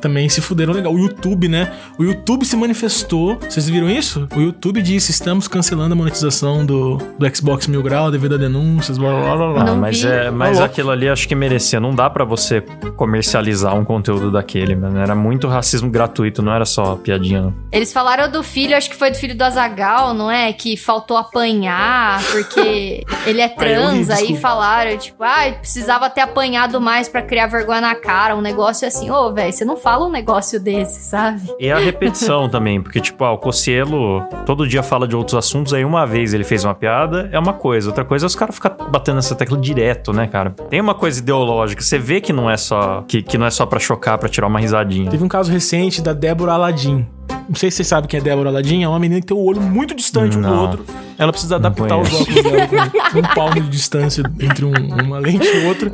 também 0.00 0.28
se 0.28 0.40
fuderam 0.40 0.72
legal. 0.72 0.92
O 0.92 0.98
YouTube, 0.98 1.48
né? 1.48 1.72
O 1.98 2.04
YouTube 2.04 2.44
se 2.44 2.56
manifestou. 2.56 3.38
Vocês 3.40 3.68
viram 3.68 3.88
isso? 3.88 4.28
O 4.36 4.40
YouTube 4.40 4.82
disse: 4.82 5.10
estamos 5.10 5.48
cancelando 5.48 5.92
a 5.92 5.96
monetização 5.96 6.64
do, 6.64 6.96
do 6.96 7.36
Xbox 7.36 7.66
Mil 7.66 7.82
Grau 7.82 8.10
devido 8.10 8.34
a 8.34 8.38
denúncias, 8.38 8.98
blá 8.98 9.10
blá 9.10 9.36
blá 9.36 9.52
blá. 9.52 9.72
Ah, 9.72 9.74
mas 9.74 10.04
é, 10.04 10.30
mas 10.30 10.60
aquilo 10.60 10.90
ali 10.90 11.08
acho 11.08 11.26
que 11.26 11.34
merecia. 11.34 11.80
Não 11.80 11.94
dá 11.94 12.08
para 12.08 12.24
você 12.24 12.62
comercializar 12.96 13.74
um 13.74 13.84
conteúdo 13.84 14.30
daquele, 14.30 14.74
mano. 14.74 14.98
Era 14.98 15.14
muito 15.14 15.48
racismo 15.48 15.90
gratuito, 15.90 16.42
não 16.42 16.52
era 16.52 16.64
só 16.64 16.96
piadinha. 16.96 17.42
Não. 17.42 17.54
Eles 17.72 17.92
falaram 17.92 18.30
do 18.30 18.42
filho, 18.42 18.76
acho 18.76 18.90
que 18.90 18.96
foi 18.96 19.10
do 19.10 19.16
filho 19.16 19.36
do 19.36 19.42
Azagal, 19.42 20.14
não 20.14 20.30
é? 20.30 20.52
Que 20.52 20.76
faltou 20.76 21.16
apanhar 21.16 22.22
porque 22.30 23.04
ele 23.26 23.40
é 23.40 23.48
trans. 23.48 24.10
aí, 24.10 24.28
aí 24.28 24.36
falaram, 24.36 24.96
tipo, 24.96 25.22
ah, 25.22 25.52
precisava 25.58 26.08
ter 26.10 26.20
apanhado 26.20 26.80
mais 26.80 27.08
para 27.08 27.22
criar 27.22 27.46
vergonha 27.46 27.80
na 27.80 27.94
cara. 27.94 28.36
Um 28.36 28.40
negócio 28.40 28.86
assim, 28.86 29.10
ô, 29.10 29.26
oh, 29.26 29.32
velho, 29.32 29.52
você 29.52 29.64
não 29.68 29.76
fala 29.76 30.06
um 30.06 30.10
negócio 30.10 30.58
desse, 30.58 31.00
sabe? 31.00 31.42
E 31.60 31.70
a 31.70 31.78
repetição 31.78 32.48
também, 32.50 32.80
porque, 32.80 33.00
tipo, 33.00 33.22
ah, 33.22 33.32
o 33.32 33.38
Cocielo 33.38 34.26
todo 34.46 34.66
dia 34.66 34.82
fala 34.82 35.06
de 35.06 35.14
outros 35.14 35.36
assuntos, 35.36 35.74
aí 35.74 35.84
uma 35.84 36.06
vez 36.06 36.32
ele 36.32 36.42
fez 36.42 36.64
uma 36.64 36.74
piada, 36.74 37.28
é 37.30 37.38
uma 37.38 37.52
coisa. 37.52 37.88
Outra 37.88 38.04
coisa 38.04 38.24
é 38.24 38.28
os 38.28 38.34
caras 38.34 38.54
ficar 38.54 38.70
batendo 38.70 39.16
nessa 39.16 39.34
tecla 39.34 39.58
direto, 39.58 40.10
né, 40.12 40.26
cara? 40.26 40.50
Tem 40.70 40.80
uma 40.80 40.94
coisa 40.94 41.20
ideológica, 41.20 41.82
você 41.82 41.98
vê 41.98 42.20
que 42.20 42.32
não 42.32 42.50
é 42.50 42.56
só 42.56 43.04
que, 43.06 43.22
que 43.22 43.36
não 43.36 43.46
é 43.46 43.50
só 43.50 43.66
para 43.66 43.78
chocar, 43.78 44.16
para 44.16 44.28
tirar 44.28 44.46
uma 44.46 44.58
risadinha. 44.58 45.10
Teve 45.10 45.22
um 45.22 45.28
caso 45.28 45.52
recente 45.52 46.00
da 46.00 46.14
Débora 46.14 46.52
Aladim. 46.52 47.06
Não 47.48 47.54
sei 47.54 47.70
se 47.70 47.78
vocês 47.78 47.88
sabem 47.88 48.08
quem 48.08 48.20
é 48.20 48.22
Débora 48.22 48.50
Aladim. 48.50 48.82
É 48.82 48.88
uma 48.88 48.98
menina 48.98 49.20
que 49.20 49.26
tem 49.26 49.36
o 49.36 49.40
olho 49.40 49.60
muito 49.60 49.94
distante 49.94 50.36
um 50.36 50.42
do 50.42 50.52
outro. 50.52 50.84
Ela 51.16 51.32
precisa 51.32 51.56
adaptar 51.56 51.96
os 51.98 52.12
óculos 52.12 52.42
dela 52.44 52.66
com 52.66 53.18
um 53.18 53.34
palmo 53.34 53.60
de 53.60 53.68
distância 53.68 54.22
entre 54.38 54.64
um, 54.64 54.72
uma 54.72 55.18
lente 55.18 55.46
e 55.46 55.66
outra. 55.66 55.90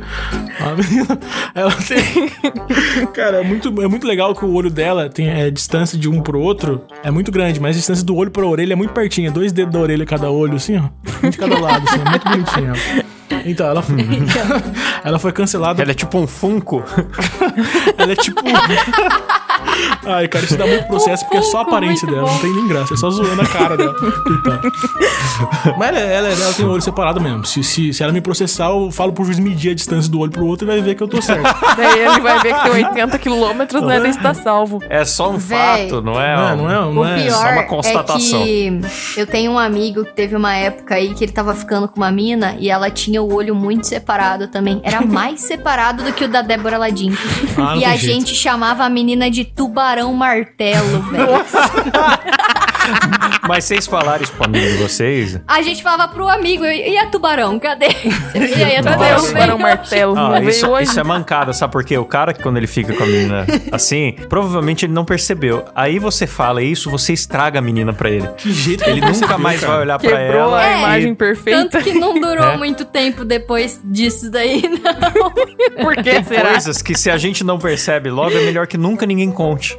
A 0.59 0.75
menina, 0.75 1.19
ela 1.55 1.71
tem. 1.71 3.07
Cara, 3.13 3.37
é 3.37 3.43
muito, 3.43 3.69
é 3.81 3.87
muito 3.87 4.05
legal 4.05 4.35
que 4.35 4.43
o 4.43 4.53
olho 4.53 4.69
dela 4.69 5.09
tem 5.09 5.29
é, 5.29 5.49
distância 5.49 5.97
de 5.97 6.09
um 6.09 6.21
pro 6.21 6.39
outro. 6.39 6.81
É 7.01 7.09
muito 7.09 7.31
grande, 7.31 7.59
mas 7.59 7.75
a 7.75 7.79
distância 7.79 8.05
do 8.05 8.15
olho 8.15 8.31
pra 8.31 8.45
orelha 8.45 8.73
é 8.73 8.75
muito 8.75 8.93
pertinho. 8.93 9.29
É 9.29 9.31
dois 9.31 9.53
dedos 9.53 9.73
da 9.73 9.79
orelha 9.79 10.05
cada 10.05 10.29
olho, 10.29 10.55
assim, 10.55 10.77
ó. 10.77 10.89
Um 11.25 11.29
de 11.29 11.37
cada 11.37 11.57
lado, 11.57 11.87
assim. 11.87 12.01
É 12.01 12.09
muito 12.09 12.29
bonitinho. 12.29 13.05
Então, 13.45 13.67
ela, 13.67 13.83
ela 15.03 15.19
foi 15.19 15.31
cancelada. 15.31 15.81
Ela 15.81 15.91
é 15.91 15.93
tipo 15.93 16.17
um 16.17 16.27
Funko. 16.27 16.83
ela 17.97 18.11
é 18.11 18.15
tipo. 18.15 18.41
Ai, 20.05 20.27
cara, 20.27 20.45
isso 20.45 20.57
dá 20.57 20.65
muito 20.65 20.87
processo 20.87 21.23
porque 21.25 21.37
é 21.37 21.41
só 21.41 21.59
a 21.59 21.61
aparência 21.61 22.07
dela, 22.07 22.23
bom. 22.23 22.31
não 22.31 22.39
tem 22.39 22.53
nem 22.53 22.67
graça, 22.67 22.93
é 22.93 22.97
só 22.97 23.09
zoando 23.09 23.41
a 23.41 23.45
cara 23.45 23.75
dela. 23.75 23.95
Mas 25.77 25.89
ela, 25.89 25.99
ela, 25.99 26.27
ela, 26.29 26.53
tem 26.53 26.65
o 26.65 26.71
olho 26.71 26.81
separado 26.81 27.19
mesmo. 27.19 27.45
Se, 27.45 27.63
se, 27.63 27.93
se 27.93 28.03
ela 28.03 28.11
me 28.11 28.21
processar, 28.21 28.69
eu 28.69 28.91
falo 28.91 29.11
pro 29.13 29.25
juiz 29.25 29.39
medir 29.39 29.71
a 29.71 29.73
distância 29.73 30.11
do 30.11 30.19
olho 30.19 30.31
pro 30.31 30.45
outro 30.45 30.65
e 30.65 30.67
vai 30.67 30.81
ver 30.81 30.95
que 30.95 31.03
eu 31.03 31.07
tô 31.07 31.21
certo. 31.21 31.43
Daí 31.75 31.99
ele 31.99 32.19
vai 32.19 32.39
ver 32.39 32.53
que 32.53 32.61
tem 32.69 32.85
80 32.85 33.19
quilômetros, 33.19 33.81
né? 33.81 33.97
Ele 33.97 34.09
está 34.09 34.33
salvo. 34.33 34.81
É 34.89 35.03
só 35.03 35.31
um 35.31 35.37
Véi, 35.37 35.89
fato, 35.89 36.01
não 36.01 36.21
é? 36.21 36.35
Não, 36.35 36.49
é, 36.49 36.55
não 36.55 36.69
é, 36.69 36.93
não 36.93 37.05
é 37.05 37.29
só 37.29 37.51
uma 37.51 37.63
constatação. 37.63 38.41
É 38.41 38.45
que 38.45 38.81
eu 39.17 39.27
tenho 39.27 39.51
um 39.51 39.59
amigo 39.59 40.05
que 40.05 40.13
teve 40.13 40.35
uma 40.35 40.53
época 40.55 40.95
aí 40.95 41.13
que 41.13 41.23
ele 41.23 41.31
tava 41.31 41.53
ficando 41.55 41.87
com 41.87 41.97
uma 41.97 42.11
mina 42.11 42.55
e 42.59 42.69
ela 42.69 42.89
tinha 42.89 43.21
o 43.21 43.33
olho 43.33 43.55
muito 43.55 43.87
separado 43.87 44.47
também. 44.47 44.79
Era 44.83 45.01
mais 45.01 45.41
separado 45.45 46.03
do 46.03 46.13
que 46.13 46.25
o 46.25 46.27
da 46.27 46.41
Débora 46.41 46.77
Ladim. 46.77 47.15
Ah, 47.57 47.75
e 47.77 47.85
a 47.85 47.95
jeito. 47.95 48.13
gente 48.13 48.35
chamava 48.35 48.83
a 48.83 48.89
menina 48.89 49.29
de 49.29 49.43
tubarão 49.43 49.94
martelo, 50.13 51.01
velho. 51.03 51.45
Mas 53.47 53.65
vocês 53.65 53.85
falaram 53.85 54.23
isso 54.23 54.33
pro 54.33 54.45
amigo 54.45 54.65
de 54.65 54.77
vocês? 54.77 55.39
A 55.47 55.61
gente 55.61 55.83
falava 55.83 56.11
pro 56.11 56.27
amigo, 56.27 56.65
e 56.65 56.97
a 56.97 57.07
tubarão? 57.07 57.59
Cadê? 57.59 57.87
E 58.35 58.63
aí, 58.63 58.77
a 58.77 59.17
tubarão 59.19 59.57
martelo? 59.57 60.17
Ah, 60.17 60.41
isso, 60.41 60.77
isso, 60.79 60.99
é 60.99 61.03
mancada, 61.03 61.53
sabe 61.53 61.71
por 61.71 61.83
quê? 61.83 61.97
O 61.97 62.05
cara, 62.05 62.33
quando 62.33 62.57
ele 62.57 62.67
fica 62.67 62.93
com 62.93 63.03
a 63.03 63.05
menina 63.05 63.45
assim, 63.71 64.15
provavelmente 64.29 64.85
ele 64.85 64.93
não 64.93 65.05
percebeu. 65.05 65.65
Aí 65.75 65.99
você 65.99 66.25
fala 66.25 66.61
isso, 66.61 66.89
você 66.89 67.13
estraga 67.13 67.59
a 67.59 67.61
menina 67.61 67.93
pra 67.93 68.09
ele. 68.09 68.27
Que 68.37 68.51
jeito 68.51 68.83
Ele 68.89 69.01
nunca 69.01 69.37
mais 69.37 69.61
vai 69.61 69.79
olhar 69.79 69.99
Quebrou 69.99 70.19
pra 70.19 70.25
ela. 70.25 70.61
a 70.61 70.69
é, 70.69 70.77
imagem 70.79 71.15
perfeita. 71.15 71.69
Tanto 71.69 71.83
que 71.83 71.93
não 71.93 72.19
durou 72.19 72.45
é. 72.53 72.57
muito 72.57 72.85
tempo 72.85 73.23
depois 73.23 73.79
disso 73.83 74.29
daí, 74.29 74.61
não. 74.61 75.31
por 75.83 75.95
que 75.95 76.23
será? 76.23 76.51
Coisas 76.51 76.81
que 76.81 76.95
se 76.97 77.09
a 77.09 77.17
gente 77.17 77.43
não 77.43 77.57
percebe 77.57 78.09
logo, 78.09 78.37
é 78.37 78.41
melhor 78.41 78.67
que 78.67 78.77
nunca 78.77 79.05
ninguém 79.05 79.31
conte. 79.31 79.77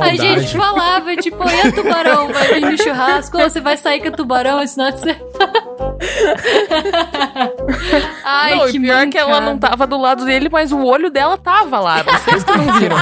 a 0.00 0.14
gente 0.14 0.56
falava, 0.56 1.07
tipo, 1.16 1.42
e 1.48 1.60
a 1.60 1.72
tubarão? 1.72 2.28
Vai 2.32 2.54
vir 2.54 2.70
no 2.70 2.78
churrasco? 2.78 3.38
Ou 3.38 3.48
você 3.48 3.60
vai 3.60 3.76
sair 3.76 4.00
com 4.00 4.08
a 4.08 4.12
tubarão 4.12 4.62
esse 4.62 4.74
final 4.74 4.92
de 4.92 5.00
semana? 5.00 5.20
Ai, 8.24 8.54
não, 8.56 8.66
que 8.66 8.78
pior 8.80 9.06
mancada. 9.06 9.10
que 9.10 9.18
ela 9.18 9.40
não 9.40 9.58
tava 9.58 9.86
do 9.86 9.98
lado 9.98 10.24
dele, 10.24 10.48
mas 10.50 10.72
o 10.72 10.84
olho 10.84 11.10
dela 11.10 11.36
tava 11.36 11.80
lá. 11.80 12.02
Vocês 12.02 12.44
que 12.44 12.56
não 12.56 12.78
viram. 12.78 12.96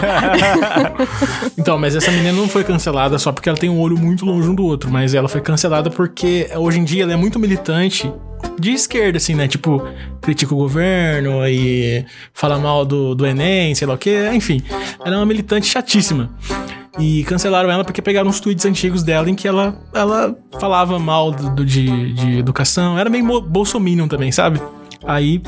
então, 1.59 1.79
mas 1.79 1.95
essa 1.95 2.11
menina 2.11 2.33
não 2.33 2.49
foi 2.49 2.65
cancelada 2.65 3.19
só 3.19 3.33
porque 3.33 3.49
ela 3.49 3.59
tem 3.59 3.69
um 3.69 3.81
olho 3.81 3.99
muito 3.99 4.25
longe 4.25 4.49
um 4.49 4.55
do 4.55 4.65
outro, 4.65 4.91
mas 4.91 5.15
ela 5.15 5.29
foi 5.29 5.41
cancelada 5.41 5.91
porque 5.91 6.51
hoje 6.55 6.79
em 6.79 6.85
dia 6.85 7.03
ela 7.03 7.13
é 7.13 7.17
muito 7.17 7.39
militante 7.39 8.13
de 8.59 8.73
esquerda, 8.73 9.19
assim, 9.19 9.35
né? 9.35 9.49
Tipo, 9.49 9.83
critica 10.21 10.55
o 10.55 10.57
governo 10.57 11.47
e 11.47 12.05
fala 12.33 12.59
mal 12.59 12.85
do, 12.85 13.15
do 13.15 13.27
Enem, 13.27 13.75
sei 13.75 13.87
lá 13.87 13.95
o 13.95 13.99
quê. 13.99 14.31
Enfim, 14.33 14.63
ela 15.05 15.17
é 15.17 15.19
uma 15.19 15.27
militante 15.27 15.67
chatíssima. 15.67 16.31
E 16.99 17.25
cancelaram 17.25 17.71
ela 17.71 17.85
porque 17.85 18.01
pegaram 18.01 18.29
uns 18.29 18.41
tweets 18.41 18.65
antigos 18.65 19.03
dela 19.03 19.29
em 19.29 19.35
que 19.35 19.47
ela, 19.47 19.79
ela 19.95 20.37
falava 20.59 20.99
mal 20.99 21.31
do, 21.31 21.51
do 21.51 21.65
de, 21.65 22.13
de 22.15 22.39
educação. 22.39 22.99
Era 22.99 23.11
meio 23.11 23.41
bolsominion 23.41 24.09
também, 24.09 24.33
sabe? 24.33 24.61
Aí. 25.07 25.41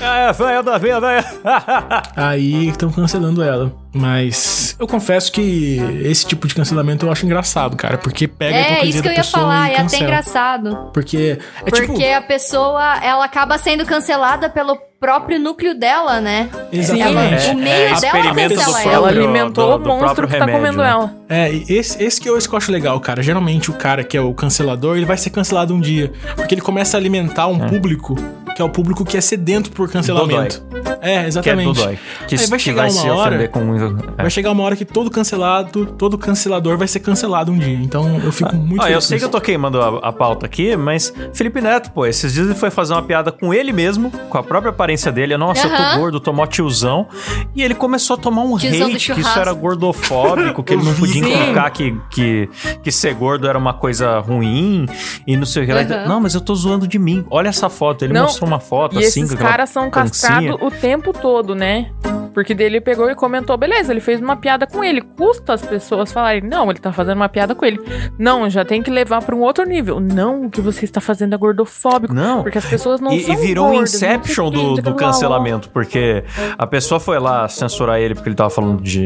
É, 0.00 0.32
velho 0.32 0.62
da 0.62 0.78
vida, 0.78 1.00
velho. 1.00 1.24
aí 2.16 2.68
estão 2.68 2.90
cancelando 2.90 3.42
ela. 3.42 3.72
Mas 3.92 4.74
eu 4.78 4.86
confesso 4.86 5.30
que 5.30 5.78
esse 6.02 6.26
tipo 6.26 6.48
de 6.48 6.54
cancelamento 6.54 7.04
eu 7.04 7.12
acho 7.12 7.26
engraçado, 7.26 7.76
cara. 7.76 7.98
Porque 7.98 8.26
pega 8.26 8.56
é, 8.56 8.80
a 8.80 8.84
isso 8.84 9.02
que 9.02 9.08
eu 9.08 9.12
ia 9.12 9.24
falar, 9.24 9.70
é 9.70 9.80
até 9.80 9.98
engraçado. 9.98 10.90
Porque. 10.94 11.38
É 11.64 11.70
tipo 11.70 11.88
porque 11.88 12.04
tipo... 12.04 12.16
a 12.16 12.22
pessoa, 12.22 13.04
ela 13.04 13.24
acaba 13.24 13.58
sendo 13.58 13.84
cancelada 13.84 14.48
pelo 14.48 14.78
próprio 15.02 15.40
núcleo 15.40 15.74
dela, 15.74 16.20
né? 16.20 16.48
Exatamente. 16.72 17.44
Ela, 17.44 17.54
o 17.54 17.56
meio 17.56 17.88
é, 17.88 18.00
dela 18.00 18.34
cancela 18.34 18.80
ela. 18.82 18.92
Ela 18.92 19.08
alimentou 19.08 19.78
do, 19.78 19.84
do, 19.84 19.90
o 19.90 19.98
monstro 19.98 20.28
que 20.28 20.38
tá 20.38 20.44
remédio, 20.44 20.62
tá 20.62 20.68
comendo 20.68 20.78
né? 20.78 20.90
ela. 20.90 21.14
É, 21.28 21.50
esse, 21.68 22.00
esse 22.00 22.20
que 22.20 22.28
eu, 22.28 22.38
esse 22.38 22.48
que 22.48 22.54
eu 22.54 22.56
acho 22.56 22.70
legal, 22.70 23.00
cara. 23.00 23.20
Geralmente 23.20 23.68
o 23.68 23.74
cara 23.74 24.04
que 24.04 24.16
é 24.16 24.20
o 24.20 24.32
cancelador, 24.32 24.96
ele 24.96 25.04
vai 25.04 25.16
ser 25.16 25.30
cancelado 25.30 25.74
um 25.74 25.80
dia. 25.80 26.12
Porque 26.36 26.54
ele 26.54 26.60
começa 26.60 26.96
a 26.96 27.00
alimentar 27.00 27.48
um 27.48 27.64
é. 27.64 27.68
público 27.68 28.14
que 28.54 28.62
é 28.62 28.64
o 28.64 28.68
público 28.68 29.04
que 29.04 29.16
é 29.16 29.20
sedento 29.20 29.70
por 29.72 29.90
cancelamento. 29.90 30.60
Dodói. 30.60 30.98
É, 31.00 31.26
exatamente. 31.26 31.80
Que 31.80 31.88
é 31.88 31.98
Que, 32.28 32.34
Aí 32.36 32.46
vai 32.46 32.58
chegar 32.58 32.88
vai 32.88 32.90
uma 32.90 33.14
hora. 33.14 33.48
Com... 33.48 33.76
É. 33.76 34.22
Vai 34.22 34.30
chegar 34.30 34.50
uma 34.52 34.62
hora 34.62 34.76
que 34.76 34.84
todo 34.84 35.10
cancelado, 35.10 35.86
todo 35.86 36.16
cancelador 36.18 36.76
vai 36.76 36.86
ser 36.86 37.00
cancelado 37.00 37.50
um 37.50 37.58
dia. 37.58 37.74
Então 37.74 38.20
eu 38.22 38.30
fico 38.30 38.54
muito 38.54 38.82
ah, 38.82 38.90
Eu 38.90 39.00
sei 39.00 39.18
que 39.18 39.24
eu 39.24 39.28
tô 39.28 39.40
queimando 39.40 39.80
a, 39.80 40.08
a, 40.08 40.12
pauta 40.12 40.46
aqui, 40.46 40.76
mas 40.76 41.12
Felipe 41.32 41.60
Neto, 41.60 41.90
pô, 41.92 42.06
esses 42.06 42.32
dias 42.32 42.46
ele 42.46 42.54
foi 42.54 42.70
fazer 42.70 42.92
uma 42.92 43.02
piada 43.02 43.32
com 43.32 43.52
ele 43.52 43.72
mesmo, 43.72 44.10
com 44.28 44.38
a 44.38 44.42
própria 44.42 44.70
aparência 44.70 44.91
dele. 45.12 45.36
Nossa, 45.36 45.66
uhum. 45.66 45.74
eu 45.74 45.78
tô 45.78 45.98
gordo, 45.98 46.20
tô 46.20 46.32
mó 46.32 46.46
tiozão. 46.46 47.06
E 47.54 47.62
ele 47.62 47.74
começou 47.74 48.14
a 48.14 48.16
tomar 48.18 48.42
um 48.42 48.56
tiozão 48.56 48.88
hate 48.88 49.12
que 49.12 49.20
isso 49.20 49.38
era 49.38 49.52
gordofóbico, 49.52 50.62
que 50.62 50.74
ele 50.74 50.82
não 50.82 50.94
podia 50.94 51.22
colocar 51.22 51.70
que, 51.70 51.96
que, 52.10 52.48
que 52.82 52.92
ser 52.92 53.14
gordo 53.14 53.46
era 53.48 53.58
uma 53.58 53.74
coisa 53.74 54.18
ruim 54.18 54.86
e 55.26 55.36
não 55.36 55.46
sei 55.46 55.64
o 55.64 55.66
que. 55.66 55.72
Uhum. 55.72 56.08
Não, 56.08 56.20
mas 56.20 56.34
eu 56.34 56.40
tô 56.40 56.54
zoando 56.54 56.86
de 56.86 56.98
mim. 56.98 57.24
Olha 57.30 57.48
essa 57.48 57.68
foto. 57.68 58.04
Ele 58.04 58.12
não, 58.12 58.22
mostrou 58.22 58.48
uma 58.48 58.60
foto 58.60 59.00
e 59.00 59.04
assim. 59.04 59.22
Esses 59.22 59.34
caras 59.34 59.70
são 59.70 59.90
castrados 59.90 60.56
o 60.60 60.70
tempo 60.70 61.12
todo, 61.12 61.54
né? 61.54 61.90
Porque 62.32 62.54
dele 62.54 62.80
pegou 62.80 63.10
e 63.10 63.14
comentou, 63.14 63.56
beleza, 63.56 63.92
ele 63.92 64.00
fez 64.00 64.20
uma 64.20 64.36
piada 64.36 64.66
com 64.66 64.82
ele. 64.82 65.00
Custa 65.00 65.52
as 65.52 65.64
pessoas 65.64 66.12
falarem, 66.12 66.42
não, 66.42 66.70
ele 66.70 66.78
tá 66.78 66.92
fazendo 66.92 67.16
uma 67.16 67.28
piada 67.28 67.54
com 67.54 67.64
ele. 67.64 67.80
Não, 68.18 68.48
já 68.48 68.64
tem 68.64 68.82
que 68.82 68.90
levar 68.90 69.22
para 69.22 69.34
um 69.34 69.40
outro 69.40 69.64
nível. 69.64 70.00
Não, 70.00 70.46
o 70.46 70.50
que 70.50 70.60
você 70.60 70.84
está 70.84 71.00
fazendo 71.00 71.34
é 71.34 71.38
gordofóbico. 71.38 72.14
Não. 72.14 72.42
Porque 72.42 72.58
as 72.58 72.66
pessoas 72.66 73.00
não 73.00 73.12
e, 73.12 73.20
são 73.20 73.34
E 73.34 73.36
virou 73.36 73.68
um 73.68 73.82
Inception 73.82 74.50
do, 74.50 74.74
do 74.76 74.94
cancelamento, 74.94 75.68
porque 75.70 76.24
a 76.56 76.66
pessoa 76.66 76.98
foi 76.98 77.18
lá 77.18 77.48
censurar 77.48 78.00
ele 78.00 78.14
porque 78.14 78.28
ele 78.28 78.36
tava 78.36 78.50
falando 78.50 78.82
de 78.82 79.04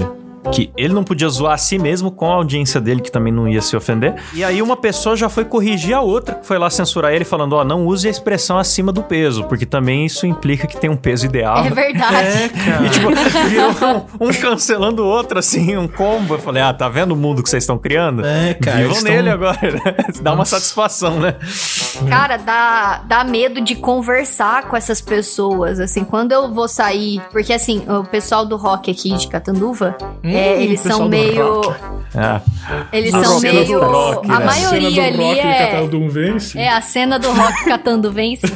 que 0.52 0.70
ele 0.76 0.92
não 0.92 1.04
podia 1.04 1.28
zoar 1.28 1.54
a 1.54 1.58
si 1.58 1.78
mesmo 1.78 2.10
com 2.10 2.30
a 2.30 2.34
audiência 2.34 2.80
dele, 2.80 3.00
que 3.00 3.10
também 3.10 3.32
não 3.32 3.48
ia 3.48 3.60
se 3.60 3.76
ofender. 3.76 4.14
E 4.34 4.44
aí 4.44 4.62
uma 4.62 4.76
pessoa 4.76 5.16
já 5.16 5.28
foi 5.28 5.44
corrigir 5.44 5.94
a 5.94 6.00
outra, 6.00 6.36
que 6.36 6.46
foi 6.46 6.58
lá 6.58 6.70
censurar 6.70 7.12
ele, 7.12 7.24
falando: 7.24 7.54
Ó, 7.54 7.60
oh, 7.60 7.64
não 7.64 7.86
use 7.86 8.06
a 8.06 8.10
expressão 8.10 8.58
acima 8.58 8.92
do 8.92 9.02
peso, 9.02 9.44
porque 9.44 9.66
também 9.66 10.06
isso 10.06 10.26
implica 10.26 10.66
que 10.66 10.76
tem 10.76 10.90
um 10.90 10.96
peso 10.96 11.26
ideal. 11.26 11.64
É 11.64 11.70
verdade. 11.70 12.16
É, 12.16 12.48
cara. 12.48 12.86
E 12.86 12.90
tipo, 12.90 13.08
virou 13.48 13.70
um, 14.20 14.28
um, 14.28 14.32
cancelando 14.32 15.02
o 15.02 15.06
outro, 15.06 15.38
assim, 15.38 15.76
um 15.76 15.88
combo. 15.88 16.34
Eu 16.34 16.38
falei: 16.38 16.62
ah, 16.62 16.72
tá 16.72 16.88
vendo 16.88 17.12
o 17.12 17.16
mundo 17.16 17.42
que 17.42 17.48
vocês 17.48 17.62
estão 17.62 17.78
criando? 17.78 18.24
É, 18.24 18.54
cara. 18.54 18.78
Vivam 18.78 19.02
nele 19.02 19.30
agora, 19.30 19.58
né? 19.62 19.96
Dá 20.20 20.32
uma 20.32 20.44
satisfação, 20.44 21.18
né? 21.18 21.36
Cara, 22.08 22.36
dá, 22.36 23.02
dá 23.06 23.24
medo 23.24 23.60
de 23.60 23.74
conversar 23.74 24.68
com 24.68 24.76
essas 24.76 25.00
pessoas, 25.00 25.80
assim, 25.80 26.04
quando 26.04 26.32
eu 26.32 26.52
vou 26.52 26.68
sair, 26.68 27.22
porque 27.32 27.52
assim, 27.52 27.84
o 27.88 28.04
pessoal 28.04 28.44
do 28.44 28.56
rock 28.56 28.90
aqui 28.90 29.16
de 29.16 29.28
Catanduva, 29.28 29.96
hum. 30.22 30.30
É, 30.36 30.62
eles 30.62 30.80
são 30.80 31.08
meio. 31.08 31.62
É. 32.14 32.40
Eles 32.92 33.14
a 33.14 33.24
são 33.24 33.40
meio. 33.40 33.78
Rock, 33.78 34.30
a 34.30 34.38
né? 34.38 34.44
maioria 34.46 35.02
a 35.02 35.06
ali 35.06 35.38
é. 35.38 35.86
Vence. 36.08 36.58
É, 36.58 36.68
a 36.68 36.80
cena 36.80 37.18
do 37.18 37.30
rock 37.30 37.64
catando 37.66 38.10
vence. 38.10 38.46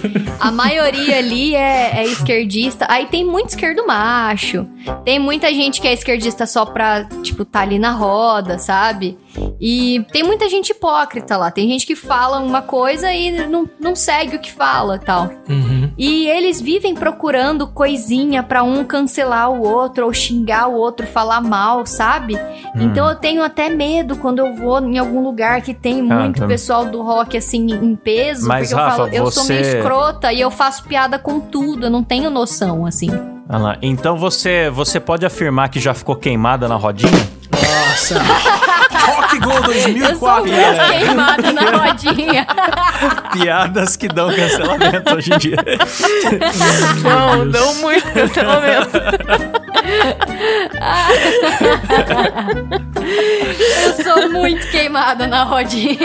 A 0.41 0.51
maioria 0.51 1.19
ali 1.19 1.55
é, 1.55 1.99
é 1.99 2.07
esquerdista. 2.07 2.87
Aí 2.89 3.07
tem 3.07 3.25
muito 3.25 3.51
esquerdo 3.51 3.87
macho. 3.87 4.67
Tem 5.05 5.19
muita 5.19 5.53
gente 5.53 5.81
que 5.81 5.87
é 5.87 5.93
esquerdista 5.93 6.47
só 6.47 6.65
pra, 6.65 7.05
tipo, 7.23 7.45
tá 7.45 7.61
ali 7.61 7.79
na 7.79 7.93
roda, 7.93 8.59
sabe? 8.59 9.19
E 9.61 10.05
tem 10.13 10.23
muita 10.23 10.49
gente 10.49 10.71
hipócrita 10.71 11.37
lá. 11.37 11.51
Tem 11.51 11.69
gente 11.69 11.87
que 11.87 11.95
fala 11.95 12.39
uma 12.39 12.63
coisa 12.63 13.13
e 13.13 13.47
não, 13.47 13.69
não 13.79 13.95
segue 13.95 14.37
o 14.37 14.41
que 14.41 14.53
fala 14.53 14.99
tal. 14.99 15.31
Uhum. 15.49 15.80
E 16.01 16.27
eles 16.29 16.63
vivem 16.63 16.95
procurando 16.95 17.67
coisinha 17.67 18.43
para 18.43 18.63
um 18.63 18.83
cancelar 18.83 19.51
o 19.51 19.61
outro 19.61 20.07
ou 20.07 20.15
xingar 20.15 20.67
o 20.67 20.73
outro, 20.73 21.07
falar 21.07 21.43
mal, 21.43 21.85
sabe? 21.85 22.37
Uhum. 22.37 22.85
Então 22.85 23.07
eu 23.07 23.15
tenho 23.15 23.43
até 23.43 23.69
medo 23.69 24.17
quando 24.17 24.39
eu 24.39 24.57
vou 24.57 24.81
em 24.81 24.97
algum 24.97 25.23
lugar 25.23 25.61
que 25.61 25.75
tem 25.75 26.01
ah, 26.11 26.21
muito 26.21 26.43
ah, 26.43 26.47
pessoal 26.47 26.87
do 26.87 27.03
rock 27.03 27.37
assim 27.37 27.67
em 27.71 27.95
peso. 27.95 28.49
Mas, 28.49 28.71
porque 28.71 28.83
Rafa, 28.83 28.93
eu 28.93 28.97
falo, 28.97 29.15
eu 29.15 29.25
você... 29.25 29.41
sou 29.41 29.49
meio 29.49 29.61
escrota 29.61 30.33
e 30.33 30.41
eu 30.41 30.51
faço 30.51 30.85
piada 30.85 31.19
com 31.19 31.39
tudo. 31.39 31.85
Eu 31.85 31.91
não 31.91 32.03
tenho 32.03 32.31
noção, 32.31 32.87
assim. 32.87 33.11
Ah 33.47 33.59
lá. 33.59 33.77
Então 33.83 34.17
você, 34.17 34.71
você 34.71 34.99
pode 34.99 35.27
afirmar 35.27 35.69
que 35.69 35.79
já 35.79 35.93
ficou 35.93 36.17
queimada 36.17 36.67
na 36.67 36.77
rodinha? 36.77 37.13
Nossa! 37.53 38.15
Rock 39.31 39.39
Go 39.39 39.61
2004. 39.63 40.09
Eu 40.11 40.19
sou 40.19 40.41
muito 40.43 41.05
queimada 41.05 41.53
na 41.53 41.63
rodinha. 41.87 42.47
Piadas 43.33 43.97
que 43.97 44.09
dão 44.09 44.35
cancelamento 44.35 45.15
hoje 45.15 45.33
em 45.33 45.39
dia. 45.39 45.57
Não, 47.03 47.49
dão 47.49 47.75
muito 47.77 48.13
cancelamento. 48.13 48.91
Eu 53.87 54.05
sou 54.05 54.31
muito 54.31 54.67
queimada 54.71 55.27
na 55.27 55.45
rodinha. 55.45 55.99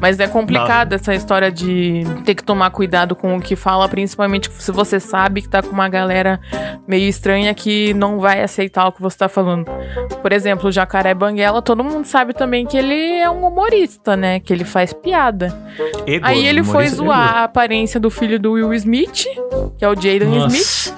Mas 0.00 0.18
é 0.20 0.26
complicado 0.26 0.92
essa 0.94 1.14
história 1.14 1.50
de 1.50 2.04
ter 2.24 2.34
que 2.34 2.42
tomar 2.42 2.70
cuidado 2.70 3.14
com 3.14 3.36
o 3.36 3.40
que 3.40 3.56
fala, 3.56 3.88
principalmente 3.88 4.50
se 4.58 4.72
você 4.72 4.98
sabe 4.98 5.42
que 5.42 5.48
tá 5.48 5.62
com 5.62 5.70
uma 5.70 5.88
galera 5.88 6.40
meio 6.86 7.08
estranha 7.08 7.54
que 7.54 7.94
não 7.94 8.18
vai 8.18 8.42
aceitar 8.42 8.86
o 8.86 8.92
que 8.92 9.00
você 9.00 9.18
tá 9.18 9.28
falando. 9.28 9.66
Por 10.20 10.32
exemplo, 10.32 10.68
o 10.68 10.72
Jacaré 10.72 11.14
Banguela, 11.14 11.62
todo 11.62 11.84
mundo 11.84 12.04
sabe 12.06 12.32
também 12.32 12.66
que 12.66 12.76
ele 12.76 13.18
é 13.18 13.30
um 13.30 13.46
humorista, 13.46 14.16
né? 14.16 14.40
Que 14.40 14.52
ele 14.52 14.64
faz 14.64 14.92
piada. 14.92 15.54
Ego, 16.06 16.26
Aí 16.26 16.46
ele 16.46 16.62
foi 16.64 16.88
zoar 16.88 17.28
ego. 17.28 17.38
a 17.38 17.44
aparência 17.44 17.98
do 18.00 18.10
filho 18.10 18.38
do 18.38 18.52
Will 18.52 18.72
Smith, 18.74 19.24
que 19.78 19.84
é 19.84 19.88
o 19.88 19.94
Jaden 19.94 20.46
Smith. 20.46 20.94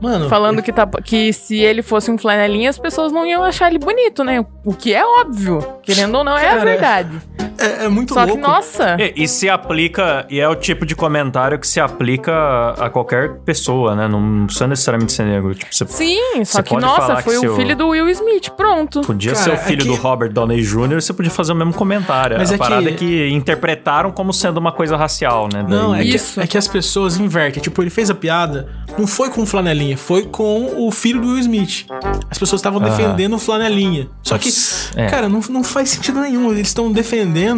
Mano, 0.00 0.28
falando 0.28 0.62
que, 0.62 0.72
tá, 0.72 0.86
que 0.86 1.32
se 1.32 1.58
ele 1.58 1.82
fosse 1.82 2.10
um 2.10 2.18
flanelinha, 2.18 2.70
as 2.70 2.78
pessoas 2.78 3.12
não 3.12 3.26
iam 3.26 3.42
achar 3.42 3.68
ele 3.68 3.78
bonito, 3.78 4.24
né? 4.24 4.44
O 4.64 4.74
que 4.74 4.94
é 4.94 5.04
óbvio. 5.04 5.60
Querendo 5.82 6.16
ou 6.16 6.24
não, 6.24 6.36
é 6.36 6.42
Cara, 6.42 6.60
a 6.60 6.64
verdade. 6.64 7.22
É, 7.38 7.49
é 7.84 7.88
muito 7.88 8.14
Só 8.14 8.20
louco. 8.24 8.36
que, 8.36 8.40
nossa. 8.40 8.96
E, 8.98 9.24
e, 9.24 9.28
se 9.28 9.48
aplica, 9.48 10.26
e 10.30 10.40
é 10.40 10.48
o 10.48 10.54
tipo 10.54 10.86
de 10.86 10.94
comentário 10.94 11.58
que 11.58 11.66
se 11.66 11.78
aplica 11.78 12.70
a 12.78 12.88
qualquer 12.88 13.40
pessoa, 13.40 13.94
né? 13.94 14.08
Não 14.08 14.46
precisa 14.46 14.66
necessariamente 14.66 15.12
ser 15.12 15.24
negro. 15.24 15.54
Tipo, 15.54 15.74
você, 15.74 15.86
Sim, 15.86 16.44
só 16.44 16.62
que, 16.62 16.74
nossa, 16.76 17.16
foi 17.22 17.36
o 17.36 17.40
seu... 17.40 17.56
filho 17.56 17.76
do 17.76 17.88
Will 17.88 18.08
Smith, 18.08 18.50
pronto. 18.50 19.02
Podia 19.02 19.32
Cara, 19.32 19.44
ser 19.44 19.52
o 19.52 19.58
filho 19.58 19.80
é 19.80 19.84
que... 19.84 19.88
do 19.88 19.94
Robert 19.94 20.32
Downey 20.32 20.62
Jr., 20.62 21.00
você 21.00 21.12
podia 21.12 21.30
fazer 21.30 21.52
o 21.52 21.56
mesmo 21.56 21.74
comentário. 21.74 22.38
Mas 22.38 22.50
a 22.50 22.54
é 22.54 22.58
parada 22.58 22.90
que... 22.92 22.94
é 22.94 22.96
que 22.96 23.28
interpretaram 23.30 24.10
como 24.10 24.32
sendo 24.32 24.58
uma 24.58 24.72
coisa 24.72 24.96
racial, 24.96 25.48
né? 25.52 25.64
Não, 25.68 25.94
é, 25.94 26.02
Isso. 26.02 26.34
Que, 26.34 26.40
é 26.40 26.46
que 26.46 26.58
as 26.58 26.66
pessoas 26.66 27.18
invertem. 27.18 27.62
Tipo, 27.62 27.82
ele 27.82 27.90
fez 27.90 28.10
a 28.10 28.14
piada, 28.14 28.68
não 28.98 29.06
foi 29.06 29.30
com 29.30 29.44
flanelinha, 29.44 29.96
foi 29.96 30.24
com 30.24 30.86
o 30.86 30.90
filho 30.90 31.20
do 31.20 31.28
Will 31.28 31.38
Smith. 31.38 31.86
As 32.30 32.38
pessoas 32.38 32.60
estavam 32.60 32.80
defendendo 32.80 33.34
o 33.34 33.38
flanelinha. 33.38 34.08
Só 34.22 34.38
que, 34.38 34.48
é. 34.96 35.06
cara, 35.06 35.28
não, 35.28 35.40
não 35.50 35.62
faz 35.62 35.90
sentido 35.90 36.20
nenhum. 36.20 36.50
Eles 36.50 36.68
estão 36.68 36.90
defendendo 36.90 37.49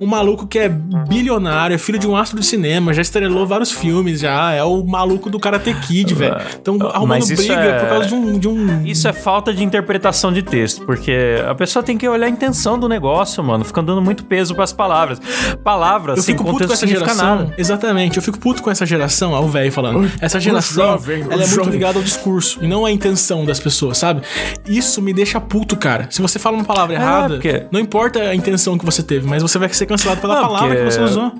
uma 0.00 0.18
maluco 0.18 0.46
que 0.46 0.58
é 0.58 0.68
bilionário, 0.68 1.74
é 1.74 1.78
filho 1.78 1.98
de 1.98 2.06
um 2.06 2.16
astro 2.16 2.38
de 2.40 2.44
cinema, 2.44 2.92
já 2.92 3.02
estrelou 3.02 3.46
vários 3.46 3.70
filmes, 3.70 4.20
já 4.20 4.52
é 4.52 4.62
o 4.64 4.84
maluco 4.84 5.30
do 5.30 5.38
Karate 5.38 5.72
Kid, 5.74 6.12
velho. 6.14 6.36
Então 6.60 6.76
arrumando 6.88 7.24
briga 7.26 7.54
é... 7.54 7.78
por 7.78 7.88
causa 7.88 8.08
de 8.08 8.14
um, 8.14 8.38
de 8.38 8.48
um. 8.48 8.84
Isso 8.84 9.06
é 9.06 9.12
falta 9.12 9.54
de 9.54 9.62
interpretação 9.62 10.32
de 10.32 10.42
texto, 10.42 10.84
porque 10.84 11.36
a 11.48 11.54
pessoa 11.54 11.82
tem 11.82 11.96
que 11.96 12.08
olhar 12.08 12.26
a 12.26 12.30
intenção 12.30 12.78
do 12.78 12.88
negócio, 12.88 13.42
mano. 13.44 13.64
Fica 13.64 13.82
dando 13.82 14.02
muito 14.02 14.24
peso 14.24 14.54
pras 14.54 14.72
palavras. 14.72 15.20
Palavras, 15.62 16.18
eu 16.18 16.24
fico 16.24 16.44
puto 16.44 16.66
com 16.66 16.72
essa 16.72 16.86
geração. 16.86 17.36
Nada. 17.36 17.54
Exatamente, 17.56 18.16
eu 18.16 18.22
fico 18.22 18.38
puto 18.38 18.62
com 18.62 18.70
essa 18.70 18.84
geração, 18.84 19.32
ó, 19.32 19.40
o 19.40 19.48
velho 19.48 19.70
falando. 19.70 20.10
Essa 20.20 20.40
geração, 20.40 20.92
jovem, 20.92 21.24
ela 21.30 21.44
é 21.44 21.46
muito 21.46 21.70
ligada 21.70 21.98
ao 21.98 22.04
discurso 22.04 22.58
e 22.62 22.66
não 22.66 22.84
à 22.84 22.90
intenção 22.90 23.44
das 23.44 23.60
pessoas, 23.60 23.98
sabe? 23.98 24.22
Isso 24.66 25.00
me 25.00 25.12
deixa 25.12 25.40
puto, 25.40 25.76
cara. 25.76 26.08
Se 26.10 26.20
você 26.20 26.38
fala 26.38 26.56
uma 26.56 26.64
palavra 26.64 26.96
é, 26.96 26.98
errada, 26.98 27.34
porque... 27.34 27.66
não 27.70 27.78
importa 27.78 28.20
a 28.20 28.34
intenção 28.34 28.76
que 28.76 28.84
você 28.84 29.02
teve, 29.02 29.27
mas 29.28 29.42
você 29.42 29.58
vai 29.58 29.68
ser 29.68 29.86
cancelado 29.86 30.20
pela 30.20 30.34
não, 30.36 30.42
palavra 30.42 30.76
que 30.76 30.84
você 30.90 31.00
usou. 31.00 31.32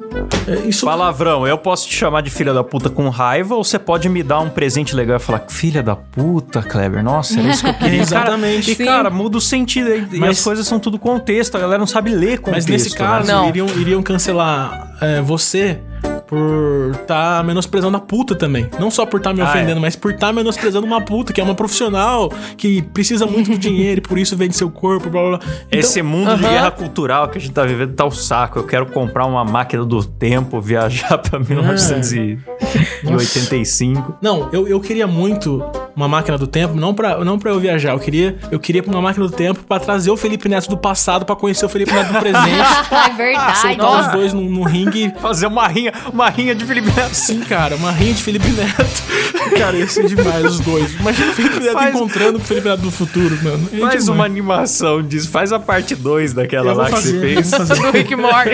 É, 0.46 0.68
isso... 0.68 0.86
Palavrão, 0.86 1.46
eu 1.46 1.58
posso 1.58 1.88
te 1.88 1.94
chamar 1.94 2.20
de 2.20 2.30
filha 2.30 2.52
da 2.52 2.62
puta 2.62 2.88
com 2.90 3.08
raiva 3.08 3.54
ou 3.54 3.64
você 3.64 3.78
pode 3.78 4.08
me 4.08 4.22
dar 4.22 4.40
um 4.40 4.50
presente 4.50 4.94
legal 4.94 5.16
e 5.16 5.20
falar, 5.20 5.44
filha 5.48 5.82
da 5.82 5.96
puta, 5.96 6.62
Kleber, 6.62 7.02
nossa, 7.02 7.40
era 7.40 7.50
isso 7.50 7.64
que 7.64 7.70
eu 7.70 7.74
queria. 7.78 8.02
Exatamente. 8.02 8.70
E, 8.70 8.76
cara, 8.76 9.10
muda 9.10 9.38
o 9.38 9.40
sentido. 9.40 9.88
E, 9.94 10.18
mas, 10.18 10.38
as 10.38 10.44
coisas 10.44 10.66
são 10.66 10.78
tudo 10.78 10.98
contexto, 10.98 11.56
a 11.56 11.60
galera 11.60 11.78
não 11.78 11.86
sabe 11.86 12.10
ler 12.10 12.38
contexto. 12.38 12.52
Mas 12.52 12.66
nesse 12.66 12.94
caso, 12.94 13.26
né? 13.26 13.48
iriam, 13.48 13.66
iriam 13.68 14.02
cancelar 14.02 14.92
é, 15.00 15.20
você 15.20 15.80
por 16.28 16.94
tá 17.06 17.42
menosprezando 17.42 17.96
a 17.96 18.00
puta 18.00 18.34
também. 18.34 18.68
Não 18.78 18.90
só 18.90 19.06
por 19.06 19.16
estar 19.16 19.30
tá 19.30 19.36
me 19.36 19.42
ofendendo, 19.42 19.76
ah, 19.76 19.78
é. 19.78 19.80
mas 19.80 19.96
por 19.96 20.12
estar 20.12 20.26
tá 20.28 20.32
menosprezando 20.32 20.86
uma 20.86 21.00
puta, 21.00 21.32
que 21.32 21.40
é 21.40 21.44
uma 21.44 21.54
profissional, 21.54 22.30
que 22.56 22.82
precisa 22.82 23.26
muito 23.26 23.50
de 23.50 23.58
dinheiro 23.58 24.00
e 24.00 24.02
por 24.02 24.18
isso 24.18 24.36
vende 24.36 24.54
seu 24.54 24.70
corpo, 24.70 25.08
blá 25.08 25.22
blá 25.22 25.38
blá. 25.38 25.48
Então, 25.66 25.80
Esse 25.80 26.02
mundo 26.02 26.30
uh 26.30 26.34
-huh. 26.34 26.36
de 26.36 26.42
guerra 26.42 26.70
cultural 26.70 27.28
que 27.28 27.38
a 27.38 27.40
gente 27.40 27.52
tá 27.52 27.64
vivendo 27.64 27.94
tá 27.94 28.04
o 28.04 28.10
saco. 28.10 28.58
Eu 28.58 28.64
quero 28.64 28.84
comprar 28.86 29.24
uma 29.24 29.44
máquina 29.44 29.84
do 29.84 30.04
tempo, 30.04 30.60
viajar 30.60 31.16
pra 31.18 31.38
1985. 31.38 34.18
Não, 34.20 34.50
eu, 34.52 34.68
eu 34.68 34.80
queria 34.80 35.06
muito 35.06 35.64
uma 35.98 36.06
máquina 36.06 36.38
do 36.38 36.46
tempo, 36.46 36.76
não 36.76 36.94
pra, 36.94 37.24
não 37.24 37.40
pra 37.40 37.50
eu 37.50 37.58
viajar. 37.58 37.90
Eu 37.90 37.98
queria, 37.98 38.38
eu 38.52 38.60
queria 38.60 38.84
uma 38.86 39.02
máquina 39.02 39.26
do 39.26 39.32
tempo 39.32 39.64
pra 39.64 39.80
trazer 39.80 40.12
o 40.12 40.16
Felipe 40.16 40.48
Neto 40.48 40.68
do 40.68 40.76
passado 40.76 41.26
pra 41.26 41.34
conhecer 41.34 41.66
o 41.66 41.68
Felipe 41.68 41.92
Neto 41.92 42.12
do 42.12 42.20
presente. 42.20 42.48
é 43.10 43.14
verdade. 43.14 43.58
Sentar 43.58 44.00
os 44.00 44.12
dois 44.12 44.32
no, 44.32 44.42
no 44.42 44.62
ringue. 44.62 45.12
Fazer 45.20 45.46
uma 45.46 45.66
rinha, 45.66 45.92
uma 46.12 46.30
rinha 46.30 46.54
de 46.54 46.64
Felipe 46.64 46.88
Neto. 46.94 47.12
Sim, 47.12 47.40
cara, 47.40 47.74
uma 47.74 47.90
rinha 47.90 48.14
de 48.14 48.22
Felipe 48.22 48.48
Neto. 48.48 49.08
cara, 49.58 49.76
ia 49.76 49.88
ser 49.88 50.06
demais 50.06 50.44
os 50.44 50.60
dois. 50.60 50.94
Imagina 50.94 51.32
o 51.32 51.34
Felipe 51.34 51.58
Neto 51.58 51.72
Faz... 51.72 51.94
encontrando 51.94 52.38
o 52.38 52.40
Felipe 52.40 52.68
Neto 52.68 52.80
do 52.80 52.90
futuro, 52.92 53.36
mano. 53.42 53.68
É 53.72 53.78
faz 53.78 54.08
uma 54.08 54.24
animação 54.24 55.02
disso. 55.02 55.28
Faz 55.28 55.52
a 55.52 55.58
parte 55.58 55.96
2 55.96 56.32
daquela 56.32 56.74
lá 56.74 56.86
fazer, 56.86 57.36
que 57.36 57.42
você 57.42 57.66
fez. 57.66 57.80
Do 57.80 57.90
Rick 57.90 58.14
Morty. 58.14 58.50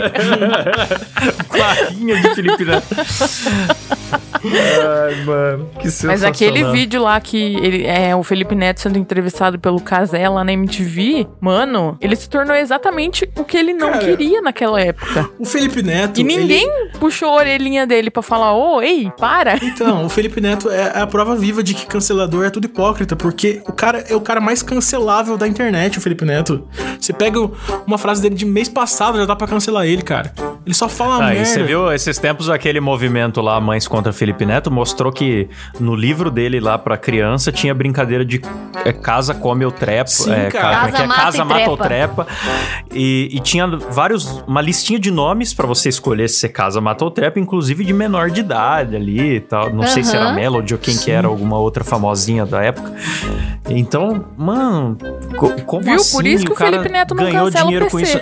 Com 1.46 1.62
a 1.62 1.72
rinha 1.90 2.22
de 2.22 2.34
Felipe 2.34 2.64
Neto. 2.64 2.86
Ai, 4.48 5.24
mano, 5.24 5.70
que 5.78 5.88
Mas 6.06 6.22
aquele 6.22 6.64
vídeo 6.72 7.02
lá 7.02 7.20
que 7.20 7.36
ele 7.36 7.86
é 7.86 8.14
o 8.14 8.22
Felipe 8.22 8.54
Neto 8.54 8.80
sendo 8.80 8.98
entrevistado 8.98 9.58
pelo 9.58 9.80
Casé 9.80 10.28
lá 10.28 10.44
na 10.44 10.52
MTV, 10.52 11.26
mano, 11.40 11.96
ele 12.00 12.16
se 12.16 12.28
tornou 12.28 12.54
exatamente 12.54 13.28
o 13.36 13.44
que 13.44 13.56
ele 13.56 13.72
não 13.72 13.90
Cara, 13.92 14.04
queria 14.04 14.42
naquela 14.42 14.80
época. 14.80 15.28
O 15.38 15.44
Felipe 15.44 15.82
Neto. 15.82 16.20
E 16.20 16.24
ninguém 16.24 16.68
ele... 16.68 16.98
puxou 16.98 17.28
a 17.28 17.34
orelhinha 17.34 17.86
dele 17.86 18.10
para 18.10 18.22
falar, 18.22 18.54
ô, 18.54 18.76
oh, 18.76 18.82
ei, 18.82 19.10
para. 19.18 19.56
Então, 19.62 20.04
o 20.04 20.08
Felipe 20.08 20.40
Neto 20.40 20.70
é 20.70 21.00
a 21.00 21.06
prova 21.06 21.34
viva 21.34 21.62
de 21.62 21.74
que 21.74 21.86
cancelador 21.86 22.44
é 22.44 22.50
tudo 22.50 22.64
hipócrita, 22.66 23.16
porque 23.16 23.62
o 23.66 23.72
cara 23.72 24.04
é 24.08 24.14
o 24.14 24.20
cara 24.20 24.40
mais 24.40 24.62
cancelável 24.62 25.36
da 25.36 25.48
internet, 25.48 25.98
o 25.98 26.00
Felipe 26.00 26.24
Neto. 26.24 26.68
Você 27.00 27.12
pega 27.12 27.38
uma 27.86 27.98
frase 27.98 28.22
dele 28.22 28.34
de 28.34 28.44
mês 28.44 28.68
passado, 28.68 29.18
já 29.18 29.24
dá 29.26 29.36
pra 29.36 29.46
cancelar 29.46 29.86
ele, 29.86 30.02
cara. 30.02 30.32
Ele 30.64 30.74
só 30.74 30.88
fala 30.88 31.16
ah, 31.16 31.28
merda. 31.28 31.42
E 31.42 31.46
você 31.46 31.62
viu 31.62 31.92
esses 31.92 32.18
tempos 32.18 32.48
aquele 32.48 32.80
movimento 32.80 33.40
lá, 33.40 33.60
Mães 33.60 33.86
contra 33.86 34.12
Felipe 34.12 34.33
Neto, 34.42 34.70
mostrou 34.70 35.12
que 35.12 35.48
no 35.78 35.94
livro 35.94 36.30
dele 36.30 36.60
lá 36.60 36.78
pra 36.78 36.96
criança 36.96 37.52
tinha 37.52 37.74
brincadeira 37.74 38.24
de 38.24 38.40
é, 38.84 38.92
casa 38.92 39.34
come 39.34 39.64
ou 39.64 39.70
trepa. 39.70 40.10
Sim, 40.10 40.32
é, 40.32 40.50
cara. 40.50 40.76
Casa, 40.76 40.96
é, 40.96 41.02
é? 41.02 41.06
mata, 41.06 41.20
casa 41.20 41.44
mata 41.44 41.70
ou 41.70 41.76
trepa. 41.76 42.26
E, 42.92 43.28
e, 43.32 43.40
tinha 43.40 43.66
vários, 43.66 44.42
uma 44.46 44.60
listinha 44.60 44.98
de 44.98 45.10
nomes 45.10 45.52
para 45.52 45.66
você 45.66 45.88
escolher 45.88 46.28
se 46.28 46.38
você 46.38 46.48
casa, 46.48 46.80
mata 46.80 47.04
ou 47.04 47.10
trepa, 47.10 47.38
inclusive 47.38 47.84
de 47.84 47.92
menor 47.92 48.30
de 48.30 48.40
idade 48.40 48.96
ali 48.96 49.36
e 49.36 49.40
tal. 49.40 49.70
Não 49.72 49.84
sei 49.86 50.02
se 50.02 50.16
era 50.16 50.32
Melody 50.32 50.74
ou 50.74 50.80
quem 50.80 50.94
Sim. 50.94 51.04
que 51.04 51.10
era, 51.10 51.28
alguma 51.28 51.58
outra 51.58 51.84
famosinha 51.84 52.46
da 52.46 52.62
época. 52.62 52.92
Então, 53.68 54.26
mano, 54.36 54.96
como 55.66 55.82
Viu? 55.82 55.94
assim? 55.94 56.16
Por 56.16 56.26
isso 56.26 56.44
que 56.44 56.50
o, 56.50 56.54
o 56.54 56.56
Felipe 56.56 56.88
Neto 56.88 57.14
não 57.14 57.24
ganhou 57.24 57.50
dinheiro 57.50 57.90
com 57.90 57.98
isso. 57.98 58.18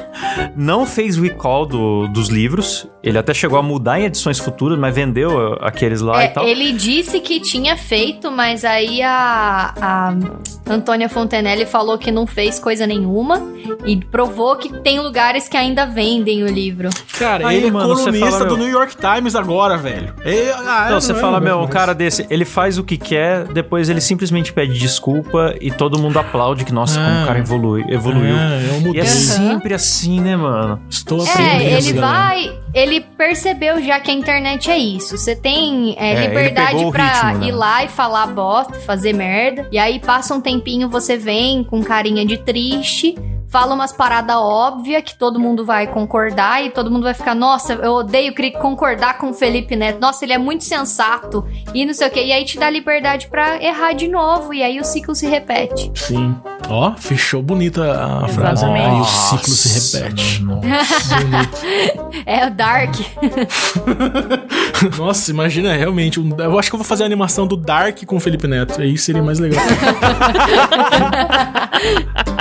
Não 0.56 0.86
fez 0.86 1.16
recall 1.16 1.66
do, 1.66 2.06
dos 2.08 2.28
livros. 2.28 2.86
Ele 3.02 3.18
até 3.18 3.34
chegou 3.34 3.58
a 3.58 3.62
mudar 3.62 3.98
em 3.98 4.04
edições 4.04 4.38
futuras, 4.38 4.78
mas 4.78 4.94
vendeu 4.94 5.54
aqueles 5.60 6.00
lá 6.00 6.22
é, 6.22 6.26
e 6.26 6.28
tal. 6.28 6.46
Ele 6.46 6.72
disse 6.72 7.18
que 7.18 7.40
tinha 7.40 7.76
feito, 7.76 8.30
mas 8.30 8.64
aí 8.64 9.02
a, 9.02 9.74
a 9.80 10.72
Antônia 10.72 11.08
Fontenelle 11.08 11.66
falou 11.66 11.98
que 11.98 12.12
não 12.12 12.24
fez 12.24 12.60
coisa 12.60 12.86
nenhuma 12.86 13.42
e 13.84 13.96
provou 13.96 14.54
que 14.54 14.72
tem 14.80 15.00
lugares 15.00 15.48
que 15.48 15.56
ainda 15.56 15.84
vendem 15.84 16.44
o 16.44 16.46
livro. 16.46 16.88
Cara, 17.18 17.48
aí, 17.48 17.56
ele 17.56 17.66
é 17.66 17.70
mano, 17.72 17.96
colunista 17.96 18.30
fala, 18.30 18.44
do 18.44 18.56
meu... 18.56 18.66
New 18.66 18.72
York 18.72 18.94
Times 18.96 19.34
agora, 19.34 19.76
velho. 19.76 20.14
Ele, 20.24 20.52
ah, 20.52 20.84
então, 20.86 21.00
você 21.00 21.14
fala, 21.14 21.40
meu, 21.40 21.58
um 21.58 21.66
cara 21.66 21.92
desse, 21.92 22.24
ele 22.30 22.44
faz 22.44 22.78
o 22.78 22.84
que 22.84 22.96
quer, 22.96 23.48
depois 23.48 23.88
ele 23.88 24.00
simplesmente 24.00 24.52
pede 24.52 24.78
desculpa 24.78 25.31
participa 25.32 25.56
e 25.60 25.70
todo 25.70 25.98
mundo 25.98 26.18
aplaude 26.18 26.64
que, 26.64 26.72
nossa, 26.72 27.00
como 27.00 27.22
o 27.22 27.26
cara 27.26 27.38
evolui, 27.38 27.84
evoluiu. 27.88 28.36
É, 28.36 28.86
eu 28.86 28.94
E 28.94 29.00
é 29.00 29.04
sempre 29.04 29.74
assim, 29.74 30.20
né, 30.20 30.36
mano? 30.36 30.80
Estou 30.88 31.24
É, 31.26 31.78
ele 31.78 31.94
vai. 31.94 32.52
Ele 32.74 33.00
percebeu 33.00 33.82
já 33.82 34.00
que 34.00 34.10
a 34.10 34.14
internet 34.14 34.70
é 34.70 34.78
isso. 34.78 35.16
Você 35.16 35.34
tem 35.34 35.94
é, 35.98 36.12
É, 36.12 36.26
liberdade 36.26 36.90
pra 36.90 37.28
ritmo, 37.28 37.40
né? 37.40 37.48
ir 37.48 37.52
lá 37.52 37.84
e 37.84 37.88
falar 37.88 38.26
bosta, 38.26 38.74
fazer 38.74 39.12
merda. 39.12 39.68
E 39.70 39.78
aí 39.78 39.98
passa 39.98 40.34
um 40.34 40.40
tempinho, 40.40 40.88
você 40.88 41.16
vem 41.16 41.64
com 41.64 41.82
carinha 41.82 42.24
de 42.24 42.38
triste. 42.38 43.14
Fala 43.52 43.74
umas 43.74 43.92
paradas 43.92 44.34
óbvias 44.34 45.02
que 45.02 45.14
todo 45.14 45.38
mundo 45.38 45.62
vai 45.62 45.86
concordar 45.86 46.64
e 46.64 46.70
todo 46.70 46.90
mundo 46.90 47.02
vai 47.02 47.12
ficar, 47.12 47.34
nossa, 47.34 47.74
eu 47.74 47.92
odeio 47.92 48.32
concordar 48.58 49.18
com 49.18 49.28
o 49.28 49.34
Felipe 49.34 49.76
Neto. 49.76 50.00
Nossa, 50.00 50.24
ele 50.24 50.32
é 50.32 50.38
muito 50.38 50.64
sensato. 50.64 51.46
E 51.74 51.84
não 51.84 51.92
sei 51.92 52.08
o 52.08 52.10
que. 52.10 52.24
E 52.24 52.32
aí 52.32 52.46
te 52.46 52.58
dá 52.58 52.70
liberdade 52.70 53.26
pra 53.26 53.62
errar 53.62 53.92
de 53.92 54.08
novo. 54.08 54.54
E 54.54 54.62
aí 54.62 54.80
o 54.80 54.84
ciclo 54.84 55.14
se 55.14 55.26
repete. 55.26 55.92
Sim. 55.94 56.34
Ó, 56.66 56.94
fechou 56.96 57.42
bonita 57.42 57.82
a 57.92 58.26
frase. 58.28 58.64
Exatamente. 58.64 58.86
Aí 58.86 59.00
o 59.00 59.04
ciclo 59.04 59.48
se 59.48 59.98
repete. 59.98 60.42
É 62.24 62.46
o 62.46 62.50
Dark. 62.50 62.94
Nossa, 64.98 65.30
imagina 65.30 65.72
realmente. 65.74 66.20
um- 66.20 66.34
eu 66.38 66.58
acho 66.58 66.70
que 66.70 66.74
eu 66.74 66.78
vou 66.78 66.86
fazer 66.86 67.02
a 67.02 67.06
animação 67.06 67.46
do 67.46 67.56
Dark 67.56 68.04
com 68.04 68.16
o 68.16 68.20
Felipe 68.20 68.46
Neto. 68.48 68.80
Aí 68.80 68.96
seria 68.98 69.22
mais 69.22 69.38
legal. 69.38 69.62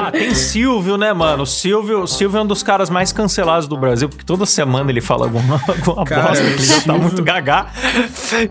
Ah, 0.04 0.12
tem 0.12 0.34
Silvio, 0.34 0.98
né, 0.98 1.14
mano? 1.14 1.44
O 1.44 1.46
Silvio, 1.46 2.02
o 2.02 2.08
Silvio 2.08 2.40
é 2.40 2.42
um 2.42 2.46
dos 2.48 2.64
caras 2.64 2.90
mais 2.90 3.12
cancelados 3.12 3.68
do 3.68 3.78
Brasil, 3.78 4.10
porque 4.10 4.24
toda 4.26 4.46
semana 4.48 4.90
ele 4.92 5.02
fala 5.02 5.26
alguma, 5.26 5.62
alguma 5.68 6.06
Cara, 6.06 6.24
bosta, 6.30 6.44
o 6.44 6.48
que 6.48 6.54
ele 6.54 6.64
já 6.66 6.82
tá 6.82 6.94
muito 6.94 7.24
gagá. 7.24 7.68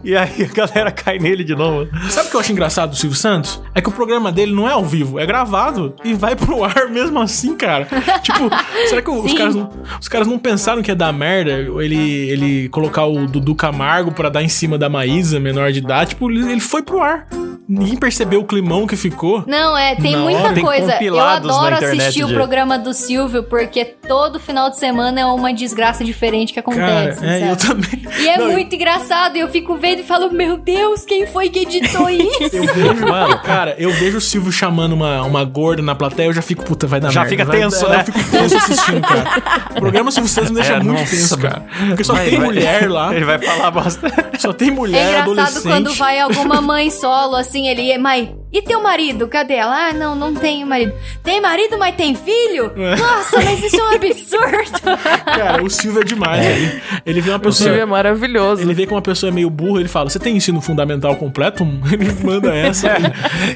E 0.05 0.17
aí 0.17 0.49
a 0.49 0.55
galera 0.55 0.93
cai 0.93 1.19
nele 1.19 1.43
de 1.43 1.55
novo. 1.57 1.89
Sabe 2.09 2.29
o 2.29 2.31
que 2.31 2.37
eu 2.37 2.41
acho 2.41 2.53
engraçado 2.53 2.91
do 2.91 2.97
Silvio 2.97 3.17
Santos? 3.19 3.61
É 3.75 3.81
que 3.81 3.89
o 3.89 3.93
programa 3.93 4.31
dele 4.31 4.53
não 4.53 4.69
é 4.69 4.73
ao 4.73 4.85
vivo, 4.85 5.19
é 5.19 5.27
gravado 5.27 5.95
e 6.05 6.15
vai 6.15 6.37
pro 6.37 6.63
ar 6.63 6.89
mesmo 6.89 7.21
assim, 7.21 7.57
cara. 7.57 7.87
tipo, 8.23 8.49
será 8.89 9.03
que 9.03 9.11
os 9.11 9.35
caras, 9.35 9.55
não, 9.55 9.71
os 10.01 10.09
caras 10.09 10.27
não 10.29 10.39
pensaram 10.39 10.83
que 10.83 10.91
ia 10.91 10.97
dar 10.97 11.13
merda 11.13 11.51
ele, 11.83 11.97
ele 12.31 12.69
colocar 12.69 13.07
o 13.07 13.27
Dudu 13.27 13.55
Camargo 13.57 13.80
pra 14.15 14.29
dar 14.29 14.43
em 14.43 14.49
cima 14.49 14.77
da 14.79 14.89
Maísa, 14.89 15.39
menor 15.41 15.73
de 15.73 15.79
idade? 15.79 16.11
Tipo, 16.11 16.31
ele 16.31 16.61
foi 16.61 16.83
pro 16.83 17.01
ar. 17.01 17.27
Ninguém 17.73 17.97
percebeu 17.97 18.41
o 18.41 18.45
climão 18.45 18.85
que 18.85 18.97
ficou. 18.97 19.45
Não, 19.47 19.79
é, 19.79 19.95
tem 19.95 20.11
Na 20.17 20.19
muita. 20.23 20.53
Tem 20.53 20.65
coisa. 20.65 20.99
Eu 21.01 21.21
adoro 21.21 21.77
assistir 21.77 22.19
de- 22.19 22.25
o 22.25 22.35
programa 22.35 22.77
do 22.77 22.93
Silvio, 22.93 23.45
porque 23.45 23.85
todo 23.85 24.41
final 24.41 24.71
de 24.71 24.77
semana 24.77 25.21
é 25.21 25.25
uma 25.25 25.55
desgraça 25.55 26.03
diferente 26.03 26.53
que 26.53 26.61
Cara, 26.61 26.75
acontece. 27.13 27.25
é, 27.25 27.49
eu 27.49 27.57
também. 27.57 28.03
E 28.19 28.29
é 28.29 28.39
Não, 28.39 28.51
muito 28.51 28.75
engraçado, 28.75 29.37
e 29.37 29.41
eu 29.41 29.49
fico 29.49 29.77
vendo 29.77 30.01
e 30.01 30.03
falo, 30.03 30.33
meu 30.33 30.57
Deus, 30.57 31.05
quem 31.05 31.29
foi 31.29 31.49
que 31.49 31.61
editou 31.61 32.11
isso? 32.11 32.57
Eu 32.57 32.65
vejo, 32.75 33.07
mano, 33.07 33.39
cara, 33.39 33.77
eu 33.79 33.93
vejo 33.93 34.19
o 34.19 34.21
Silvio 34.21 34.51
chamando 34.51 34.93
uma, 34.95 35.23
uma 35.23 35.45
gorda 35.45 35.81
na 35.81 35.95
plateia, 35.95 36.27
eu 36.27 36.33
já 36.33 36.43
fico, 36.43 36.65
puta, 36.65 36.89
vai 36.89 36.99
dar 36.99 37.11
Já 37.13 37.21
merda. 37.21 37.31
fica 37.31 37.45
vai- 37.45 37.61
tenso, 37.61 37.87
é, 37.87 37.89
né? 37.91 38.01
Eu 38.01 38.05
fico 38.13 38.31
tenso 38.33 38.57
assistindo, 38.57 39.01
cara. 39.01 39.43
O 39.77 39.81
programa 39.81 40.11
Silvio 40.11 40.29
Santos 40.29 40.51
me 40.51 40.57
deixa 40.57 40.73
É, 40.73 40.81
muito 40.81 40.99
nossa, 40.99 41.11
tenso, 41.17 41.39
cara. 41.39 41.63
Porque 41.87 42.03
só 42.03 42.15
Vai, 42.15 42.29
tem 42.31 42.39
vai. 42.39 42.47
mulher 42.47 42.91
lá, 42.91 43.15
Ele 43.15 43.25
vai 43.25 43.39
falar 43.39 43.60
bosta. 43.69 44.09
só 44.39 44.53
tem 44.53 44.69
É 44.69 44.71
mulher, 44.71 45.09
engraçado 45.09 45.31
adolescente. 45.41 45.63
quando 45.65 45.93
vai 45.95 46.21
alguma 46.21 46.61
mãe 46.61 46.89
solo, 46.91 47.35
assim, 47.35 47.67
ele, 47.67 47.97
mãe, 47.99 48.37
e 48.53 48.63
teu 48.63 48.83
marido? 48.83 49.29
Cadê 49.29 49.55
ela? 49.55 49.89
Ah, 49.89 49.93
não, 49.93 50.15
não 50.15 50.35
tenho 50.35 50.67
marido. 50.67 50.93
Tem 51.23 51.41
marido, 51.41 51.79
mas 51.79 51.95
tem 51.95 52.15
filho? 52.15 52.73
Nossa, 52.77 53.37
mas 53.43 53.63
isso 53.63 53.77
é 53.77 53.83
um 53.85 53.95
absurdo. 53.95 54.81
Cara, 55.25 55.63
o 55.63 55.71
Silvio 55.71 56.01
é 56.01 56.05
demais. 56.05 56.45
Ele, 56.45 56.83
ele 57.07 57.21
vê 57.21 57.31
uma 57.31 57.39
O 57.49 57.53
Silvio 57.53 57.73
é 57.75 57.77
pessoa... 57.79 57.87
maravilhoso. 57.87 58.63
Ele 58.63 58.75
vê 58.75 58.87
que 58.87 58.93
uma 58.93 59.03
pessoa 59.03 59.31
é 59.31 59.33
meio 59.33 59.49
burra, 59.51 59.81
ele 59.81 59.89
fala, 59.89 60.11
você 60.11 60.19
tem 60.19 60.37
ensino 60.37 60.61
fundamental 60.61 61.15
completo? 61.17 61.65
Ele 61.93 62.13
manda 62.25 62.55
essa. 62.55 62.89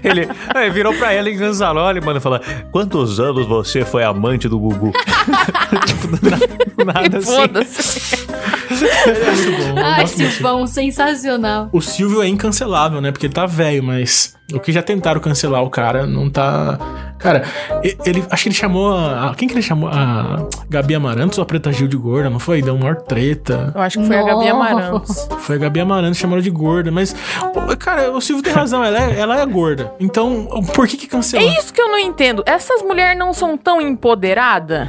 Ele, 0.03 0.22
ele 0.55 0.70
virou 0.70 0.92
pra 0.95 1.12
ela 1.12 1.28
em 1.30 1.36
Ganzaroli, 1.36 2.01
mano, 2.01 2.18
e 2.18 2.20
falou: 2.20 2.40
Quantos 2.70 3.18
anos 3.20 3.47
você 3.47 3.84
foi 3.84 4.03
amante 4.05 4.49
do 4.49 4.59
Gugu? 4.59 4.92
tipo, 5.86 6.84
na- 6.84 6.92
nada 6.92 7.16
E 7.16 7.18
assim. 7.18 7.34
foda-se. 7.36 8.26
é 9.09 9.30
muito 9.30 9.74
bom. 9.74 9.80
Ai. 9.80 10.07
Silvão, 10.07 10.66
sensacional. 10.66 11.68
O 11.72 11.80
Silvio 11.80 12.22
é 12.22 12.28
incancelável, 12.28 13.01
né? 13.01 13.11
Porque 13.12 13.26
ele 13.26 13.34
tá 13.34 13.47
velho, 13.47 13.82
mas 13.82 14.34
o 14.53 14.61
que 14.61 14.72
já 14.72 14.82
tentaram 14.82 15.20
cancelar 15.20 15.62
o 15.62 15.70
cara 15.70 16.07
não 16.07 16.28
tá. 16.28 16.78
Cara, 17.18 17.45
ele 18.05 18.22
acho 18.30 18.42
que 18.42 18.49
ele 18.51 18.55
chamou 18.57 18.92
a. 18.95 19.34
Quem 19.36 19.49
que 19.49 19.55
ele 19.55 19.62
chamou? 19.62 19.88
A 19.88 20.47
Gabi 20.68 20.95
Amarantos 20.95 21.38
ou 21.38 21.42
a 21.42 21.47
Preta 21.47 21.72
Gil 21.72 21.88
de 21.88 21.97
gorda, 21.97 22.28
não 22.28 22.38
foi? 22.38 22.61
Deu 22.61 22.74
uma 22.74 22.82
maior 22.82 22.97
treta. 22.97 23.72
Eu 23.74 23.80
acho 23.80 23.99
que 24.01 24.07
foi 24.07 24.16
a 24.18 24.22
Gabi 24.22 24.49
Nossa. 24.49 24.51
Amarantos. 24.55 25.28
Foi 25.38 25.57
a 25.57 25.59
Gabi 25.59 25.80
Amarantos 25.80 26.18
chamando 26.18 26.42
de 26.42 26.51
gorda, 26.51 26.90
mas. 26.90 27.16
Cara, 27.78 28.11
o 28.11 28.20
Silvio 28.20 28.42
tem 28.42 28.53
razão, 28.53 28.84
ela 28.84 28.99
é, 29.03 29.18
ela 29.18 29.40
é 29.40 29.47
gorda. 29.47 29.92
Então, 29.99 30.45
por 30.74 30.86
que 30.86 30.99
que 30.99 31.07
É 31.07 31.09
cancelou? 31.09 31.49
isso 31.53 31.72
que 31.72 31.80
eu 31.80 31.88
não 31.88 31.99
entendo. 31.99 32.42
Essas 32.45 32.82
mulheres 32.82 33.18
não 33.18 33.32
são 33.32 33.57
tão 33.57 33.80
empoderadas? 33.80 34.88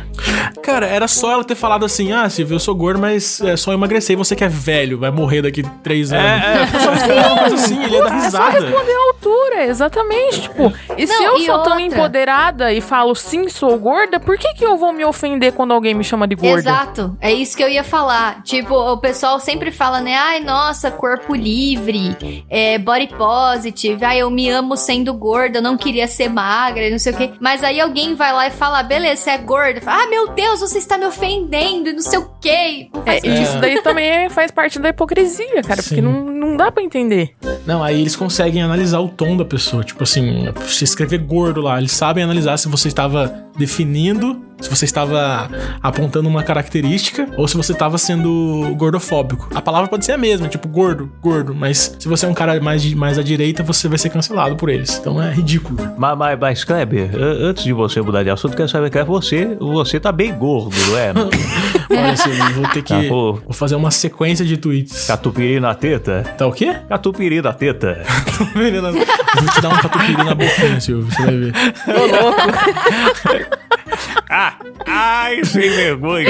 Cara, 0.62 0.86
era 0.88 1.08
só 1.08 1.32
ela 1.32 1.44
ter 1.46 1.56
falado 1.56 1.86
assim: 1.86 2.12
ah, 2.12 2.30
Silvio, 2.30 2.56
eu 2.56 2.60
sou 2.60 2.76
gordo, 2.76 3.00
mas 3.00 3.40
é 3.40 3.56
só 3.56 3.72
emagrecer. 3.72 4.14
E 4.14 4.18
você 4.18 4.36
que 4.36 4.44
é 4.44 4.50
velho, 4.50 5.00
vai 5.00 5.12
morrer 5.12 5.42
daqui 5.42 5.64
três 5.82 6.12
anos. 6.12 6.26
É, 6.26 6.64
é. 6.76 6.80
Só 6.80 6.92
responder 6.92 7.26
uma 7.28 7.38
coisa 7.38 7.56
assim, 7.56 7.82
ele 7.84 7.96
ia 7.96 8.04
dar 8.04 8.08
É 8.08 8.20
só 8.20 8.26
risada. 8.26 8.52
responder 8.60 8.94
altura, 9.30 9.66
exatamente. 9.66 10.42
Tipo, 10.42 10.74
e 10.98 11.08
se 11.08 11.14
Não, 11.14 11.24
eu 11.24 11.38
e 11.38 11.46
sou 11.46 11.60
tão 11.64 11.74
outra? 11.74 11.82
empoderada 11.82 12.74
e 12.74 12.82
falo 12.82 13.16
sim, 13.16 13.50
sou 13.50 13.78
gorda, 13.78 14.20
por 14.20 14.38
que, 14.38 14.54
que 14.54 14.64
eu 14.66 14.78
vou 14.78 14.94
me 14.94 15.04
ofender 15.04 15.54
quando 15.54 15.74
alguém 15.74 15.94
me 15.94 16.04
chama 16.04 16.28
de 16.28 16.36
gorda? 16.36 16.60
Exato, 16.60 17.18
é 17.20 17.32
isso 17.34 17.56
que 17.58 17.64
eu 17.64 17.70
ia 17.70 17.84
falar. 17.84 18.44
Tipo, 18.44 18.76
o 18.76 18.98
pessoal 18.98 19.40
sempre 19.40 19.72
fala, 19.72 20.02
né? 20.02 20.16
Ai, 20.16 20.40
nossa, 20.40 20.92
corpo 20.92 21.34
livre, 21.36 22.46
é, 22.50 22.78
body 22.78 23.08
positive, 23.18 24.04
ai, 24.06 24.20
eu 24.20 24.30
me 24.30 24.50
amo 24.50 24.76
sendo 24.78 25.14
gorda, 25.14 25.58
eu 25.60 25.62
não 25.62 25.78
queria 25.78 26.08
ser 26.08 26.30
magra, 26.30 26.90
não 26.90 27.00
sei 27.00 27.14
o 27.14 27.18
quê. 27.18 27.32
Mas 27.40 27.64
aí 27.64 27.80
alguém 27.80 28.16
vai 28.16 28.32
lá 28.34 28.48
e 28.48 28.52
fala, 28.52 28.84
beleza, 28.84 29.24
você 29.24 29.30
é 29.32 29.38
gorda. 29.38 29.82
Fala, 29.82 30.04
ah, 30.04 30.08
meu 30.08 30.28
Deus, 30.30 30.60
você 30.60 30.78
está 30.78 30.98
me 30.98 31.06
ofendendo, 31.06 31.90
e 31.90 31.94
não 31.94 32.02
sei 32.02 32.20
o 32.20 32.30
quê. 32.42 32.90
Não 32.94 33.02
faz 33.04 33.24
É, 33.24 33.28
e 33.28 33.44
isso 33.44 33.58
daí 33.60 33.82
também 33.82 34.10
é- 34.10 34.30
faz 34.30 34.52
parte 34.52 34.80
da 34.80 34.90
hipocrisia, 34.90 35.62
cara, 35.64 35.82
Sim. 35.82 35.90
porque 35.90 36.02
não, 36.02 36.24
não 36.26 36.58
dá 36.58 36.72
pra 36.72 36.84
entender. 36.84 37.36
Não, 37.66 37.84
aí 37.84 38.00
eles 38.02 38.16
conseguem 38.16 38.62
analisar 38.62 39.00
o 39.00 39.10
tom 39.16 39.38
da 39.38 39.46
pessoa. 39.46 39.84
Tipo 39.84 40.04
assim, 40.04 40.46
se 40.68 40.84
escrever 40.84 41.20
gordo 41.20 41.62
lá, 41.62 41.78
eles 41.78 41.92
sabem 41.92 42.24
analisar 42.24 42.58
se 42.58 42.68
você 42.68 42.88
estava 42.88 43.34
definindo, 43.58 44.42
se 44.66 44.70
você 44.70 44.86
estava 44.86 45.50
apontando 45.82 46.28
uma 46.28 46.44
característica 46.44 47.28
ou 47.38 47.48
se 47.48 47.56
você 47.56 47.72
estava 47.72 47.98
sendo 47.98 48.74
gordofóbico. 48.76 49.50
A 49.56 49.62
palavra 49.62 49.88
pode 49.88 50.06
ser 50.06 50.14
a 50.14 50.18
mesma, 50.18 50.48
tipo 50.48 50.68
gordo, 50.68 51.12
gordo, 51.22 51.54
mas 51.56 51.96
se 52.00 52.08
você 52.08 52.26
é 52.26 52.30
um 52.30 52.34
cara 52.34 52.60
mais, 52.60 52.82
de- 52.82 52.96
mais 52.96 53.18
à 53.18 53.24
direita, 53.24 53.64
você 53.64 53.88
vai 53.88 53.98
ser 53.98 54.10
cancelado 54.10 54.56
por 54.56 54.70
eles. 54.70 54.98
Então 55.00 55.22
é 55.22 55.32
ridículo. 55.32 55.78
Mas, 55.98 56.18
mas, 56.18 56.40
mas, 56.40 56.64
Kleber, 56.64 57.12
an- 57.16 57.50
antes 57.50 57.64
de 57.64 57.74
você 57.74 58.02
mudar 58.02 58.24
de 58.24 58.30
assunto, 58.30 58.56
quero 58.56 58.68
saber 58.70 58.90
que 58.90 59.04
você, 59.04 59.56
você 59.60 60.00
tá 60.00 60.12
bem 60.12 60.34
gordo, 60.34 60.76
não 60.90 60.98
é? 60.98 61.14
Olha, 61.92 62.18
Silvio, 62.18 62.54
vou 62.56 62.68
ter 62.70 62.82
que. 62.82 62.94
Ah, 62.94 63.04
pô. 63.08 63.34
vou 63.34 63.54
fazer 63.54 63.76
uma 63.76 63.92
sequência 63.92 64.44
de 64.44 64.58
tweets. 64.58 65.06
Catupiry 65.08 65.60
na 65.60 65.74
teta? 65.76 66.24
Tá 66.38 66.48
o 66.48 66.52
quê? 66.52 66.76
Catupiry 66.90 67.42
na 67.42 67.54
teta. 67.54 68.04
Vou 68.36 69.50
te 69.54 69.62
dar 69.62 69.70
um 69.70 69.78
catupiry 69.78 70.18
na 70.24 70.34
boquinha, 70.36 70.82
Silvio, 70.82 71.06
você 71.12 71.22
vai 71.24 71.38
ver. 71.38 71.54
Ô, 71.88 72.24
louco. 72.24 72.42
Ah! 74.30 74.54
Ai, 74.88 75.44
sem 75.44 75.70
vergonha! 75.70 76.26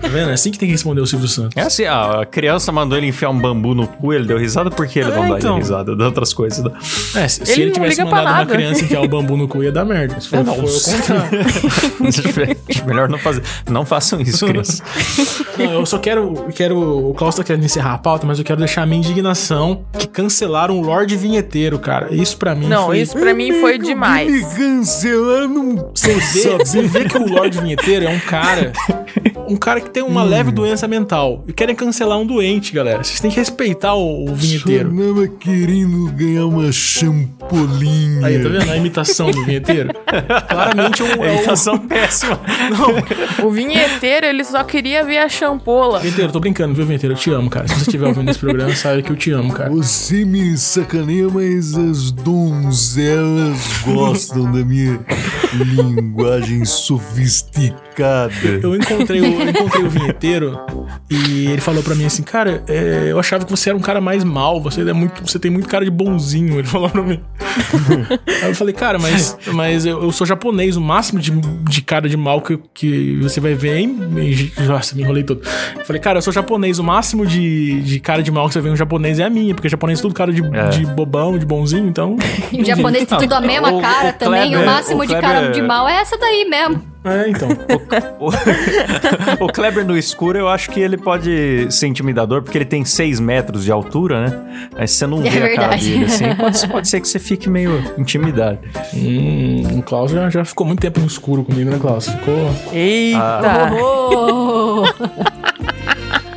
Tá 0.00 0.08
vendo? 0.08 0.30
É 0.30 0.32
assim 0.34 0.50
que 0.50 0.58
tem 0.58 0.68
que 0.68 0.72
responder 0.72 1.00
o 1.00 1.06
Silvio 1.06 1.28
Santos. 1.28 1.56
É 1.56 1.62
assim, 1.62 1.84
a 1.84 2.26
criança 2.30 2.70
mandou 2.72 2.96
ele 2.98 3.06
enfiar 3.08 3.30
um 3.30 3.38
bambu 3.38 3.74
no 3.74 3.86
cu, 3.86 4.12
ele 4.12 4.26
deu 4.26 4.38
risada, 4.38 4.70
por 4.70 4.86
que 4.86 4.98
ele 4.98 5.10
É, 5.10 5.14
não 5.14 5.28
dá 5.28 5.38
então. 5.38 5.56
risada? 5.56 5.94
De 5.96 6.02
outras 6.02 6.32
coisas, 6.34 6.62
né? 6.64 6.70
É, 7.16 7.28
se, 7.28 7.44
se 7.44 7.52
Ele 7.52 7.62
ele 7.62 7.66
não 7.70 7.74
tivesse 7.74 8.04
mandado 8.04 8.28
uma 8.28 8.46
criança 8.46 8.84
enfiar 8.84 9.02
o 9.02 9.08
bambu 9.08 9.36
no 9.36 9.48
cu, 9.48 9.62
ia 9.62 9.72
dar 9.72 9.84
merda. 9.84 10.20
Se 10.20 10.28
for, 10.28 10.44
não, 10.44 10.54
for 10.54 10.64
o 10.64 10.96
contrário. 10.96 11.40
Melhor 12.86 13.08
não 13.08 13.18
fazer. 13.18 13.42
Não 13.68 13.84
façam 13.84 14.20
isso, 14.20 14.46
criança. 14.46 14.82
Não, 15.58 15.72
eu 15.72 15.86
só 15.86 15.98
quero, 15.98 16.46
quero. 16.54 17.08
O 17.10 17.14
Klaus 17.14 17.34
tá 17.34 17.44
querendo 17.44 17.64
encerrar 17.64 17.94
a 17.94 17.98
pauta, 17.98 18.26
mas 18.26 18.38
eu 18.38 18.44
quero 18.44 18.58
deixar 18.58 18.82
a 18.82 18.86
minha 18.86 18.98
indignação 18.98 19.84
que 19.98 20.06
cancelaram 20.06 20.78
o 20.78 20.82
Lorde 20.82 21.16
Vinheteiro, 21.16 21.78
cara. 21.78 22.08
Isso 22.14 22.36
pra 22.36 22.54
mim 22.54 22.66
Não, 22.68 22.86
foi. 22.86 23.00
isso 23.00 23.16
pra 23.18 23.34
mim 23.34 23.60
foi 23.60 23.78
demais. 23.78 24.44
cancelando. 24.54 25.90
Você 25.94 26.14
vê, 26.14 26.59
você 26.64 26.82
vê 26.82 27.04
que 27.04 27.16
o 27.16 27.26
Lorde 27.26 27.60
Vinheteiro 27.60 28.06
é 28.06 28.08
um 28.08 28.20
cara. 28.20 28.72
Um 29.48 29.56
cara 29.56 29.80
que 29.80 29.90
tem 29.90 30.02
uma 30.02 30.22
leve 30.22 30.52
doença 30.52 30.86
mental. 30.86 31.44
E 31.48 31.52
querem 31.52 31.74
cancelar 31.74 32.18
um 32.18 32.24
doente, 32.24 32.72
galera. 32.72 33.02
Vocês 33.02 33.18
têm 33.18 33.30
que 33.30 33.36
respeitar 33.36 33.94
o, 33.94 34.30
o 34.30 34.34
vinheteiro. 34.34 34.90
Sonava 34.90 35.26
querendo 35.26 36.12
ganhar 36.12 36.46
uma 36.46 36.70
champolinha. 36.70 38.26
Aí, 38.26 38.40
tá 38.40 38.48
vendo 38.48 38.70
a 38.70 38.76
imitação 38.76 39.30
do 39.30 39.44
vinheteiro? 39.44 39.90
Claramente 40.48 41.02
é 41.02 41.04
um. 41.04 41.24
É 41.24 41.30
um... 41.30 41.34
Imitação 41.34 41.78
péssima. 41.78 42.40
O 43.42 43.50
vinheteiro, 43.50 44.26
ele 44.26 44.44
só 44.44 44.62
queria 44.62 45.04
ver 45.04 45.18
a 45.18 45.28
champola. 45.28 45.98
Vinheteiro, 45.98 46.30
tô 46.30 46.38
brincando, 46.38 46.72
viu, 46.74 46.86
vinheteiro? 46.86 47.14
Eu 47.14 47.18
te 47.18 47.30
amo, 47.32 47.50
cara. 47.50 47.66
Se 47.66 47.74
você 47.74 47.80
estiver 47.82 48.06
ouvindo 48.06 48.30
esse 48.30 48.38
programa, 48.38 48.74
sabe 48.76 49.02
que 49.02 49.10
eu 49.10 49.16
te 49.16 49.32
amo, 49.32 49.52
cara. 49.52 49.70
Você 49.70 50.24
me 50.24 50.56
sacaneia, 50.56 51.28
mas 51.28 51.76
as 51.76 52.12
donzelas 52.12 53.58
gostam 53.84 54.44
da 54.52 54.64
minha 54.64 55.00
linguagem 55.52 56.64
sofisticada. 56.64 58.32
Eu 58.62 58.74
encontrei, 58.74 59.20
o, 59.20 59.48
encontrei 59.48 59.84
o 59.84 59.90
vinheteiro 59.90 60.58
E 61.10 61.46
ele 61.48 61.60
falou 61.60 61.82
pra 61.82 61.94
mim 61.94 62.04
assim, 62.04 62.22
cara, 62.22 62.62
é, 62.68 63.06
eu 63.08 63.18
achava 63.18 63.44
que 63.44 63.50
você 63.50 63.70
era 63.70 63.76
um 63.76 63.80
cara 63.80 64.00
mais 64.00 64.22
mal, 64.22 64.60
você 64.60 64.88
é 64.88 64.92
muito, 64.92 65.26
você 65.26 65.38
tem 65.38 65.50
muito 65.50 65.68
cara 65.68 65.84
de 65.84 65.90
bonzinho, 65.90 66.58
ele 66.58 66.68
falou 66.68 66.88
pra 66.88 67.02
mim. 67.02 67.20
Aí 68.42 68.50
eu 68.50 68.54
falei, 68.54 68.72
cara, 68.72 68.98
mas, 68.98 69.36
mas 69.52 69.84
eu, 69.84 70.02
eu, 70.02 70.12
sou 70.12 70.26
japonês, 70.26 70.76
o 70.76 70.80
máximo 70.80 71.18
de, 71.18 71.32
de 71.32 71.82
cara 71.82 72.08
de 72.08 72.16
mal 72.16 72.40
que, 72.40 72.58
que 72.72 73.18
você 73.20 73.40
vai 73.40 73.54
ver, 73.54 73.78
hein? 73.78 73.98
Nossa, 74.66 74.94
me 74.94 75.02
enrolei 75.02 75.24
todo. 75.24 75.42
Eu 75.76 75.84
falei, 75.84 76.00
cara, 76.00 76.18
eu 76.18 76.22
sou 76.22 76.32
japonês, 76.32 76.78
o 76.78 76.84
máximo 76.84 77.26
de, 77.26 77.80
de 77.82 77.98
cara 77.98 78.22
de 78.22 78.30
mal 78.30 78.46
que 78.46 78.54
você 78.54 78.60
vê 78.60 78.68
em 78.68 78.72
um 78.72 78.76
japonês 78.76 79.18
é 79.18 79.24
a 79.24 79.30
minha, 79.30 79.54
porque 79.54 79.68
japonês 79.68 79.98
é 79.98 80.02
tudo 80.02 80.14
cara 80.14 80.32
de, 80.32 80.42
é. 80.44 80.68
de 80.68 80.86
bobão, 80.86 81.36
de 81.36 81.44
bonzinho, 81.44 81.88
então. 81.88 82.16
Em 82.52 82.64
japonês 82.64 83.04
tem 83.06 83.18
tudo 83.18 83.32
a 83.32 83.40
mesma 83.40 83.72
o, 83.72 83.80
cara 83.80 84.10
o 84.10 84.12
também, 84.12 84.50
Kleber, 84.50 84.62
o 84.62 84.66
máximo 84.66 85.02
o 85.02 85.06
de 85.06 85.20
cara 85.20 85.48
de 85.48 85.62
mal 85.62 85.88
é 85.88 86.00
essa 86.00 86.16
daí 86.18 86.44
mesmo. 86.44 86.82
É, 87.04 87.28
então. 87.28 87.48
O, 88.20 88.26
o, 88.26 89.46
o, 89.46 89.52
Kleber 89.52 89.84
no 89.84 89.96
escuro, 89.96 90.38
eu 90.38 90.46
acho 90.46 90.70
que 90.70 90.78
ele 90.78 90.98
pode 90.98 91.66
ser 91.70 91.86
intimidador, 91.86 92.42
porque 92.42 92.58
ele 92.58 92.66
tem 92.66 92.84
6 92.84 93.18
metros 93.18 93.64
de 93.64 93.72
altura, 93.72 94.28
né? 94.28 94.68
Aí 94.76 94.86
você 94.86 95.06
não 95.06 95.20
é 95.20 95.30
vê 95.30 95.40
verdade. 95.40 95.54
a 95.54 95.60
cara 95.60 95.76
dele 95.76 96.04
assim. 96.04 96.34
Pode, 96.34 96.68
pode, 96.68 96.88
ser 96.88 97.00
que 97.00 97.08
você 97.08 97.18
fique 97.18 97.48
meio 97.48 97.82
intimidado. 97.96 98.58
Hum, 98.92 99.78
o 99.78 99.82
Klaus 99.82 100.10
já, 100.10 100.28
já 100.28 100.44
ficou 100.44 100.66
muito 100.66 100.80
tempo 100.80 101.00
no 101.00 101.06
escuro 101.06 101.42
comigo, 101.44 101.70
né, 101.70 101.78
Klaus? 101.78 102.08
Ficou. 102.08 102.50
Eita! 102.72 103.18
Ah. 103.20 103.70
Oh. 103.72 104.84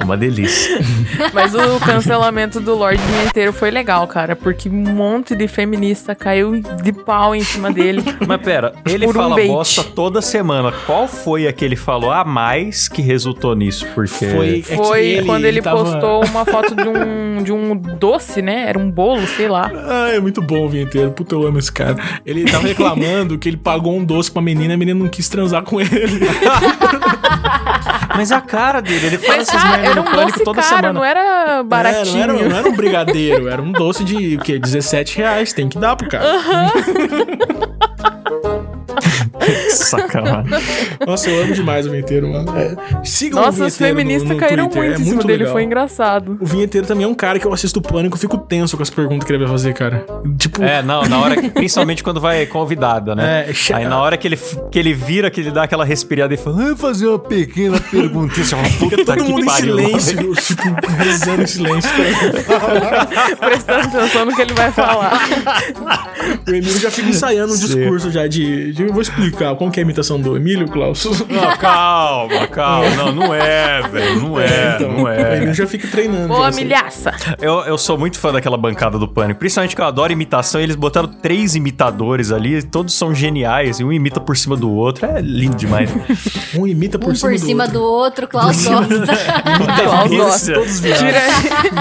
Uma 0.03 0.17
delícia. 0.17 0.79
Mas 1.33 1.53
o 1.55 1.79
cancelamento 1.79 2.59
do 2.59 2.75
Lorde 2.75 3.01
inteiro 3.25 3.53
foi 3.53 3.71
legal, 3.71 4.07
cara, 4.07 4.35
porque 4.35 4.69
um 4.69 4.93
monte 4.93 5.35
de 5.35 5.47
feminista 5.47 6.15
caiu 6.15 6.61
de 6.83 6.91
pau 6.91 7.35
em 7.35 7.43
cima 7.43 7.71
dele. 7.71 8.03
Mas 8.27 8.41
pera, 8.41 8.73
ele 8.85 9.11
fala 9.11 9.35
um 9.35 9.47
bosta 9.47 9.83
toda 9.83 10.21
semana. 10.21 10.71
Qual 10.85 11.07
foi 11.07 11.47
a 11.47 11.53
que 11.53 11.63
ele 11.63 11.75
falou 11.75 12.11
a 12.11 12.23
mais 12.23 12.87
que 12.87 13.01
resultou 13.01 13.55
nisso? 13.55 13.85
Porque 13.93 14.25
foi, 14.25 14.59
é 14.59 14.75
foi 14.75 15.05
ele, 15.05 15.25
quando 15.25 15.45
ele, 15.45 15.57
ele 15.57 15.61
tava... 15.61 15.83
postou 15.83 16.25
uma 16.25 16.45
foto 16.45 16.75
de 16.75 16.87
um, 16.87 17.43
de 17.43 17.51
um 17.51 17.75
doce, 17.75 18.41
né? 18.41 18.65
Era 18.67 18.79
um 18.79 18.89
bolo, 18.89 19.25
sei 19.27 19.47
lá. 19.47 19.71
Ah, 19.73 20.09
é 20.09 20.19
muito 20.19 20.41
bom 20.41 20.65
o 20.65 20.69
vinheteiro. 20.69 21.11
Puta, 21.11 21.35
eu 21.35 21.47
amo 21.47 21.59
esse 21.59 21.71
cara. 21.71 21.95
Ele 22.25 22.45
tava 22.45 22.67
reclamando 22.67 23.37
que 23.37 23.49
ele 23.49 23.57
pagou 23.57 23.95
um 23.95 24.03
doce 24.03 24.31
pra 24.31 24.41
menina 24.41 24.73
e 24.73 24.75
a 24.75 24.77
menina 24.77 24.99
não 24.99 25.09
quis 25.09 25.29
transar 25.29 25.63
com 25.63 25.79
ele. 25.79 25.89
Mas 28.15 28.31
a 28.31 28.41
cara 28.41 28.81
dele, 28.81 29.07
ele 29.07 29.17
faz 29.17 29.47
essas 29.47 29.63
merdas 29.63 29.91
era 29.91 30.01
um 30.01 30.11
doce 30.11 30.43
toda 30.43 30.61
caro, 30.61 30.75
semana. 30.75 30.93
não 30.93 31.03
era 31.03 31.63
baratinho. 31.63 32.23
É, 32.23 32.27
não, 32.27 32.35
era, 32.35 32.49
não, 32.49 32.57
era, 32.57 32.69
um 32.69 32.75
brigadeiro, 32.75 33.47
era 33.47 33.61
um 33.61 33.71
doce 33.71 34.03
de 34.03 34.35
o 34.35 34.39
quê? 34.39 34.59
17 34.59 35.17
reais. 35.17 35.53
Tem 35.53 35.67
que 35.67 35.77
dar 35.77 35.95
pro 35.95 36.07
cara. 36.07 36.25
Uhum. 36.25 36.69
Sacanagem. 39.69 40.51
Nossa, 41.05 41.29
eu 41.29 41.43
amo 41.43 41.53
demais 41.53 41.85
o 41.85 41.91
vinheteiro, 41.91 42.27
mano. 42.29 42.53
É, 42.57 42.75
sigam 43.03 43.41
Nossa, 43.43 43.63
o 43.63 43.67
os 43.67 43.77
feministas 43.77 44.29
no, 44.29 44.35
no 44.35 44.39
caíram 44.39 44.67
Twitter. 44.69 44.83
muito 44.89 44.99
é 44.99 45.01
em 45.01 45.09
cima 45.09 45.23
dele, 45.23 45.39
legal. 45.39 45.53
foi 45.53 45.63
engraçado. 45.63 46.37
O 46.39 46.45
vinheteiro 46.45 46.87
também 46.87 47.05
é 47.05 47.07
um 47.07 47.13
cara 47.13 47.39
que 47.39 47.45
eu 47.45 47.53
assisto 47.53 47.79
o 47.79 47.81
pânico, 47.81 48.17
fico 48.17 48.37
tenso 48.37 48.77
com 48.77 48.83
as 48.83 48.89
perguntas 48.89 49.25
que 49.25 49.31
ele 49.31 49.39
vai 49.39 49.47
fazer, 49.47 49.73
cara. 49.73 50.05
Tipo. 50.37 50.63
É, 50.63 50.81
não, 50.81 51.03
na 51.03 51.19
hora. 51.19 51.41
principalmente 51.49 52.03
quando 52.03 52.19
vai 52.21 52.45
convidada, 52.45 53.15
né? 53.15 53.45
É, 53.49 53.73
Aí 53.73 53.85
na 53.85 53.99
hora 53.99 54.17
que 54.17 54.27
ele, 54.27 54.37
que 54.71 54.77
ele 54.79 54.93
vira, 54.93 55.29
que 55.31 55.41
ele 55.41 55.51
dá 55.51 55.63
aquela 55.63 55.85
respirada 55.85 56.33
e 56.33 56.37
fala, 56.37 56.71
ah, 56.71 56.75
fazer 56.75 57.07
uma 57.07 57.19
pequena 57.19 57.79
pergunta. 57.79 58.33
Fica 58.33 59.03
todo 59.05 59.23
mundo 59.23 59.45
pariu, 59.45 59.79
em 59.79 59.99
silêncio, 59.99 60.35
tipo, 60.35 60.91
rezando 60.97 61.43
em 61.43 61.47
silêncio. 61.47 61.89
Prestando 63.39 63.97
atenção 63.97 64.25
no 64.25 64.35
que 64.35 64.41
ele 64.41 64.53
vai 64.53 64.71
falar. 64.71 65.27
o 66.47 66.49
Emílio 66.49 66.79
já 66.79 66.91
fica 66.91 67.09
ensaiando 67.09 67.53
um 67.53 67.55
Sim. 67.55 67.65
discurso 67.67 68.11
já 68.11 68.27
de, 68.27 68.71
de. 68.73 68.82
Eu 68.87 68.93
vou 68.93 69.01
explicar. 69.01 69.55
Como 69.55 69.71
que 69.71 69.79
é 69.79 69.81
a 69.81 69.85
imitação 69.85 70.19
do 70.19 70.35
Emílio, 70.35 70.67
Klaus? 70.67 71.03
Não, 71.05 71.57
calma, 71.57 72.47
calma. 72.47 72.89
Não, 72.95 73.11
não 73.11 73.33
é, 73.33 73.81
velho. 73.87 74.21
Não 74.21 74.39
é, 74.39 74.45
é 74.45 74.75
então, 74.75 74.91
não 74.91 75.07
é. 75.07 75.41
Ele 75.41 75.53
já 75.53 75.65
fica 75.67 75.87
treinando. 75.87 76.27
Boa, 76.27 76.51
milhaça. 76.51 77.13
Eu, 77.39 77.59
eu 77.61 77.77
sou 77.77 77.97
muito 77.97 78.19
fã 78.19 78.31
daquela 78.31 78.57
bancada 78.57 78.97
do 78.97 79.07
Pânico. 79.07 79.39
Principalmente 79.39 79.75
que 79.75 79.81
eu 79.81 79.85
adoro 79.85 80.11
imitação. 80.11 80.61
eles 80.61 80.75
botaram 80.75 81.07
três 81.07 81.55
imitadores 81.55 82.31
ali. 82.31 82.61
Todos 82.63 82.93
são 82.93 83.13
geniais. 83.13 83.79
E 83.79 83.83
um 83.83 83.91
imita 83.91 84.19
por 84.19 84.37
cima 84.37 84.55
do 84.55 84.71
outro. 84.71 85.05
É 85.05 85.21
lindo 85.21 85.55
demais. 85.55 85.89
um 86.55 86.67
imita 86.67 86.99
por 86.99 87.11
um 87.11 87.15
cima, 87.15 87.31
por 87.31 87.39
do, 87.39 87.45
cima 87.45 87.63
outro. 87.63 87.79
do 87.79 87.85
outro. 87.85 88.27
Klaus 88.27 88.65
gosta. 88.65 88.93
Klaus 89.83 90.11
gosta. 90.11 90.53
Todos 90.53 90.79
Tira, 90.79 91.21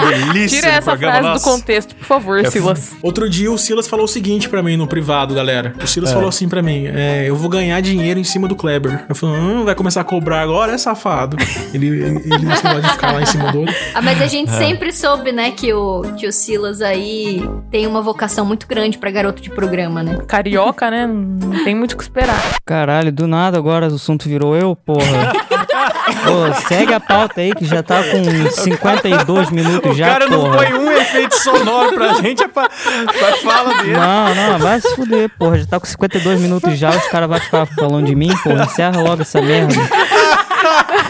Delícia 0.09 0.61
Tira 0.61 0.71
essa 0.73 0.91
programa, 0.91 1.13
frase 1.13 1.27
nossa. 1.27 1.49
do 1.49 1.51
contexto, 1.51 1.95
por 1.95 2.05
favor, 2.05 2.39
é, 2.39 2.49
Silas. 2.49 2.95
Outro 3.01 3.29
dia 3.29 3.51
o 3.51 3.57
Silas 3.57 3.87
falou 3.87 4.05
o 4.05 4.07
seguinte 4.07 4.49
pra 4.49 4.63
mim 4.63 4.77
no 4.77 4.87
privado, 4.87 5.33
galera. 5.33 5.73
O 5.81 5.87
Silas 5.87 6.11
é. 6.11 6.13
falou 6.13 6.29
assim 6.29 6.47
pra 6.47 6.61
mim: 6.61 6.85
é, 6.93 7.29
Eu 7.29 7.35
vou 7.35 7.49
ganhar 7.49 7.79
dinheiro 7.81 8.19
em 8.19 8.23
cima 8.23 8.47
do 8.47 8.55
Kleber. 8.55 9.05
Eu 9.09 9.15
falei, 9.15 9.35
hum, 9.35 9.63
vai 9.65 9.75
começar 9.75 10.01
a 10.01 10.03
cobrar 10.03 10.41
agora, 10.41 10.73
é 10.73 10.77
safado. 10.77 11.37
Ele, 11.73 11.87
ele, 11.87 12.05
ele 12.05 12.45
não 12.45 12.55
pode 12.55 12.89
ficar 12.89 13.13
lá 13.13 13.21
em 13.21 13.25
cima 13.25 13.51
do 13.51 13.61
outro. 13.61 13.75
Ah, 13.93 14.01
mas 14.01 14.21
a 14.21 14.27
gente 14.27 14.49
é. 14.49 14.53
sempre 14.53 14.91
soube, 14.91 15.31
né, 15.31 15.51
que 15.51 15.73
o, 15.73 16.03
que 16.17 16.27
o 16.27 16.31
Silas 16.31 16.81
aí 16.81 17.41
tem 17.71 17.87
uma 17.87 18.01
vocação 18.01 18.45
muito 18.45 18.67
grande 18.67 18.97
pra 18.97 19.11
garoto 19.11 19.41
de 19.41 19.49
programa, 19.49 20.03
né? 20.03 20.19
Carioca, 20.27 20.89
né? 20.89 21.07
Não 21.07 21.63
tem 21.63 21.75
muito 21.75 21.93
o 21.93 21.97
que 21.97 22.03
esperar. 22.03 22.57
Caralho, 22.65 23.11
do 23.11 23.27
nada 23.27 23.57
agora 23.57 23.89
o 23.89 23.95
assunto 23.95 24.27
virou 24.27 24.55
eu, 24.55 24.75
porra. 24.75 25.33
Pô, 26.05 26.67
segue 26.67 26.93
a 26.93 26.99
pauta 26.99 27.41
aí 27.41 27.53
que 27.53 27.65
já 27.65 27.81
tá 27.81 28.01
com 28.03 28.49
52 28.49 29.51
minutos 29.51 29.91
o 29.91 29.95
já, 29.95 30.05
O 30.05 30.09
cara 30.11 30.27
não 30.27 30.51
põe 30.51 30.73
um 30.73 30.91
efeito 30.91 31.35
sonoro 31.35 31.93
pra 31.93 32.13
gente, 32.13 32.43
é 32.43 32.47
pra, 32.47 32.69
pra 32.69 33.37
fala 33.37 33.73
dele. 33.81 33.93
Não, 33.93 34.35
não, 34.35 34.59
vai 34.59 34.81
se 34.81 34.95
fuder, 34.95 35.29
porra. 35.37 35.59
Já 35.59 35.65
tá 35.65 35.79
com 35.79 35.85
52 35.85 36.41
minutos 36.41 36.77
já, 36.77 36.89
os 36.89 37.07
caras 37.07 37.29
vão 37.29 37.39
ficar 37.39 37.65
falando 37.65 38.05
de 38.05 38.15
mim, 38.15 38.35
porra. 38.43 38.63
Encerra 38.63 39.01
logo 39.01 39.21
essa 39.21 39.41
merda. 39.41 39.73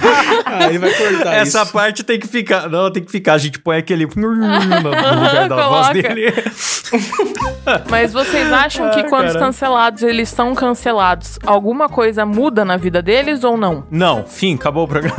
Aí 0.45 0.77
vai 0.77 0.93
cortar 0.93 1.33
Essa 1.33 1.63
isso. 1.63 1.73
parte 1.73 2.03
tem 2.03 2.19
que 2.19 2.27
ficar. 2.27 2.69
Não, 2.69 2.91
tem 2.91 3.03
que 3.03 3.11
ficar. 3.11 3.33
A 3.33 3.37
gente 3.37 3.59
põe 3.59 3.77
aquele 3.77 4.05
no 4.15 4.29
lugar 4.29 5.49
da 5.49 5.67
voz 5.67 5.89
dele. 5.89 6.33
Mas 7.89 8.13
vocês 8.13 8.51
acham 8.51 8.89
que 8.91 9.03
quando 9.03 9.29
os 9.29 9.35
cancelados 9.35 10.03
eles 10.03 10.29
são 10.29 10.53
cancelados, 10.53 11.39
alguma 11.45 11.89
coisa 11.89 12.25
muda 12.25 12.63
na 12.63 12.77
vida 12.77 13.01
deles 13.01 13.43
ou 13.43 13.57
não? 13.57 13.85
Não, 13.89 14.23
fim, 14.25 14.55
acabou 14.55 14.83
o 14.83 14.87
programa. 14.87 15.15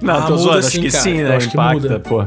não, 0.00 0.14
ah, 0.18 0.22
tô 0.22 0.36
zoando, 0.36 0.58
acho 0.58 0.80
que 0.80 0.90
cara. 0.90 1.02
sim, 1.02 1.22
né? 1.22 1.36
Acho 1.36 1.48
Impacta, 1.48 2.00
pô. 2.00 2.24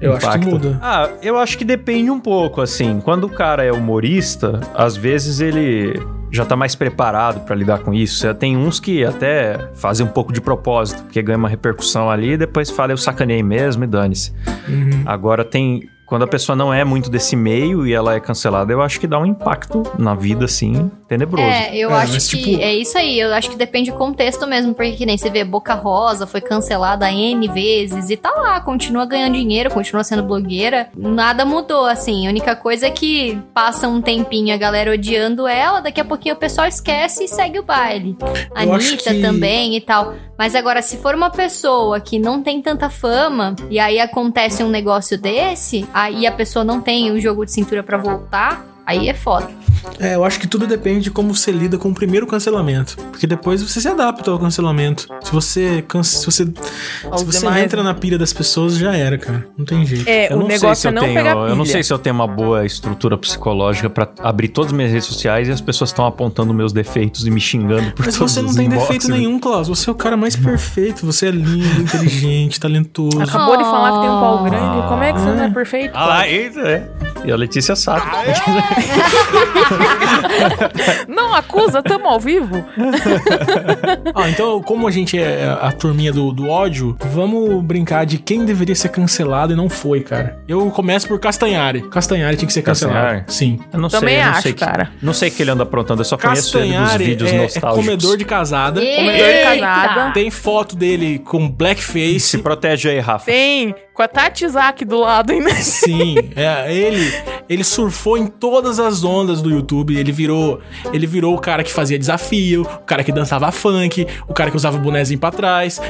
Eu 0.00 0.10
Impacta. 0.10 0.28
acho 0.28 0.38
que 0.38 0.46
muda. 0.46 0.78
Ah, 0.80 1.10
eu 1.22 1.38
acho 1.38 1.58
que 1.58 1.64
depende 1.64 2.10
um 2.10 2.20
pouco, 2.20 2.60
assim. 2.60 3.00
Quando 3.00 3.24
o 3.24 3.30
cara 3.30 3.64
é 3.64 3.72
humorista, 3.72 4.60
às 4.74 4.96
vezes 4.96 5.40
ele 5.40 6.00
já 6.30 6.44
tá 6.44 6.56
mais 6.56 6.74
preparado 6.74 7.44
para 7.44 7.54
lidar 7.54 7.78
com 7.80 7.92
isso. 7.92 8.32
Tem 8.34 8.56
uns 8.56 8.78
que 8.80 9.04
até 9.04 9.70
fazem 9.74 10.06
um 10.06 10.08
pouco 10.08 10.32
de 10.32 10.40
propósito, 10.40 11.02
porque 11.02 11.22
ganha 11.22 11.38
uma 11.38 11.48
repercussão 11.48 12.10
ali 12.10 12.32
e 12.32 12.36
depois 12.36 12.70
fala 12.70 12.92
eu 12.92 12.96
sacanei 12.96 13.42
mesmo 13.42 13.84
e 13.84 13.86
dane-se. 13.86 14.32
Uhum. 14.68 15.02
Agora 15.06 15.44
tem 15.44 15.88
quando 16.08 16.22
a 16.22 16.26
pessoa 16.26 16.56
não 16.56 16.72
é 16.72 16.84
muito 16.84 17.10
desse 17.10 17.36
meio 17.36 17.86
e 17.86 17.92
ela 17.92 18.14
é 18.14 18.20
cancelada, 18.20 18.72
eu 18.72 18.80
acho 18.80 18.98
que 18.98 19.06
dá 19.06 19.18
um 19.18 19.26
impacto 19.26 19.82
na 19.98 20.14
vida, 20.14 20.46
assim, 20.46 20.90
tenebroso. 21.06 21.46
É, 21.46 21.76
eu 21.76 21.90
é, 21.90 21.94
acho 21.94 22.12
mas, 22.14 22.28
que 22.28 22.36
tipo... 22.38 22.62
é 22.62 22.74
isso 22.74 22.96
aí. 22.96 23.20
Eu 23.20 23.34
acho 23.34 23.50
que 23.50 23.56
depende 23.56 23.90
do 23.90 23.96
contexto 23.98 24.46
mesmo, 24.46 24.72
porque 24.74 24.92
que 24.92 25.04
nem 25.04 25.18
você 25.18 25.28
vê 25.28 25.44
Boca 25.44 25.74
Rosa 25.74 26.26
foi 26.26 26.40
cancelada 26.40 27.12
N 27.12 27.46
vezes 27.48 28.08
e 28.08 28.16
tá 28.16 28.30
lá, 28.30 28.58
continua 28.60 29.04
ganhando 29.04 29.34
dinheiro, 29.34 29.70
continua 29.70 30.02
sendo 30.02 30.22
blogueira. 30.22 30.88
Nada 30.96 31.44
mudou, 31.44 31.84
assim. 31.84 32.26
A 32.26 32.30
única 32.30 32.56
coisa 32.56 32.86
é 32.86 32.90
que 32.90 33.38
passa 33.52 33.86
um 33.86 34.00
tempinho 34.00 34.54
a 34.54 34.56
galera 34.56 34.92
odiando 34.92 35.46
ela, 35.46 35.80
daqui 35.80 36.00
a 36.00 36.04
pouquinho 36.06 36.34
o 36.34 36.38
pessoal 36.38 36.66
esquece 36.66 37.24
e 37.24 37.28
segue 37.28 37.58
o 37.58 37.62
baile. 37.62 38.16
A 38.54 38.62
Anitta 38.62 39.12
que... 39.12 39.20
também 39.20 39.76
e 39.76 39.80
tal. 39.80 40.14
Mas 40.38 40.54
agora, 40.54 40.80
se 40.80 40.96
for 40.98 41.16
uma 41.16 41.30
pessoa 41.30 42.00
que 42.00 42.18
não 42.18 42.42
tem 42.42 42.62
tanta 42.62 42.88
fama 42.88 43.56
e 43.68 43.78
aí 43.78 43.98
acontece 43.98 44.62
um 44.62 44.68
negócio 44.68 45.20
desse, 45.20 45.86
aí 45.98 46.26
a 46.26 46.32
pessoa 46.32 46.64
não 46.64 46.80
tem 46.80 47.10
o 47.10 47.20
jogo 47.20 47.44
de 47.44 47.50
cintura 47.50 47.82
para 47.82 47.98
voltar, 47.98 48.64
aí 48.86 49.08
é 49.08 49.14
foda. 49.14 49.50
É, 49.98 50.14
eu 50.14 50.24
acho 50.24 50.38
que 50.38 50.46
tudo 50.46 50.66
depende 50.66 51.04
de 51.04 51.10
como 51.10 51.34
você 51.34 51.50
lida 51.50 51.78
com 51.78 51.90
o 51.90 51.94
primeiro 51.94 52.26
cancelamento. 52.26 52.96
Porque 53.10 53.26
depois 53.26 53.62
você 53.62 53.80
se 53.80 53.88
adapta 53.88 54.30
ao 54.30 54.38
cancelamento. 54.38 55.08
Se 55.22 55.32
você 55.32 55.84
se 56.02 56.24
você, 56.24 56.44
se 56.44 57.24
você 57.24 57.46
entra 57.60 57.82
na 57.82 57.94
pilha 57.94 58.18
das 58.18 58.32
pessoas, 58.32 58.76
já 58.76 58.94
era, 58.94 59.18
cara. 59.18 59.46
Não 59.56 59.64
tem 59.64 59.84
jeito. 59.84 60.08
É, 60.08 60.32
eu 60.32 60.38
o 60.38 60.46
negócio 60.46 60.88
é 60.88 60.90
não 60.92 61.02
tenho, 61.02 61.14
pegar 61.14 61.34
pilha. 61.34 61.48
Eu 61.48 61.56
não 61.56 61.64
sei 61.64 61.82
se 61.82 61.92
eu 61.92 61.98
tenho 61.98 62.14
uma 62.14 62.26
boa 62.26 62.64
estrutura 62.64 63.16
psicológica 63.16 63.90
para 63.90 64.08
abrir 64.20 64.48
todas 64.48 64.72
as 64.72 64.76
minhas 64.76 64.92
redes 64.92 65.06
sociais 65.06 65.48
e 65.48 65.52
as 65.52 65.60
pessoas 65.60 65.90
estão 65.90 66.06
apontando 66.06 66.52
meus 66.54 66.72
defeitos 66.72 67.26
e 67.26 67.30
me 67.30 67.40
xingando 67.40 67.92
por 67.92 68.06
Mas 68.06 68.16
todos 68.16 68.32
você 68.32 68.42
não 68.42 68.54
tem 68.54 68.68
defeito 68.68 69.08
né? 69.08 69.18
nenhum, 69.18 69.38
Klaus. 69.38 69.68
Você 69.68 69.88
é 69.88 69.92
o 69.92 69.96
cara 69.96 70.16
mais 70.16 70.36
perfeito. 70.36 71.04
Você 71.06 71.28
é 71.28 71.30
lindo, 71.30 71.82
inteligente, 71.82 72.58
talentoso. 72.60 73.20
Acabou 73.20 73.54
oh. 73.54 73.56
de 73.56 73.64
falar 73.64 73.92
que 73.92 74.00
tem 74.00 74.10
um 74.10 74.20
pau 74.20 74.44
grande. 74.44 74.88
Como 74.88 75.02
é 75.02 75.12
que 75.12 75.20
você 75.20 75.30
não 75.30 75.44
é 75.44 75.50
perfeito? 75.50 75.92
Ah, 75.94 76.28
isso 76.28 76.60
é. 76.60 76.88
E 77.24 77.32
a 77.32 77.36
Letícia 77.36 77.74
sabe. 77.74 78.02
Não 81.08 81.34
acusa, 81.34 81.82
tamo 81.82 82.06
ao 82.08 82.20
vivo. 82.20 82.64
ah, 84.14 84.28
então, 84.28 84.62
como 84.62 84.86
a 84.86 84.90
gente 84.90 85.18
é 85.18 85.56
a 85.60 85.72
turminha 85.72 86.12
do, 86.12 86.32
do 86.32 86.48
ódio, 86.48 86.96
vamos 87.00 87.62
brincar 87.64 88.04
de 88.06 88.18
quem 88.18 88.44
deveria 88.44 88.74
ser 88.74 88.88
cancelado 88.88 89.52
e 89.52 89.56
não 89.56 89.68
foi, 89.68 90.00
cara. 90.00 90.38
Eu 90.46 90.70
começo 90.70 91.06
por 91.06 91.18
Castanhari. 91.18 91.82
Castanhari 91.88 92.36
tinha 92.36 92.46
que 92.46 92.52
ser 92.52 92.62
cancelado. 92.62 92.98
Castanhari? 92.98 93.24
Sim. 93.28 93.60
Eu 93.72 93.80
não 93.80 93.88
Também 93.88 94.14
sei, 94.14 94.20
eu 94.20 94.24
não 94.24 94.32
acho, 94.32 94.42
sei 94.42 94.52
cara. 94.52 94.86
Que, 94.86 95.06
não 95.06 95.12
sei 95.12 95.28
o 95.28 95.32
que 95.32 95.42
ele 95.42 95.50
anda 95.50 95.62
aprontando, 95.62 96.00
eu 96.00 96.04
só 96.04 96.16
Castanhari 96.16 96.68
conheço 96.68 96.94
ele 96.96 96.96
dos 96.96 97.06
vídeos 97.06 97.32
é, 97.32 97.42
nostálgicos. 97.42 97.78
É 97.78 97.90
comedor 97.90 98.16
de 98.16 98.24
casada. 98.24 98.82
Eita. 98.82 98.96
Comedor 98.96 99.26
de 99.26 99.60
casada. 99.60 100.10
Tem 100.12 100.30
foto 100.30 100.76
dele 100.76 101.18
com 101.18 101.48
blackface. 101.48 102.20
Se 102.20 102.38
protege 102.38 102.90
aí, 102.90 102.98
Rafa. 102.98 103.26
Tem 103.26 103.74
com 103.98 104.02
a 104.04 104.06
Tati 104.06 104.44
Isaac 104.44 104.84
do 104.84 105.00
lado 105.00 105.32
ainda. 105.32 105.50
Sim, 105.58 106.14
é, 106.36 106.72
ele, 106.72 107.12
ele 107.48 107.64
surfou 107.64 108.16
em 108.16 108.28
todas 108.28 108.78
as 108.78 109.02
ondas 109.02 109.42
do 109.42 109.50
YouTube. 109.50 109.98
Ele 109.98 110.12
virou, 110.12 110.60
ele 110.92 111.04
virou 111.04 111.34
o 111.34 111.38
cara 111.40 111.64
que 111.64 111.72
fazia 111.72 111.98
desafio, 111.98 112.62
o 112.62 112.84
cara 112.84 113.02
que 113.02 113.10
dançava 113.10 113.50
funk, 113.50 114.06
o 114.28 114.32
cara 114.32 114.52
que 114.52 114.56
usava 114.56 114.76
o 114.76 114.80
bonezinho 114.80 115.18
pra 115.18 115.32
trás. 115.32 115.80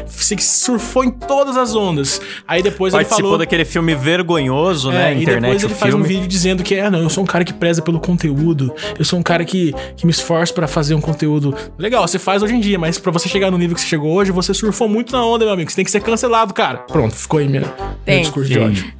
Surfou 0.40 1.04
em 1.04 1.10
todas 1.10 1.58
as 1.58 1.74
ondas. 1.76 2.18
Aí 2.46 2.62
depois 2.62 2.94
Participou 2.94 3.18
ele 3.18 3.22
falou 3.24 3.38
daquele 3.38 3.66
filme 3.66 3.94
vergonhoso, 3.94 4.90
né? 4.90 5.12
é, 5.12 5.14
né? 5.14 5.20
Internet, 5.20 5.36
e 5.36 5.40
depois 5.40 5.64
ele 5.64 5.74
faz 5.74 5.94
um 5.94 6.02
vídeo 6.02 6.26
dizendo 6.26 6.62
que 6.62 6.76
é, 6.76 6.88
não, 6.88 7.00
eu 7.02 7.10
sou 7.10 7.22
um 7.22 7.26
cara 7.26 7.44
que 7.44 7.52
preza 7.52 7.82
pelo 7.82 8.00
conteúdo. 8.00 8.74
Eu 8.98 9.04
sou 9.04 9.18
um 9.18 9.22
cara 9.22 9.44
que, 9.44 9.74
que 9.98 10.06
me 10.06 10.10
esforço 10.10 10.54
para 10.54 10.66
fazer 10.66 10.94
um 10.94 11.00
conteúdo 11.02 11.54
legal. 11.76 12.08
Você 12.08 12.18
faz 12.18 12.42
hoje 12.42 12.54
em 12.54 12.60
dia, 12.60 12.78
mas 12.78 12.96
para 12.98 13.12
você 13.12 13.28
chegar 13.28 13.50
no 13.50 13.58
nível 13.58 13.74
que 13.74 13.82
você 13.82 13.86
chegou 13.86 14.14
hoje, 14.14 14.32
você 14.32 14.54
surfou 14.54 14.88
muito 14.88 15.12
na 15.12 15.22
onda, 15.22 15.44
meu 15.44 15.52
amigo. 15.52 15.70
Você 15.70 15.76
tem 15.76 15.84
que 15.84 15.90
ser 15.90 16.00
cancelado, 16.00 16.54
cara. 16.54 16.78
Pronto, 16.78 17.14
ficou 17.14 17.38
aí 17.38 17.46
minha 17.46 17.97
tem. 18.04 18.22
discurso 18.22 18.50
de 18.50 18.58
ódio. 18.58 18.92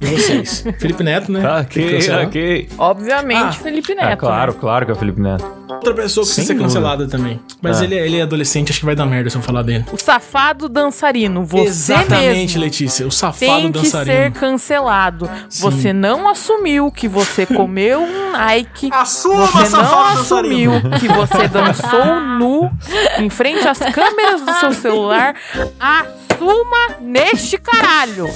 E 0.00 0.06
vocês? 0.06 0.64
Felipe 0.78 1.02
Neto, 1.02 1.30
né? 1.32 1.42
Tá, 1.42 1.60
ok, 1.60 1.98
ok. 2.24 2.68
Obviamente, 2.78 3.40
ah, 3.40 3.52
Felipe 3.52 3.94
Neto. 3.94 4.08
É, 4.08 4.16
claro, 4.16 4.52
né? 4.52 4.58
claro 4.60 4.84
que 4.86 4.92
é 4.92 4.94
o 4.94 4.96
Felipe 4.96 5.20
Neto. 5.20 5.44
Outra 5.68 5.94
pessoa 5.94 6.26
que 6.26 6.32
precisa 6.32 6.54
ser 6.54 6.58
cancelada 6.58 7.06
também. 7.06 7.40
Mas 7.60 7.80
é. 7.80 7.84
ele, 7.84 7.94
é, 7.96 8.06
ele 8.06 8.16
é 8.18 8.22
adolescente, 8.22 8.70
acho 8.70 8.80
que 8.80 8.86
vai 8.86 8.96
dar 8.96 9.06
merda 9.06 9.28
se 9.30 9.36
eu 9.36 9.42
falar 9.42 9.62
dele. 9.62 9.84
O 9.92 9.96
safado 9.96 10.68
dançarino, 10.68 11.44
você 11.44 11.64
Exatamente, 11.64 12.54
mesmo. 12.54 12.60
Letícia. 12.60 13.06
O 13.06 13.10
safado 13.10 13.38
tem 13.38 13.70
dançarino. 13.70 14.16
Tem 14.22 14.32
que 14.32 14.38
ser 14.38 14.40
cancelado. 14.40 15.30
Sim. 15.48 15.62
Você 15.62 15.92
não 15.92 16.28
assumiu 16.28 16.90
que 16.90 17.06
você 17.06 17.44
comeu 17.44 18.00
um 18.00 18.32
Nike. 18.32 18.88
Assuma, 18.92 19.46
você 19.46 19.76
não 19.76 20.04
assumiu 20.04 20.72
dançarino. 20.72 21.00
que 21.00 21.08
você 21.08 21.48
dançou 21.48 22.20
nu 22.20 22.70
em 23.18 23.30
frente 23.30 23.66
às 23.66 23.78
câmeras 23.78 24.42
do 24.42 24.52
seu 24.54 24.72
celular. 24.72 25.34
Assuma 25.78 26.18
assuma 26.38 26.96
neste 27.00 27.58
caralho. 27.58 28.26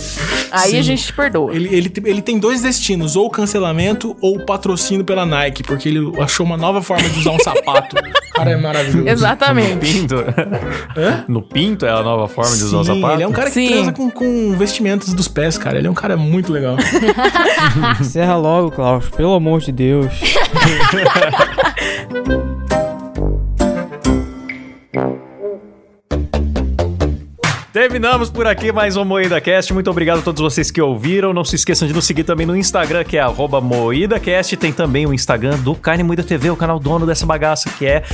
Aí 0.51 0.73
Sim. 0.73 0.79
a 0.79 0.83
gente 0.83 1.05
te 1.05 1.13
perdoa. 1.13 1.55
Ele, 1.55 1.69
ele, 1.75 1.93
ele 2.05 2.23
tem 2.23 2.39
dois 2.39 2.61
destinos, 2.61 3.17
ou 3.17 3.31
cancelamento 3.31 4.17
ou 4.21 4.45
patrocínio 4.45 5.05
pela 5.05 5.25
Nike, 5.25 5.63
porque 5.63 5.89
ele 5.89 6.13
achou 6.21 6.45
uma 6.45 6.57
nova 6.57 6.83
forma 6.83 7.09
de 7.09 7.21
usar 7.21 7.31
um 7.31 7.39
sapato. 7.39 7.97
o 7.97 8.35
cara 8.35 8.51
é 8.51 8.57
maravilhoso. 8.57 9.09
Exatamente. 9.09 9.75
No 9.75 9.81
pinto? 9.81 10.17
Hã? 10.97 11.25
No 11.29 11.43
pinto 11.43 11.87
é 11.87 11.91
a 11.91 12.03
nova 12.03 12.29
forma 12.29 12.55
de 12.55 12.65
usar 12.65 12.79
um 12.79 12.85
sapato? 12.85 13.15
ele 13.15 13.23
é 13.23 13.29
um 13.29 13.33
cara 13.33 13.49
que 13.49 13.55
Sim. 13.55 13.69
transa 13.69 13.93
com, 13.93 14.11
com 14.11 14.57
vestimentas 14.57 15.15
dos 15.15 15.29
pés, 15.29 15.57
cara. 15.57 15.79
Ele 15.79 15.87
é 15.87 15.91
um 15.91 15.95
cara 15.95 16.17
muito 16.17 16.53
legal. 16.53 16.77
Encerra 18.01 18.37
logo, 18.37 18.73
Klaus. 18.73 19.09
Pelo 19.11 19.35
amor 19.35 19.61
de 19.61 19.73
Deus. 19.73 20.13
Terminamos 27.73 28.29
por 28.29 28.47
aqui 28.47 28.71
mais 28.71 28.99
um 28.99 29.05
Moída 29.05 29.41
Cast. 29.41 29.73
Muito 29.73 29.91
obrigado 29.91 30.19
a 30.19 30.23
todos 30.23 30.43
vocês 30.43 30.71
que 30.71 30.83
ouviram. 30.83 31.33
Não 31.33 31.43
se 31.43 31.57
esqueçam 31.57 31.89
de 31.89 31.95
nos 31.95 32.05
seguir 32.05 32.23
também 32.23 32.45
no 32.47 32.55
Instagram, 32.55 33.03
que 33.03 33.17
é 33.17 33.25
MoídaCast. 33.27 34.59
Tem 34.59 34.71
também 34.71 35.07
o 35.07 35.15
Instagram 35.15 35.59
do 35.59 35.75
Carne 35.75 36.03
Moída 36.03 36.23
TV, 36.23 36.51
o 36.51 36.57
canal 36.57 36.79
dono 36.79 37.07
dessa 37.07 37.25
bagaça, 37.25 37.71
que 37.71 37.87
é 37.87 38.05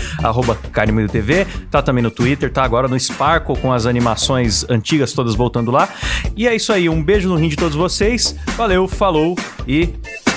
Carne 0.73 0.93
Moída 0.93 1.11
TV. 1.11 1.45
Tá 1.73 1.83
também 1.83 2.05
no 2.05 2.11
Twitter, 2.11 2.53
tá 2.53 2.63
agora 2.63 2.87
no 2.87 2.99
Sparkle 2.99 3.57
com 3.57 3.73
as 3.73 3.85
animações 3.85 4.65
antigas 4.71 5.13
todas 5.13 5.35
voltando 5.35 5.73
lá. 5.73 5.89
E 6.37 6.47
é 6.47 6.55
isso 6.55 6.73
aí. 6.73 6.89
Um 6.89 7.03
beijo 7.03 7.29
no 7.29 7.35
rim 7.35 7.49
de 7.49 7.57
todos 7.57 7.75
vocês. 7.75 8.37
Valeu, 8.57 8.87
falou 8.87 9.35
e 9.67 9.89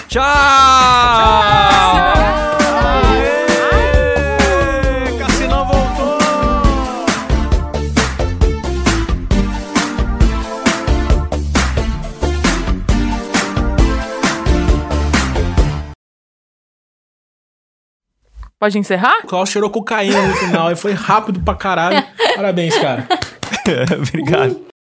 tchau! 0.08 0.24
tchau! 1.94 3.41
Pode 18.62 18.78
encerrar? 18.78 19.22
O 19.24 19.28
Klaus 19.28 19.50
cheirou 19.50 19.72
cocaína 19.72 20.22
no 20.22 20.36
final 20.36 20.72
e 20.72 20.76
foi 20.76 20.94
rápido 20.94 21.40
pra 21.40 21.56
caralho. 21.56 22.06
Parabéns, 22.38 22.78
cara. 22.78 23.08
Obrigado. 23.98 24.71